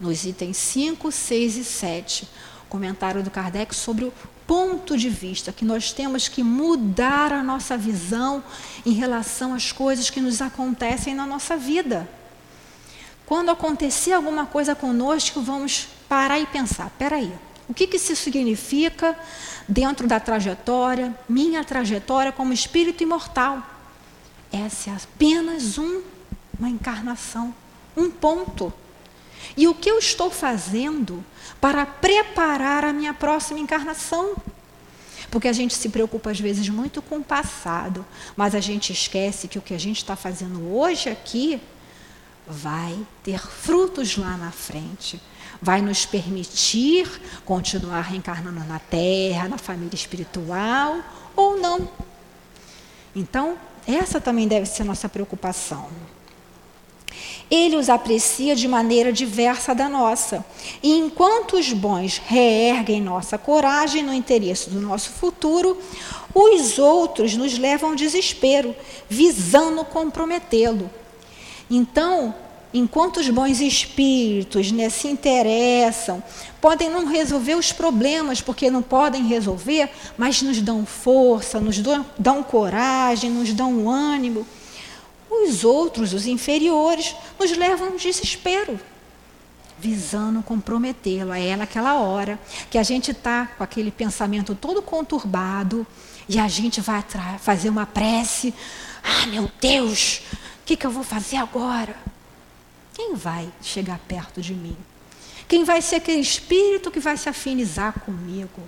nos 0.00 0.24
itens 0.24 0.56
5, 0.56 1.12
6 1.12 1.56
e 1.58 1.64
7. 1.64 2.28
Comentário 2.70 3.22
do 3.22 3.30
Kardec 3.30 3.74
sobre 3.74 4.10
ponto 4.48 4.96
de 4.96 5.10
vista, 5.10 5.52
que 5.52 5.62
nós 5.62 5.92
temos 5.92 6.26
que 6.26 6.42
mudar 6.42 7.34
a 7.34 7.42
nossa 7.42 7.76
visão 7.76 8.42
em 8.84 8.92
relação 8.92 9.52
às 9.52 9.70
coisas 9.70 10.08
que 10.08 10.22
nos 10.22 10.40
acontecem 10.40 11.14
na 11.14 11.26
nossa 11.26 11.54
vida. 11.54 12.08
Quando 13.26 13.50
acontecer 13.50 14.12
alguma 14.12 14.46
coisa 14.46 14.74
conosco, 14.74 15.42
vamos 15.42 15.86
parar 16.08 16.40
e 16.40 16.46
pensar: 16.46 16.90
peraí, 16.98 17.30
o 17.68 17.74
que, 17.74 17.86
que 17.86 17.98
isso 17.98 18.16
significa 18.16 19.14
dentro 19.68 20.08
da 20.08 20.18
trajetória, 20.18 21.14
minha 21.28 21.62
trajetória 21.62 22.32
como 22.32 22.50
espírito 22.50 23.02
imortal? 23.02 23.62
Essa 24.50 24.88
é 24.88 24.94
apenas 24.94 25.76
um, 25.76 26.00
uma 26.58 26.70
encarnação, 26.70 27.54
um 27.94 28.10
ponto. 28.10 28.72
E 29.56 29.66
o 29.66 29.74
que 29.74 29.90
eu 29.90 29.98
estou 29.98 30.30
fazendo 30.30 31.24
para 31.60 31.84
preparar 31.84 32.84
a 32.84 32.92
minha 32.92 33.14
próxima 33.14 33.58
encarnação? 33.60 34.36
Porque 35.30 35.48
a 35.48 35.52
gente 35.52 35.74
se 35.74 35.88
preocupa 35.88 36.30
às 36.30 36.40
vezes 36.40 36.68
muito 36.68 37.02
com 37.02 37.18
o 37.18 37.24
passado, 37.24 38.04
mas 38.36 38.54
a 38.54 38.60
gente 38.60 38.92
esquece 38.92 39.48
que 39.48 39.58
o 39.58 39.62
que 39.62 39.74
a 39.74 39.78
gente 39.78 39.98
está 39.98 40.16
fazendo 40.16 40.74
hoje 40.74 41.08
aqui 41.08 41.60
vai 42.46 42.98
ter 43.22 43.38
frutos 43.38 44.16
lá 44.16 44.36
na 44.36 44.50
frente. 44.50 45.20
Vai 45.60 45.82
nos 45.82 46.06
permitir 46.06 47.06
continuar 47.44 48.02
reencarnando 48.02 48.60
na 48.64 48.78
Terra, 48.78 49.48
na 49.48 49.58
família 49.58 49.94
espiritual 49.94 50.98
ou 51.36 51.58
não. 51.58 51.90
Então, 53.14 53.58
essa 53.86 54.20
também 54.20 54.46
deve 54.46 54.66
ser 54.66 54.84
nossa 54.84 55.08
preocupação. 55.08 55.88
Ele 57.50 57.76
os 57.76 57.88
aprecia 57.88 58.54
de 58.54 58.68
maneira 58.68 59.12
diversa 59.12 59.74
da 59.74 59.88
nossa. 59.88 60.44
E 60.82 60.92
enquanto 60.96 61.56
os 61.56 61.72
bons 61.72 62.20
reerguem 62.24 63.00
nossa 63.00 63.38
coragem 63.38 64.02
no 64.02 64.12
interesse 64.12 64.68
do 64.70 64.80
nosso 64.80 65.10
futuro, 65.10 65.78
os 66.34 66.78
outros 66.78 67.36
nos 67.36 67.58
levam 67.58 67.90
ao 67.90 67.96
desespero, 67.96 68.74
visando 69.08 69.84
comprometê-lo. 69.84 70.90
Então, 71.70 72.34
enquanto 72.72 73.18
os 73.18 73.28
bons 73.28 73.60
espíritos 73.60 74.70
né, 74.70 74.90
se 74.90 75.08
interessam, 75.08 76.22
podem 76.60 76.90
não 76.90 77.06
resolver 77.06 77.54
os 77.54 77.72
problemas, 77.72 78.40
porque 78.40 78.70
não 78.70 78.82
podem 78.82 79.26
resolver, 79.26 79.90
mas 80.16 80.42
nos 80.42 80.60
dão 80.60 80.84
força, 80.84 81.60
nos 81.60 81.78
dão, 81.78 82.04
dão 82.18 82.42
coragem, 82.42 83.30
nos 83.30 83.52
dão 83.52 83.88
ânimo. 83.88 84.46
Os 85.30 85.64
outros, 85.64 86.12
os 86.14 86.26
inferiores, 86.26 87.14
nos 87.38 87.56
levam 87.56 87.88
ao 87.88 87.96
desespero, 87.96 88.80
visando 89.78 90.42
comprometê-lo. 90.42 91.32
É 91.32 91.54
naquela 91.56 91.94
hora 91.96 92.38
que 92.70 92.78
a 92.78 92.82
gente 92.82 93.10
está 93.10 93.46
com 93.46 93.62
aquele 93.62 93.90
pensamento 93.90 94.54
todo 94.54 94.80
conturbado 94.80 95.86
e 96.28 96.38
a 96.38 96.48
gente 96.48 96.80
vai 96.80 97.04
fazer 97.38 97.68
uma 97.68 97.86
prece. 97.86 98.54
Ah, 99.02 99.26
meu 99.26 99.50
Deus, 99.60 100.22
o 100.62 100.66
que, 100.66 100.76
que 100.76 100.86
eu 100.86 100.90
vou 100.90 101.04
fazer 101.04 101.36
agora? 101.36 101.96
Quem 102.94 103.14
vai 103.14 103.48
chegar 103.62 103.98
perto 104.08 104.40
de 104.40 104.54
mim? 104.54 104.76
Quem 105.46 105.64
vai 105.64 105.80
ser 105.80 105.96
aquele 105.96 106.20
espírito 106.20 106.90
que 106.90 107.00
vai 107.00 107.16
se 107.16 107.28
afinizar 107.28 108.00
comigo? 108.00 108.60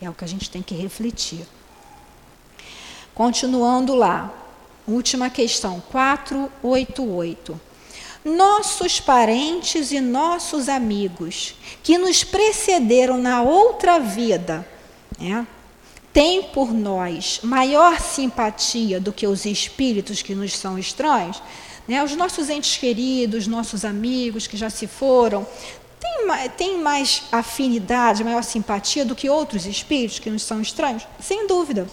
É 0.00 0.10
o 0.10 0.12
que 0.12 0.24
a 0.24 0.28
gente 0.28 0.50
tem 0.50 0.62
que 0.62 0.74
refletir. 0.74 1.46
Continuando 3.14 3.94
lá, 3.94 4.30
Última 4.86 5.28
questão, 5.28 5.82
488. 5.90 7.60
Nossos 8.24 9.00
parentes 9.00 9.90
e 9.92 10.00
nossos 10.00 10.68
amigos 10.68 11.54
que 11.82 11.98
nos 11.98 12.22
precederam 12.24 13.18
na 13.18 13.42
outra 13.42 13.98
vida, 13.98 14.66
né, 15.18 15.46
têm 16.12 16.44
por 16.44 16.72
nós 16.72 17.40
maior 17.42 18.00
simpatia 18.00 19.00
do 19.00 19.12
que 19.12 19.26
os 19.26 19.44
espíritos 19.44 20.22
que 20.22 20.34
nos 20.34 20.56
são 20.56 20.78
estranhos? 20.78 21.42
Né, 21.86 22.02
os 22.02 22.16
nossos 22.16 22.48
entes 22.48 22.76
queridos, 22.76 23.46
nossos 23.46 23.84
amigos 23.84 24.46
que 24.46 24.56
já 24.56 24.70
se 24.70 24.86
foram, 24.86 25.46
tem, 26.06 26.48
tem 26.56 26.78
mais 26.82 27.24
afinidade, 27.32 28.24
maior 28.24 28.42
simpatia 28.42 29.04
do 29.04 29.14
que 29.14 29.28
outros 29.28 29.66
espíritos 29.66 30.18
que 30.18 30.30
nos 30.30 30.42
são 30.42 30.60
estranhos? 30.60 31.06
Sem 31.20 31.46
dúvida. 31.46 31.86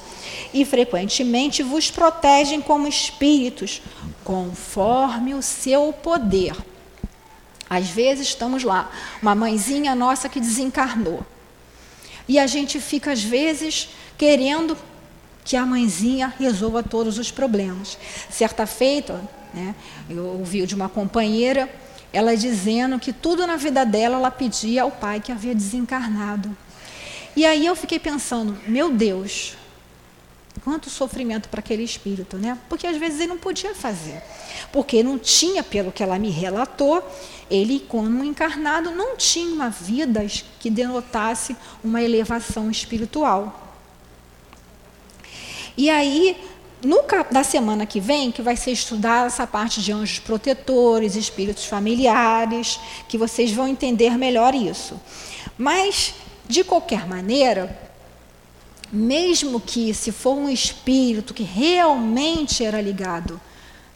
E 0.54 0.64
frequentemente 0.66 1.64
vos 1.64 1.90
protegem 1.90 2.62
como 2.62 2.88
espíritos, 2.88 3.82
conforme 4.24 5.34
o 5.34 5.42
seu 5.42 5.94
poder. 5.94 6.56
Às 7.70 7.90
vezes 7.90 8.28
estamos 8.28 8.64
lá, 8.64 8.92
uma 9.22 9.34
mãezinha 9.34 9.96
nossa 9.96 10.30
que 10.30 10.40
desencarnou. 10.40 11.26
E 12.28 12.40
a 12.40 12.48
gente 12.48 12.80
fica, 12.80 13.12
às 13.12 13.24
vezes, 13.24 13.90
querendo 14.18 14.78
que 15.44 15.58
a 15.58 15.66
mãezinha 15.66 16.34
resolva 16.40 16.82
todos 16.82 17.18
os 17.18 17.32
problemas. 17.32 17.98
Certa 18.30 18.66
feita, 18.66 19.20
né, 19.54 19.76
eu 20.10 20.26
ouvi 20.26 20.66
de 20.66 20.76
uma 20.76 20.88
companheira 20.88 21.70
ela 22.14 22.38
dizendo 22.38 23.00
que 23.00 23.12
tudo 23.12 23.46
na 23.48 23.58
vida 23.58 23.84
dela 23.84 24.18
ela 24.18 24.32
pedia 24.32 24.84
ao 24.84 24.92
pai 24.92 25.20
que 25.20 25.32
havia 25.32 25.56
desencarnado. 25.56 26.56
E 27.36 27.44
aí 27.46 27.66
eu 27.66 27.76
fiquei 27.76 27.98
pensando, 27.98 28.56
meu 28.68 28.92
Deus, 28.92 29.56
quanto 30.64 30.90
sofrimento 30.90 31.50
para 31.50 31.60
aquele 31.60 31.84
espírito, 31.84 32.38
né? 32.38 32.58
Porque 32.70 32.86
às 32.86 32.98
vezes 32.98 33.20
ele 33.20 33.30
não 33.30 33.38
podia 33.38 33.74
fazer. 33.74 34.22
Porque 34.72 35.02
não 35.02 35.18
tinha, 35.18 35.64
pelo 35.64 35.92
que 35.92 36.04
ela 36.04 36.20
me 36.20 36.30
relatou, 36.30 37.04
ele, 37.50 37.80
como 37.80 38.24
encarnado, 38.24 38.92
não 38.92 39.18
tinha 39.18 39.52
uma 39.52 39.70
vida 39.70 40.24
que 40.60 40.70
denotasse 40.70 41.56
uma 41.84 42.02
elevação 42.02 42.70
espiritual. 42.70 43.60
E 45.76 45.90
aí 45.90 46.38
no, 46.84 47.04
na 47.32 47.44
semana 47.44 47.86
que 47.86 48.00
vem, 48.00 48.32
que 48.32 48.42
vai 48.42 48.56
ser 48.56 48.72
estudada 48.72 49.28
essa 49.28 49.48
parte 49.48 49.82
de 49.82 49.92
anjos 49.92 50.20
protetores, 50.20 51.16
espíritos 51.16 51.66
familiares, 51.66 52.80
que 53.08 53.18
vocês 53.18 53.52
vão 53.52 53.68
entender 53.68 54.18
melhor 54.18 54.54
isso. 54.54 55.00
Mas, 55.58 56.14
de 56.48 56.64
qualquer 56.64 57.08
maneira, 57.08 57.80
mesmo 58.92 59.60
que 59.60 59.94
se 59.94 60.12
for 60.12 60.36
um 60.36 60.50
espírito 60.50 61.34
que 61.34 61.44
realmente 61.44 62.64
era 62.64 62.82
ligado 62.82 63.40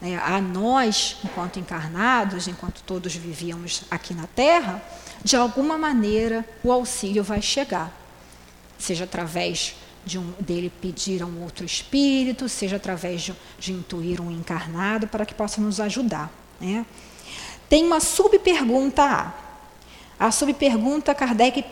né, 0.01 0.19
a 0.23 0.39
nós, 0.39 1.17
enquanto 1.23 1.59
encarnados, 1.59 2.47
enquanto 2.47 2.81
todos 2.83 3.13
vivíamos 3.15 3.83
aqui 3.91 4.13
na 4.13 4.27
Terra, 4.27 4.81
de 5.23 5.35
alguma 5.35 5.77
maneira 5.77 6.47
o 6.63 6.71
auxílio 6.71 7.23
vai 7.23 7.41
chegar, 7.41 7.91
seja 8.77 9.03
através 9.03 9.75
de 10.07 10.17
um, 10.17 10.33
dele 10.39 10.71
pedir 10.81 11.21
a 11.21 11.25
um 11.25 11.43
outro 11.43 11.65
espírito, 11.65 12.47
seja 12.49 12.77
através 12.77 13.21
de, 13.21 13.35
de 13.59 13.73
intuir 13.73 14.21
um 14.21 14.31
encarnado, 14.31 15.07
para 15.07 15.25
que 15.25 15.35
possa 15.35 15.61
nos 15.61 15.79
ajudar. 15.79 16.31
Né? 16.59 16.85
Tem 17.69 17.85
uma 17.85 17.99
subpergunta 17.99 19.03
A. 19.03 19.33
A 20.19 20.31
subpergunta 20.31 21.13
Kardec 21.13 21.63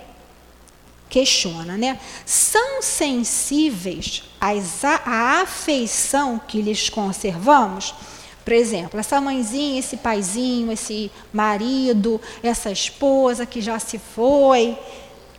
questiona, 1.09 1.77
né? 1.77 1.99
São 2.25 2.81
sensíveis 2.81 4.23
às, 4.39 4.83
à 4.83 5.41
afeição 5.41 6.39
que 6.39 6.61
lhes 6.61 6.89
conservamos? 6.89 7.95
Por 8.43 8.53
exemplo, 8.53 8.99
essa 8.99 9.19
mãezinha, 9.19 9.79
esse 9.79 9.97
paizinho, 9.97 10.71
esse 10.71 11.09
marido, 11.33 12.21
essa 12.43 12.69
esposa 12.69 13.43
que 13.43 13.59
já 13.59 13.79
se 13.79 13.97
foi, 13.97 14.77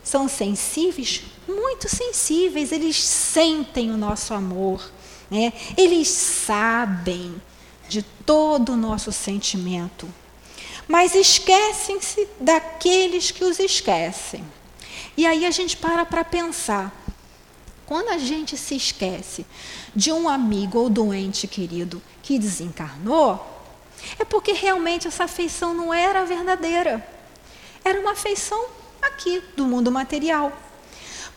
são 0.07 0.27
sensíveis? 0.29 1.21
Muito 1.47 1.89
sensíveis, 1.89 2.71
eles 2.71 3.03
sentem 3.03 3.91
o 3.91 3.97
nosso 3.97 4.33
amor, 4.33 4.89
né? 5.29 5.51
eles 5.75 6.07
sabem 6.07 7.41
de 7.89 8.01
todo 8.01 8.73
o 8.73 8.77
nosso 8.77 9.11
sentimento, 9.11 10.07
mas 10.87 11.13
esquecem-se 11.13 12.27
daqueles 12.39 13.31
que 13.31 13.43
os 13.43 13.59
esquecem. 13.59 14.45
E 15.17 15.25
aí 15.25 15.45
a 15.45 15.51
gente 15.51 15.75
para 15.75 16.05
para 16.05 16.23
pensar. 16.23 16.93
Quando 17.85 18.09
a 18.09 18.17
gente 18.17 18.57
se 18.57 18.75
esquece 18.75 19.45
de 19.95 20.11
um 20.11 20.27
amigo 20.27 20.77
ou 20.77 20.89
doente 20.89 21.47
querido 21.47 22.01
que 22.21 22.37
desencarnou, 22.37 23.45
é 24.19 24.25
porque 24.25 24.51
realmente 24.51 25.07
essa 25.07 25.23
afeição 25.23 25.73
não 25.73 25.93
era 25.93 26.25
verdadeira. 26.25 27.05
Era 27.83 27.99
uma 28.01 28.11
afeição 28.11 28.76
aqui 29.07 29.41
do 29.55 29.65
mundo 29.65 29.91
material. 29.91 30.51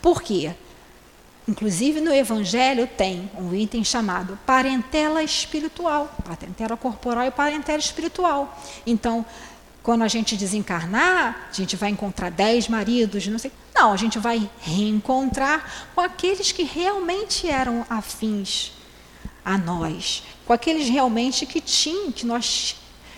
Por 0.01 0.23
quê? 0.23 0.55
Inclusive 1.49 2.01
no 2.01 2.14
Evangelho 2.14 2.87
tem 2.87 3.31
um 3.37 3.55
item 3.55 3.83
chamado 3.83 4.39
parentela 4.47 5.23
espiritual, 5.23 6.14
parentela 6.25 6.77
corporal 6.77 7.27
e 7.27 7.31
parentela 7.31 7.79
espiritual. 7.79 8.57
Então, 8.87 9.27
quando 9.83 10.03
a 10.03 10.09
gente 10.09 10.37
desencarnar, 10.37 11.49
a 11.51 11.53
gente 11.53 11.75
vai 11.75 11.91
encontrar 11.91 12.31
dez 12.31 12.68
maridos, 12.68 13.27
não 13.27 13.39
sei. 13.39 13.51
Não, 13.75 13.93
a 13.93 13.97
gente 13.97 14.18
vai 14.18 14.49
reencontrar 14.61 15.89
com 15.95 16.01
aqueles 16.01 16.53
que 16.53 16.62
realmente 16.62 17.49
eram 17.49 17.85
afins 17.89 18.73
a 19.45 19.57
nós, 19.57 20.23
com 20.47 20.53
aqueles 20.53 20.89
realmente 20.89 21.47
que 21.47 21.61
tinham, 21.61 22.12
que 22.12 22.27
nós 22.27 22.77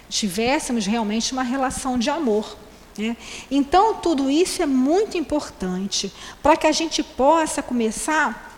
tivéssemos 0.09 0.87
realmente 0.87 1.33
uma 1.33 1.43
relação 1.43 1.99
de 1.99 2.09
amor. 2.09 2.57
Né? 2.97 3.17
Então, 3.51 3.95
tudo 3.95 4.31
isso 4.31 4.63
é 4.63 4.67
muito 4.67 5.17
importante 5.17 6.13
para 6.43 6.57
que 6.57 6.67
a 6.67 6.73
gente 6.73 7.03
possa 7.03 7.63
começar 7.63 8.51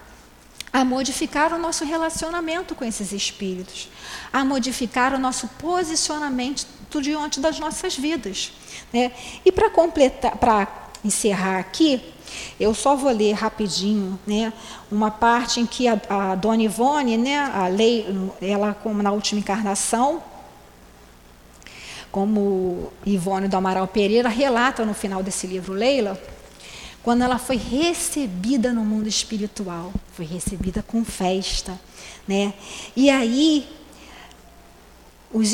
a 0.72 0.84
modificar 0.84 1.52
o 1.52 1.58
nosso 1.58 1.84
relacionamento 1.84 2.74
com 2.74 2.84
esses 2.84 3.12
espíritos, 3.12 3.88
a 4.32 4.44
modificar 4.44 5.14
o 5.14 5.18
nosso 5.18 5.46
posicionamento 5.58 6.66
diante 7.00 7.38
das 7.38 7.60
nossas 7.60 7.96
vidas. 7.96 8.52
Né? 8.92 9.12
E 9.44 9.52
para 9.52 9.70
completar, 9.70 10.36
para 10.36 10.66
encerrar 11.04 11.58
aqui, 11.58 12.02
eu 12.58 12.74
só 12.74 12.96
vou 12.96 13.12
ler 13.12 13.32
rapidinho, 13.32 14.18
né, 14.26 14.52
uma 14.90 15.10
parte 15.10 15.60
em 15.60 15.66
que 15.66 15.86
a, 15.86 16.00
a 16.08 16.34
Dona 16.34 16.62
Ivone, 16.62 17.16
né, 17.16 17.38
a 17.38 17.68
lei, 17.68 18.06
ela 18.40 18.74
como 18.74 19.02
na 19.02 19.12
última 19.12 19.40
encarnação, 19.40 20.22
como 22.14 22.92
Ivone 23.04 23.48
do 23.48 23.56
Amaral 23.56 23.88
Pereira 23.88 24.28
relata 24.28 24.84
no 24.84 24.94
final 24.94 25.20
desse 25.20 25.48
livro, 25.48 25.72
Leila, 25.72 26.16
quando 27.02 27.22
ela 27.22 27.40
foi 27.40 27.56
recebida 27.56 28.72
no 28.72 28.84
mundo 28.84 29.08
espiritual, 29.08 29.92
foi 30.12 30.24
recebida 30.24 30.80
com 30.80 31.04
festa, 31.04 31.76
né? 32.28 32.54
E 32.94 33.10
aí 33.10 33.68
os, 35.32 35.52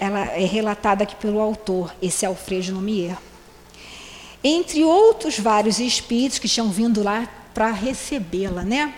ela 0.00 0.24
é 0.32 0.44
relatada 0.44 1.04
aqui 1.04 1.14
pelo 1.14 1.38
autor, 1.38 1.94
esse 2.02 2.26
Alfredo 2.26 2.74
Lumière. 2.74 3.16
Entre 4.42 4.82
outros 4.82 5.38
vários 5.38 5.78
espíritos 5.78 6.40
que 6.40 6.48
tinham 6.48 6.70
vindo 6.70 7.04
lá 7.04 7.28
para 7.54 7.70
recebê-la, 7.70 8.64
né? 8.64 8.92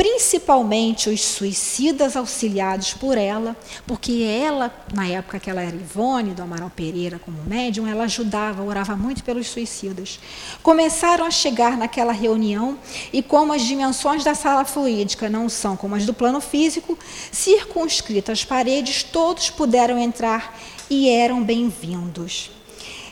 Principalmente 0.00 1.10
os 1.10 1.20
suicidas 1.20 2.16
auxiliados 2.16 2.94
por 2.94 3.18
ela, 3.18 3.54
porque 3.86 4.22
ela, 4.22 4.74
na 4.94 5.06
época 5.06 5.38
que 5.38 5.50
ela 5.50 5.60
era 5.60 5.76
Ivone, 5.76 6.32
do 6.32 6.40
Amaral 6.40 6.72
Pereira, 6.74 7.18
como 7.18 7.36
médium, 7.42 7.86
ela 7.86 8.04
ajudava, 8.04 8.62
orava 8.62 8.96
muito 8.96 9.22
pelos 9.22 9.48
suicidas. 9.48 10.18
Começaram 10.62 11.26
a 11.26 11.30
chegar 11.30 11.76
naquela 11.76 12.12
reunião 12.12 12.78
e, 13.12 13.22
como 13.22 13.52
as 13.52 13.60
dimensões 13.60 14.24
da 14.24 14.34
sala 14.34 14.64
fluídica 14.64 15.28
não 15.28 15.50
são 15.50 15.76
como 15.76 15.94
as 15.94 16.06
do 16.06 16.14
plano 16.14 16.40
físico, 16.40 16.98
circunscritas 17.30 18.38
as 18.38 18.44
paredes, 18.44 19.02
todos 19.02 19.50
puderam 19.50 19.98
entrar 19.98 20.58
e 20.88 21.10
eram 21.10 21.42
bem-vindos. 21.42 22.50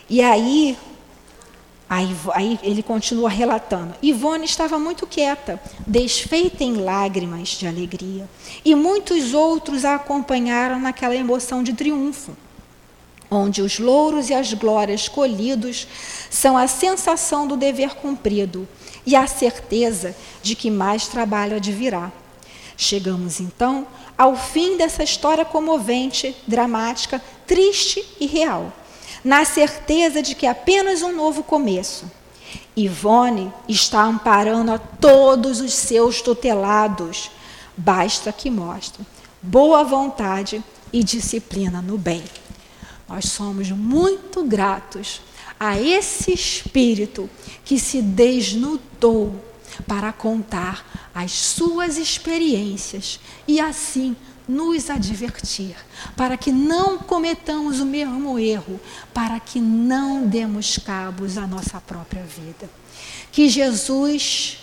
E 0.08 0.22
aí 0.22 0.74
Aí, 1.90 2.14
aí, 2.34 2.60
ele 2.62 2.82
continua 2.82 3.30
relatando. 3.30 3.94
Ivone 4.02 4.44
estava 4.44 4.78
muito 4.78 5.06
quieta, 5.06 5.58
desfeita 5.86 6.62
em 6.62 6.74
lágrimas 6.74 7.48
de 7.48 7.66
alegria. 7.66 8.28
E 8.62 8.74
muitos 8.74 9.32
outros 9.32 9.86
a 9.86 9.94
acompanharam 9.94 10.78
naquela 10.78 11.16
emoção 11.16 11.62
de 11.62 11.72
triunfo, 11.72 12.36
onde 13.30 13.62
os 13.62 13.78
louros 13.78 14.28
e 14.28 14.34
as 14.34 14.52
glórias 14.52 15.08
colhidos 15.08 15.88
são 16.28 16.58
a 16.58 16.66
sensação 16.66 17.46
do 17.46 17.56
dever 17.56 17.94
cumprido 17.94 18.68
e 19.06 19.16
a 19.16 19.26
certeza 19.26 20.14
de 20.42 20.54
que 20.54 20.70
mais 20.70 21.08
trabalho 21.08 21.56
advirá. 21.56 22.12
Chegamos 22.76 23.40
então 23.40 23.86
ao 24.16 24.36
fim 24.36 24.76
dessa 24.76 25.02
história 25.02 25.44
comovente, 25.44 26.36
dramática, 26.46 27.22
triste 27.46 28.04
e 28.20 28.26
real 28.26 28.72
na 29.24 29.44
certeza 29.44 30.22
de 30.22 30.34
que 30.34 30.46
é 30.46 30.50
apenas 30.50 31.02
um 31.02 31.12
novo 31.12 31.42
começo. 31.42 32.10
Ivone 32.76 33.52
está 33.68 34.02
amparando 34.02 34.72
a 34.72 34.78
todos 34.78 35.60
os 35.60 35.72
seus 35.72 36.22
tutelados. 36.22 37.30
Basta 37.76 38.32
que 38.32 38.50
mostre 38.50 39.04
boa 39.42 39.84
vontade 39.84 40.62
e 40.92 41.02
disciplina 41.02 41.80
no 41.80 41.96
bem. 41.96 42.22
Nós 43.08 43.26
somos 43.26 43.70
muito 43.70 44.44
gratos 44.44 45.20
a 45.58 45.80
esse 45.80 46.32
espírito 46.32 47.28
que 47.64 47.78
se 47.78 48.02
desnudou 48.02 49.44
para 49.86 50.12
contar 50.12 51.10
as 51.14 51.32
suas 51.32 51.96
experiências 51.96 53.18
e 53.46 53.60
assim 53.60 54.14
nos 54.48 54.88
advertir, 54.88 55.76
para 56.16 56.36
que 56.36 56.50
não 56.50 56.98
cometamos 56.98 57.80
o 57.80 57.86
mesmo 57.86 58.38
erro, 58.38 58.80
para 59.12 59.38
que 59.38 59.60
não 59.60 60.26
demos 60.26 60.78
cabos 60.78 61.36
à 61.36 61.46
nossa 61.46 61.80
própria 61.80 62.22
vida. 62.22 62.68
Que 63.30 63.48
Jesus, 63.48 64.58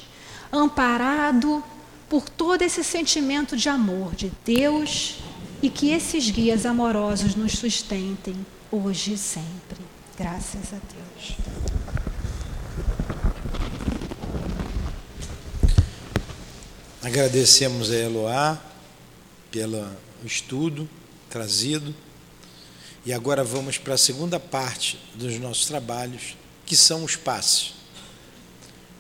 amparado 0.52 1.64
por 2.10 2.28
todo 2.28 2.64
esse 2.64 2.84
sentimento 2.84 3.56
de 3.56 3.70
amor 3.70 4.16
de 4.16 4.32
Deus, 4.44 5.20
e 5.62 5.70
que 5.70 5.92
esses 5.92 6.30
guias 6.30 6.66
amorosos 6.66 7.36
nos 7.36 7.54
sustentem 7.54 8.36
hoje 8.72 9.14
e 9.14 9.18
sempre. 9.18 9.80
Graças 10.18 10.74
a 10.74 10.78
Deus. 10.94 11.38
Agradecemos 17.02 17.92
a 17.92 17.96
Eloá 17.96 18.75
pelo 19.56 19.89
estudo 20.26 20.89
trazido. 21.30 21.95
E 23.06 23.14
agora 23.14 23.41
vamos 23.41 23.78
para 23.78 23.93
a 23.93 23.97
segunda 23.97 24.38
parte 24.38 24.99
dos 25.14 25.39
nossos 25.39 25.66
trabalhos, 25.66 26.36
que 26.66 26.76
são 26.76 27.06
os 27.06 27.16
passos. 27.16 27.74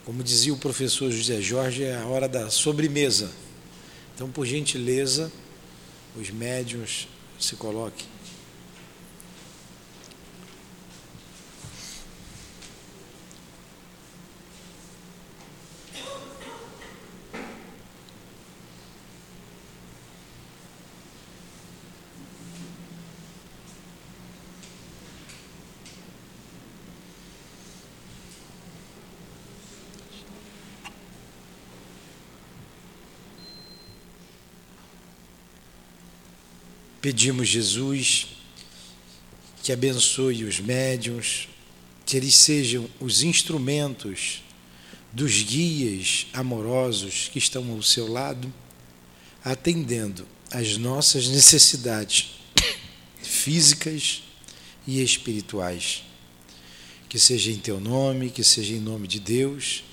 Como 0.05 0.23
dizia 0.23 0.53
o 0.53 0.57
professor 0.57 1.11
José 1.11 1.41
Jorge, 1.41 1.83
é 1.83 1.97
a 1.97 2.05
hora 2.05 2.29
da 2.29 2.49
sobremesa. 2.49 3.29
Então, 4.13 4.31
por 4.31 4.45
gentileza, 4.45 5.29
os 6.15 6.29
médiums 6.29 7.09
se 7.37 7.57
coloquem. 7.57 8.14
Pedimos, 37.05 37.49
Jesus, 37.49 38.29
que 39.61 39.71
abençoe 39.71 40.43
os 40.43 40.59
médiuns, 40.59 41.47
que 42.03 42.17
eles 42.17 42.33
sejam 42.33 42.89
os 42.99 43.21
instrumentos 43.21 44.41
dos 45.13 45.43
guias 45.43 46.25
amorosos 46.33 47.29
que 47.31 47.37
estão 47.37 47.71
ao 47.73 47.83
seu 47.83 48.11
lado, 48.11 48.51
atendendo 49.43 50.25
às 50.49 50.77
nossas 50.77 51.27
necessidades 51.27 52.39
físicas 53.21 54.23
e 54.87 54.99
espirituais. 54.99 56.01
Que 57.07 57.19
seja 57.19 57.51
em 57.51 57.59
teu 57.59 57.79
nome, 57.79 58.31
que 58.31 58.43
seja 58.43 58.73
em 58.73 58.79
nome 58.79 59.07
de 59.07 59.19
Deus, 59.19 59.83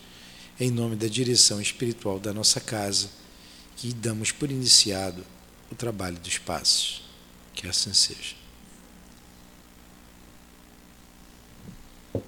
em 0.58 0.70
nome 0.70 0.96
da 0.96 1.08
direção 1.08 1.60
espiritual 1.60 2.18
da 2.18 2.32
nossa 2.32 2.58
casa, 2.58 3.10
que 3.76 3.92
damos 3.92 4.32
por 4.32 4.50
iniciado 4.50 5.22
o 5.72 5.74
trabalho 5.74 6.18
dos 6.18 6.38
passos. 6.38 7.02
Que 7.54 7.66
assim 7.66 7.92
seja. 7.92 8.36
É, 12.14 12.20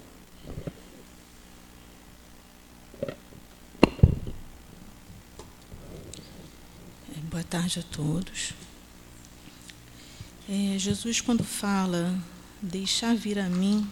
boa 7.29 7.43
tarde 7.43 7.79
a 7.79 7.83
todos. 7.83 8.53
É, 10.49 10.77
Jesus, 10.77 11.21
quando 11.21 11.43
fala 11.43 12.17
deixar 12.61 13.15
vir 13.15 13.39
a 13.39 13.49
mim 13.49 13.87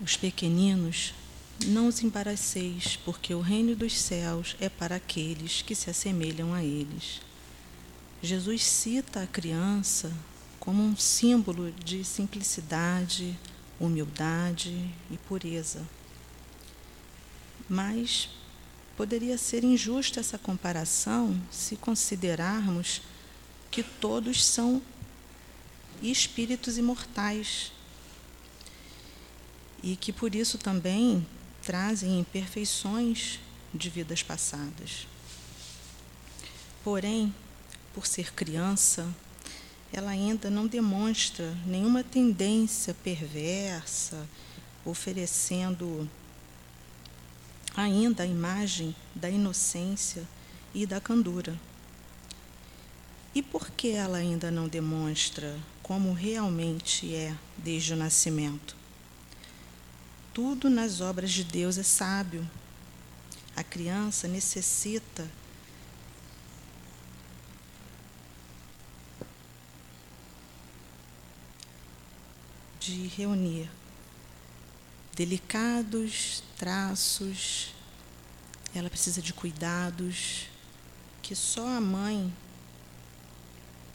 os 0.00 0.16
pequeninos, 0.16 1.14
não 1.66 1.86
os 1.86 2.02
embaraceis, 2.02 2.98
porque 3.04 3.34
o 3.34 3.40
reino 3.40 3.76
dos 3.76 3.98
céus 3.98 4.56
é 4.60 4.68
para 4.68 4.96
aqueles 4.96 5.62
que 5.62 5.74
se 5.74 5.88
assemelham 5.88 6.52
a 6.52 6.64
eles. 6.64 7.20
Jesus 8.22 8.64
cita 8.64 9.24
a 9.24 9.26
criança 9.26 10.12
como 10.60 10.80
um 10.80 10.96
símbolo 10.96 11.72
de 11.72 12.04
simplicidade, 12.04 13.36
humildade 13.80 14.88
e 15.10 15.18
pureza. 15.26 15.82
Mas 17.68 18.30
poderia 18.96 19.36
ser 19.36 19.64
injusta 19.64 20.20
essa 20.20 20.38
comparação 20.38 21.36
se 21.50 21.74
considerarmos 21.74 23.02
que 23.72 23.82
todos 23.82 24.44
são 24.44 24.80
espíritos 26.00 26.78
imortais 26.78 27.72
e 29.82 29.96
que 29.96 30.12
por 30.12 30.32
isso 30.32 30.58
também 30.58 31.26
trazem 31.60 32.20
imperfeições 32.20 33.40
de 33.74 33.90
vidas 33.90 34.22
passadas. 34.22 35.08
Porém, 36.84 37.34
por 37.94 38.06
ser 38.06 38.32
criança, 38.32 39.06
ela 39.92 40.10
ainda 40.10 40.50
não 40.50 40.66
demonstra 40.66 41.54
nenhuma 41.66 42.02
tendência 42.02 42.94
perversa, 42.94 44.26
oferecendo 44.84 46.08
ainda 47.76 48.22
a 48.22 48.26
imagem 48.26 48.94
da 49.14 49.28
inocência 49.28 50.26
e 50.74 50.86
da 50.86 51.00
candura. 51.00 51.58
E 53.34 53.42
por 53.42 53.70
que 53.70 53.90
ela 53.90 54.18
ainda 54.18 54.50
não 54.50 54.68
demonstra 54.68 55.58
como 55.82 56.12
realmente 56.12 57.14
é 57.14 57.34
desde 57.56 57.92
o 57.92 57.96
nascimento? 57.96 58.76
Tudo 60.34 60.70
nas 60.70 61.00
obras 61.00 61.30
de 61.30 61.44
Deus 61.44 61.76
é 61.76 61.82
sábio. 61.82 62.48
A 63.54 63.62
criança 63.62 64.26
necessita 64.26 65.28
de 72.84 73.06
reunir 73.08 73.70
delicados 75.14 76.42
traços, 76.56 77.74
ela 78.74 78.88
precisa 78.88 79.20
de 79.20 79.32
cuidados 79.32 80.48
que 81.20 81.34
só 81.34 81.66
a 81.66 81.80
mãe 81.80 82.32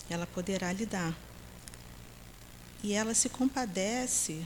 ela 0.09 0.25
poderá 0.25 0.71
lhe 0.71 0.85
dar. 0.85 1.13
E 2.83 2.93
ela 2.93 3.13
se 3.13 3.27
compadece, 3.27 4.45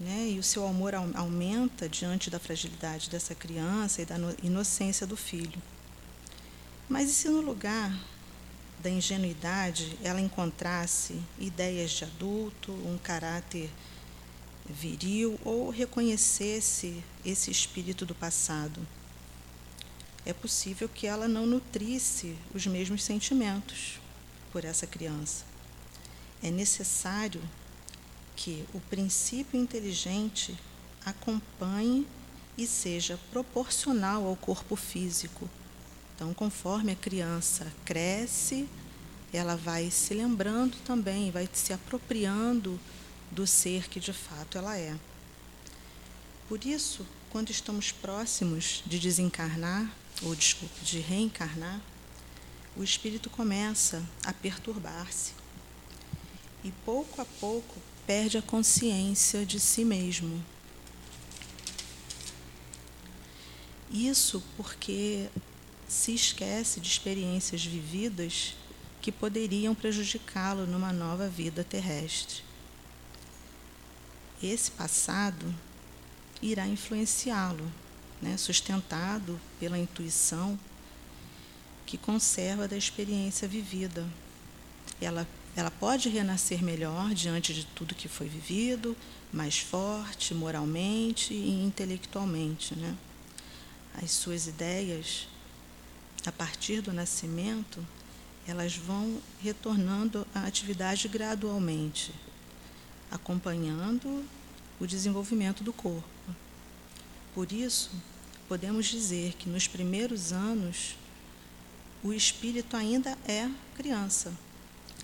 né, 0.00 0.30
e 0.30 0.38
o 0.38 0.42
seu 0.42 0.66
amor 0.66 0.94
aumenta 0.94 1.88
diante 1.88 2.30
da 2.30 2.40
fragilidade 2.40 3.10
dessa 3.10 3.34
criança 3.34 4.02
e 4.02 4.06
da 4.06 4.16
inocência 4.42 5.06
do 5.06 5.16
filho. 5.16 5.62
Mas 6.88 7.10
e 7.10 7.12
se 7.12 7.28
no 7.28 7.40
lugar 7.40 7.92
da 8.86 8.90
ingenuidade 8.90 9.98
ela 10.00 10.20
encontrasse 10.20 11.20
ideias 11.40 11.90
de 11.90 12.04
adulto, 12.04 12.70
um 12.70 12.96
caráter 12.96 13.68
viril 14.64 15.36
ou 15.44 15.70
reconhecesse 15.70 17.02
esse 17.24 17.50
espírito 17.50 18.06
do 18.06 18.14
passado. 18.14 18.86
É 20.24 20.32
possível 20.32 20.88
que 20.88 21.04
ela 21.04 21.26
não 21.26 21.46
nutrisse 21.46 22.36
os 22.54 22.64
mesmos 22.68 23.02
sentimentos 23.02 23.98
por 24.52 24.64
essa 24.64 24.86
criança. 24.86 25.44
É 26.40 26.48
necessário 26.48 27.42
que 28.36 28.64
o 28.72 28.78
princípio 28.78 29.58
inteligente 29.58 30.56
acompanhe 31.04 32.06
e 32.56 32.68
seja 32.68 33.18
proporcional 33.32 34.24
ao 34.24 34.36
corpo 34.36 34.76
físico. 34.76 35.50
Então, 36.16 36.32
conforme 36.32 36.92
a 36.92 36.96
criança 36.96 37.70
cresce, 37.84 38.66
ela 39.32 39.54
vai 39.54 39.90
se 39.90 40.14
lembrando 40.14 40.74
também, 40.78 41.30
vai 41.30 41.46
se 41.52 41.74
apropriando 41.74 42.80
do 43.30 43.46
ser 43.46 43.86
que 43.86 44.00
de 44.00 44.14
fato 44.14 44.56
ela 44.56 44.78
é. 44.78 44.96
Por 46.48 46.64
isso, 46.64 47.06
quando 47.28 47.50
estamos 47.50 47.92
próximos 47.92 48.82
de 48.86 48.98
desencarnar, 48.98 49.94
ou 50.22 50.34
desculpe, 50.34 50.82
de 50.82 51.00
reencarnar, 51.00 51.82
o 52.74 52.82
espírito 52.82 53.28
começa 53.28 54.02
a 54.24 54.32
perturbar-se 54.32 55.32
e 56.64 56.72
pouco 56.84 57.20
a 57.20 57.24
pouco 57.24 57.74
perde 58.06 58.38
a 58.38 58.42
consciência 58.42 59.44
de 59.44 59.60
si 59.60 59.84
mesmo. 59.84 60.42
Isso 63.90 64.42
porque 64.56 65.28
se 65.88 66.14
esquece 66.14 66.80
de 66.80 66.88
experiências 66.88 67.64
vividas 67.64 68.54
que 69.00 69.12
poderiam 69.12 69.74
prejudicá-lo 69.74 70.66
numa 70.66 70.92
nova 70.92 71.28
vida 71.28 71.62
terrestre 71.62 72.46
esse 74.42 74.70
passado 74.70 75.54
irá 76.42 76.66
influenciá-lo, 76.66 77.64
né, 78.20 78.36
sustentado 78.36 79.40
pela 79.58 79.78
intuição 79.78 80.58
que 81.86 81.96
conserva 81.96 82.68
da 82.68 82.76
experiência 82.76 83.48
vivida. 83.48 84.06
Ela, 85.00 85.26
ela 85.54 85.70
pode 85.70 86.08
renascer 86.08 86.62
melhor 86.62 87.14
diante 87.14 87.54
de 87.54 87.64
tudo 87.64 87.94
que 87.94 88.08
foi 88.08 88.28
vivido, 88.28 88.96
mais 89.32 89.58
forte 89.58 90.34
moralmente 90.34 91.32
e 91.32 91.64
intelectualmente. 91.64 92.74
Né? 92.74 92.94
As 94.02 94.10
suas 94.10 94.46
ideias, 94.46 95.28
a 96.26 96.32
partir 96.32 96.80
do 96.82 96.92
nascimento, 96.92 97.86
elas 98.46 98.76
vão 98.76 99.20
retornando 99.40 100.26
à 100.34 100.46
atividade 100.46 101.08
gradualmente 101.08 102.12
acompanhando 103.10 104.24
o 104.80 104.86
desenvolvimento 104.86 105.62
do 105.62 105.72
corpo. 105.72 106.04
Por 107.34 107.52
isso, 107.52 107.90
podemos 108.48 108.86
dizer 108.86 109.34
que 109.34 109.48
nos 109.48 109.66
primeiros 109.66 110.32
anos 110.32 110.96
o 112.02 112.12
espírito 112.12 112.76
ainda 112.76 113.16
é 113.26 113.48
criança. 113.74 114.32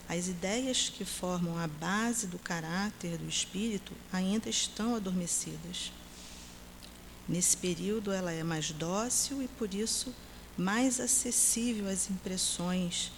As 0.09 0.29
ideias 0.29 0.89
que 0.89 1.05
formam 1.05 1.59
a 1.59 1.67
base 1.67 2.27
do 2.27 2.39
caráter 2.39 3.17
do 3.17 3.29
espírito 3.29 3.93
ainda 4.13 4.49
estão 4.49 4.95
adormecidas. 4.95 5.93
Nesse 7.29 7.57
período, 7.57 8.13
ela 8.13 8.33
é 8.33 8.43
mais 8.43 8.73
dócil 8.73 9.43
e, 9.43 9.49
por 9.49 9.73
isso, 9.73 10.13
mais 10.57 11.01
acessível 11.01 11.89
às 11.89 12.11
impressões 12.11 13.11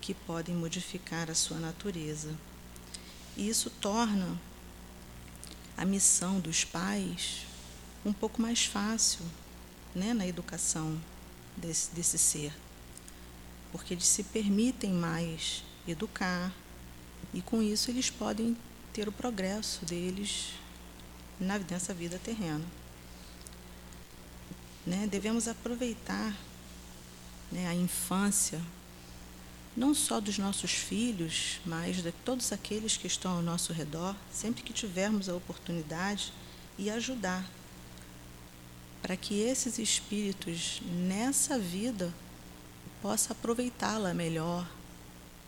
que 0.00 0.14
podem 0.14 0.54
modificar 0.54 1.30
a 1.30 1.34
sua 1.34 1.58
natureza. 1.58 2.34
E 3.36 3.48
isso 3.48 3.70
torna 3.70 4.38
a 5.76 5.84
missão 5.84 6.40
dos 6.40 6.64
pais 6.64 7.44
um 8.04 8.12
pouco 8.12 8.40
mais 8.40 8.64
fácil 8.64 9.20
né, 9.94 10.14
na 10.14 10.26
educação 10.26 10.98
desse, 11.56 11.90
desse 11.94 12.16
ser. 12.18 12.52
Porque 13.72 13.94
eles 13.94 14.06
se 14.06 14.22
permitem 14.22 14.92
mais 14.92 15.64
educar 15.86 16.52
e 17.34 17.42
com 17.42 17.62
isso 17.62 17.90
eles 17.90 18.08
podem 18.08 18.56
ter 18.92 19.08
o 19.08 19.12
progresso 19.12 19.84
deles 19.84 20.52
na, 21.38 21.58
nessa 21.58 21.92
vida 21.92 22.18
terrena. 22.18 22.64
Né? 24.86 25.08
Devemos 25.10 25.48
aproveitar 25.48 26.32
né, 27.50 27.66
a 27.68 27.74
infância 27.74 28.60
não 29.76 29.94
só 29.94 30.20
dos 30.20 30.38
nossos 30.38 30.72
filhos, 30.72 31.60
mas 31.64 32.02
de 32.02 32.10
todos 32.10 32.50
aqueles 32.50 32.96
que 32.96 33.06
estão 33.06 33.32
ao 33.32 33.42
nosso 33.42 33.72
redor, 33.74 34.16
sempre 34.32 34.62
que 34.62 34.72
tivermos 34.72 35.28
a 35.28 35.34
oportunidade, 35.34 36.32
e 36.78 36.90
ajudar 36.90 37.44
para 39.02 39.16
que 39.16 39.40
esses 39.40 39.78
espíritos 39.78 40.80
nessa 40.84 41.58
vida 41.58 42.12
possa 43.00 43.32
aproveitá-la 43.32 44.12
melhor 44.12 44.66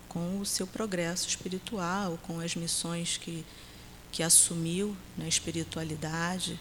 com 0.08 0.38
o 0.38 0.46
seu 0.46 0.66
progresso 0.66 1.28
espiritual, 1.28 2.18
com 2.22 2.40
as 2.40 2.54
missões 2.54 3.16
que, 3.16 3.44
que 4.12 4.22
assumiu 4.22 4.96
na 5.16 5.26
espiritualidade. 5.26 6.58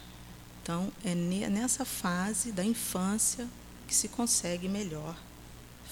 Então, 0.64 0.92
é 1.04 1.16
nessa 1.16 1.86
fase 1.86 2.52
da 2.52 2.64
infância 2.64 3.48
que 3.88 3.96
se 3.96 4.10
consegue 4.10 4.68
melhor 4.68 5.16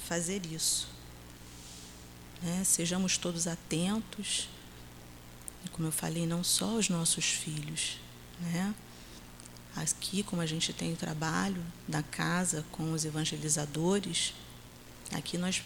fazer 0.05 0.45
isso. 0.45 0.87
Né? 2.41 2.63
Sejamos 2.63 3.17
todos 3.17 3.47
atentos, 3.47 4.47
como 5.71 5.87
eu 5.87 5.91
falei, 5.91 6.25
não 6.25 6.43
só 6.43 6.75
os 6.75 6.89
nossos 6.89 7.25
filhos. 7.25 7.97
Né? 8.39 8.73
Aqui, 9.75 10.23
como 10.23 10.41
a 10.41 10.45
gente 10.45 10.71
tem 10.71 10.93
o 10.93 10.95
trabalho 10.95 11.61
da 11.87 12.01
casa 12.01 12.63
com 12.71 12.93
os 12.93 13.03
evangelizadores, 13.03 14.33
aqui 15.11 15.37
nós 15.37 15.63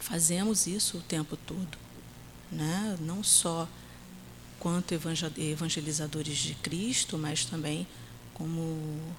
fazemos 0.00 0.66
isso 0.66 0.98
o 0.98 1.02
tempo 1.02 1.36
todo. 1.36 1.78
Né? 2.50 2.96
Não 3.00 3.22
só 3.22 3.68
quanto 4.58 4.94
evangelizadores 4.94 6.38
de 6.38 6.54
Cristo, 6.54 7.18
mas 7.18 7.44
também 7.44 7.86
como 8.32 9.14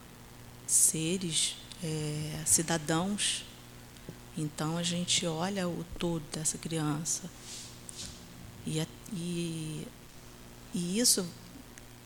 seres, 0.66 1.56
é, 1.84 2.42
cidadãos. 2.46 3.46
Então 4.38 4.78
a 4.78 4.84
gente 4.84 5.26
olha 5.26 5.68
o 5.68 5.86
todo 6.00 6.24
dessa 6.32 6.58
criança. 6.58 7.30
E, 8.66 8.82
e, 9.12 9.88
e 10.74 11.00
isso, 11.00 11.26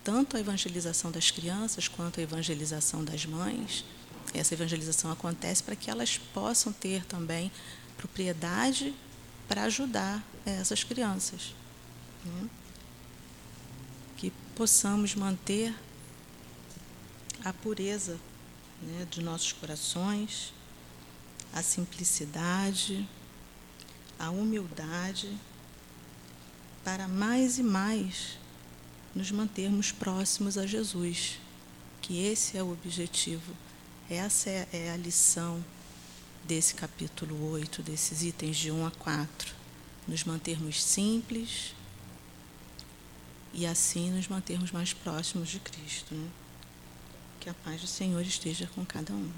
tanto 0.03 0.35
a 0.35 0.39
evangelização 0.39 1.11
das 1.11 1.31
crianças 1.31 1.87
quanto 1.87 2.19
a 2.19 2.23
evangelização 2.23 3.03
das 3.03 3.25
mães, 3.25 3.85
essa 4.33 4.53
evangelização 4.53 5.11
acontece 5.11 5.63
para 5.63 5.75
que 5.75 5.89
elas 5.89 6.17
possam 6.33 6.73
ter 6.73 7.05
também 7.05 7.51
propriedade 7.95 8.93
para 9.47 9.63
ajudar 9.63 10.23
essas 10.45 10.83
crianças. 10.83 11.53
Né? 12.25 12.49
Que 14.17 14.31
possamos 14.55 15.15
manter 15.15 15.73
a 17.43 17.53
pureza 17.53 18.19
né, 18.81 19.07
de 19.09 19.21
nossos 19.21 19.53
corações, 19.53 20.53
a 21.53 21.61
simplicidade, 21.61 23.07
a 24.19 24.29
humildade, 24.29 25.35
para 26.83 27.07
mais 27.07 27.57
e 27.57 27.63
mais 27.63 28.37
nos 29.13 29.31
mantermos 29.31 29.91
próximos 29.91 30.57
a 30.57 30.65
Jesus, 30.65 31.39
que 32.01 32.23
esse 32.25 32.57
é 32.57 32.63
o 32.63 32.71
objetivo, 32.71 33.53
essa 34.09 34.49
é, 34.49 34.67
é 34.71 34.91
a 34.91 34.97
lição 34.97 35.63
desse 36.45 36.75
capítulo 36.75 37.51
8, 37.51 37.81
desses 37.81 38.23
itens 38.23 38.55
de 38.55 38.71
1 38.71 38.85
a 38.85 38.91
4. 38.91 39.53
Nos 40.07 40.23
mantermos 40.23 40.81
simples 40.81 41.75
e 43.53 43.65
assim 43.65 44.11
nos 44.11 44.27
mantermos 44.29 44.71
mais 44.71 44.93
próximos 44.93 45.49
de 45.49 45.59
Cristo. 45.59 46.15
Né? 46.15 46.29
Que 47.41 47.49
a 47.49 47.53
paz 47.53 47.81
do 47.81 47.87
Senhor 47.87 48.21
esteja 48.21 48.67
com 48.73 48.85
cada 48.85 49.11
um. 49.13 49.31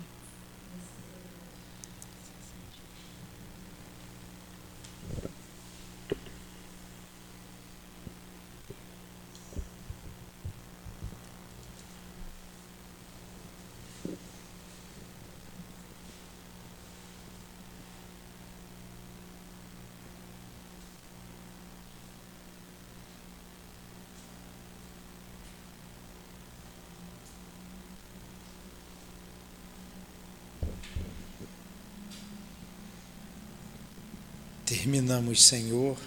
Terminamos, 34.70 35.45
Senhor, 35.45 35.97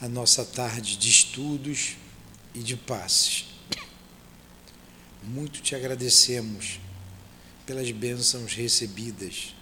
a 0.00 0.08
nossa 0.08 0.44
tarde 0.44 0.96
de 0.96 1.08
estudos 1.08 1.94
e 2.52 2.58
de 2.58 2.74
passes. 2.76 3.44
Muito 5.22 5.62
te 5.62 5.76
agradecemos 5.76 6.80
pelas 7.64 7.88
bênçãos 7.92 8.52
recebidas. 8.52 9.54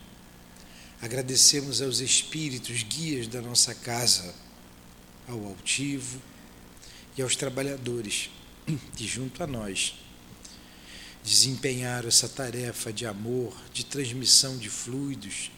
Agradecemos 1.03 1.83
aos 1.83 2.01
espíritos 2.01 2.85
guias 2.85 3.29
da 3.29 3.43
nossa 3.43 3.75
casa, 3.75 4.35
ao 5.29 5.45
altivo 5.45 6.19
e 7.19 7.21
aos 7.21 7.37
trabalhadores 7.37 8.31
que, 8.97 9.07
junto 9.07 9.43
a 9.43 9.47
nós, 9.47 9.95
desempenharam 11.23 12.09
essa 12.09 12.31
tarefa 12.31 12.91
de 12.91 13.05
amor, 13.05 13.55
de 13.75 13.85
transmissão 13.85 14.57
de 14.57 14.71
fluidos, 14.71 15.51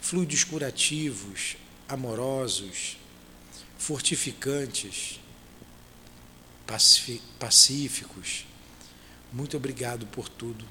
fluidos 0.00 0.44
curativos, 0.44 1.56
amorosos, 1.90 2.96
fortificantes, 3.76 5.18
pacíficos. 7.38 8.46
Muito 9.32 9.56
obrigado 9.56 10.06
por 10.06 10.28
tudo 10.28 10.64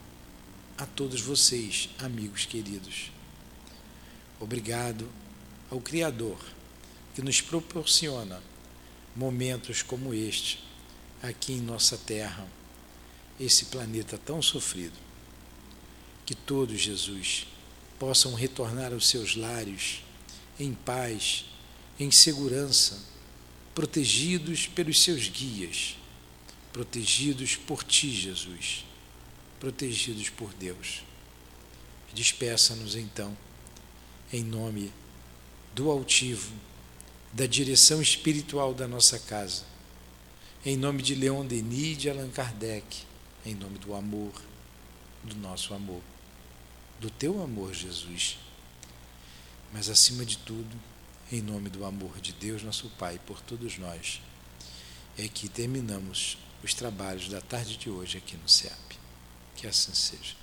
a 0.77 0.85
todos 0.85 1.19
vocês, 1.19 1.89
amigos 1.99 2.45
queridos. 2.45 3.11
Obrigado 4.39 5.09
ao 5.69 5.81
Criador 5.81 6.39
que 7.13 7.21
nos 7.21 7.41
proporciona 7.41 8.41
momentos 9.13 9.81
como 9.81 10.13
este 10.13 10.63
aqui 11.21 11.51
em 11.51 11.61
nossa 11.61 11.97
terra, 11.97 12.47
esse 13.37 13.65
planeta 13.65 14.17
tão 14.17 14.41
sofrido. 14.41 14.97
Que 16.25 16.33
todos, 16.33 16.79
Jesus, 16.79 17.45
possam 17.97 18.33
retornar 18.35 18.93
aos 18.93 19.09
seus 19.09 19.35
lares 19.35 20.01
em 20.59 20.73
paz, 20.73 21.45
em 21.99 22.11
segurança, 22.11 23.01
protegidos 23.73 24.67
pelos 24.67 25.01
seus 25.01 25.29
guias, 25.29 25.95
protegidos 26.73 27.55
por 27.55 27.83
ti, 27.83 28.11
Jesus, 28.11 28.85
protegidos 29.59 30.29
por 30.29 30.53
Deus. 30.53 31.03
Despeça-nos 32.13 32.95
então, 32.95 33.35
em 34.33 34.43
nome 34.43 34.91
do 35.73 35.89
altivo, 35.89 36.51
da 37.31 37.45
direção 37.45 38.01
espiritual 38.01 38.73
da 38.73 38.87
nossa 38.87 39.17
casa, 39.17 39.63
em 40.65 40.75
nome 40.75 41.01
de 41.01 41.15
Leon 41.15 41.45
Denis 41.45 41.93
e 41.93 41.95
de 41.95 42.09
Allan 42.09 42.29
Kardec, 42.29 43.03
em 43.45 43.55
nome 43.55 43.77
do 43.77 43.93
amor, 43.93 44.33
do 45.23 45.35
nosso 45.35 45.73
amor, 45.73 46.01
do 46.99 47.09
teu 47.09 47.41
amor, 47.41 47.73
Jesus 47.73 48.37
mas 49.73 49.89
acima 49.89 50.25
de 50.25 50.37
tudo, 50.37 50.79
em 51.31 51.41
nome 51.41 51.69
do 51.69 51.85
amor 51.85 52.19
de 52.19 52.33
Deus, 52.33 52.63
nosso 52.63 52.89
Pai, 52.91 53.19
por 53.25 53.39
todos 53.41 53.77
nós, 53.77 54.21
é 55.17 55.27
que 55.27 55.47
terminamos 55.47 56.37
os 56.63 56.73
trabalhos 56.73 57.29
da 57.29 57.41
tarde 57.41 57.77
de 57.77 57.89
hoje 57.89 58.17
aqui 58.17 58.35
no 58.37 58.47
CEAP. 58.47 58.97
Que 59.55 59.67
assim 59.67 59.93
seja. 59.93 60.38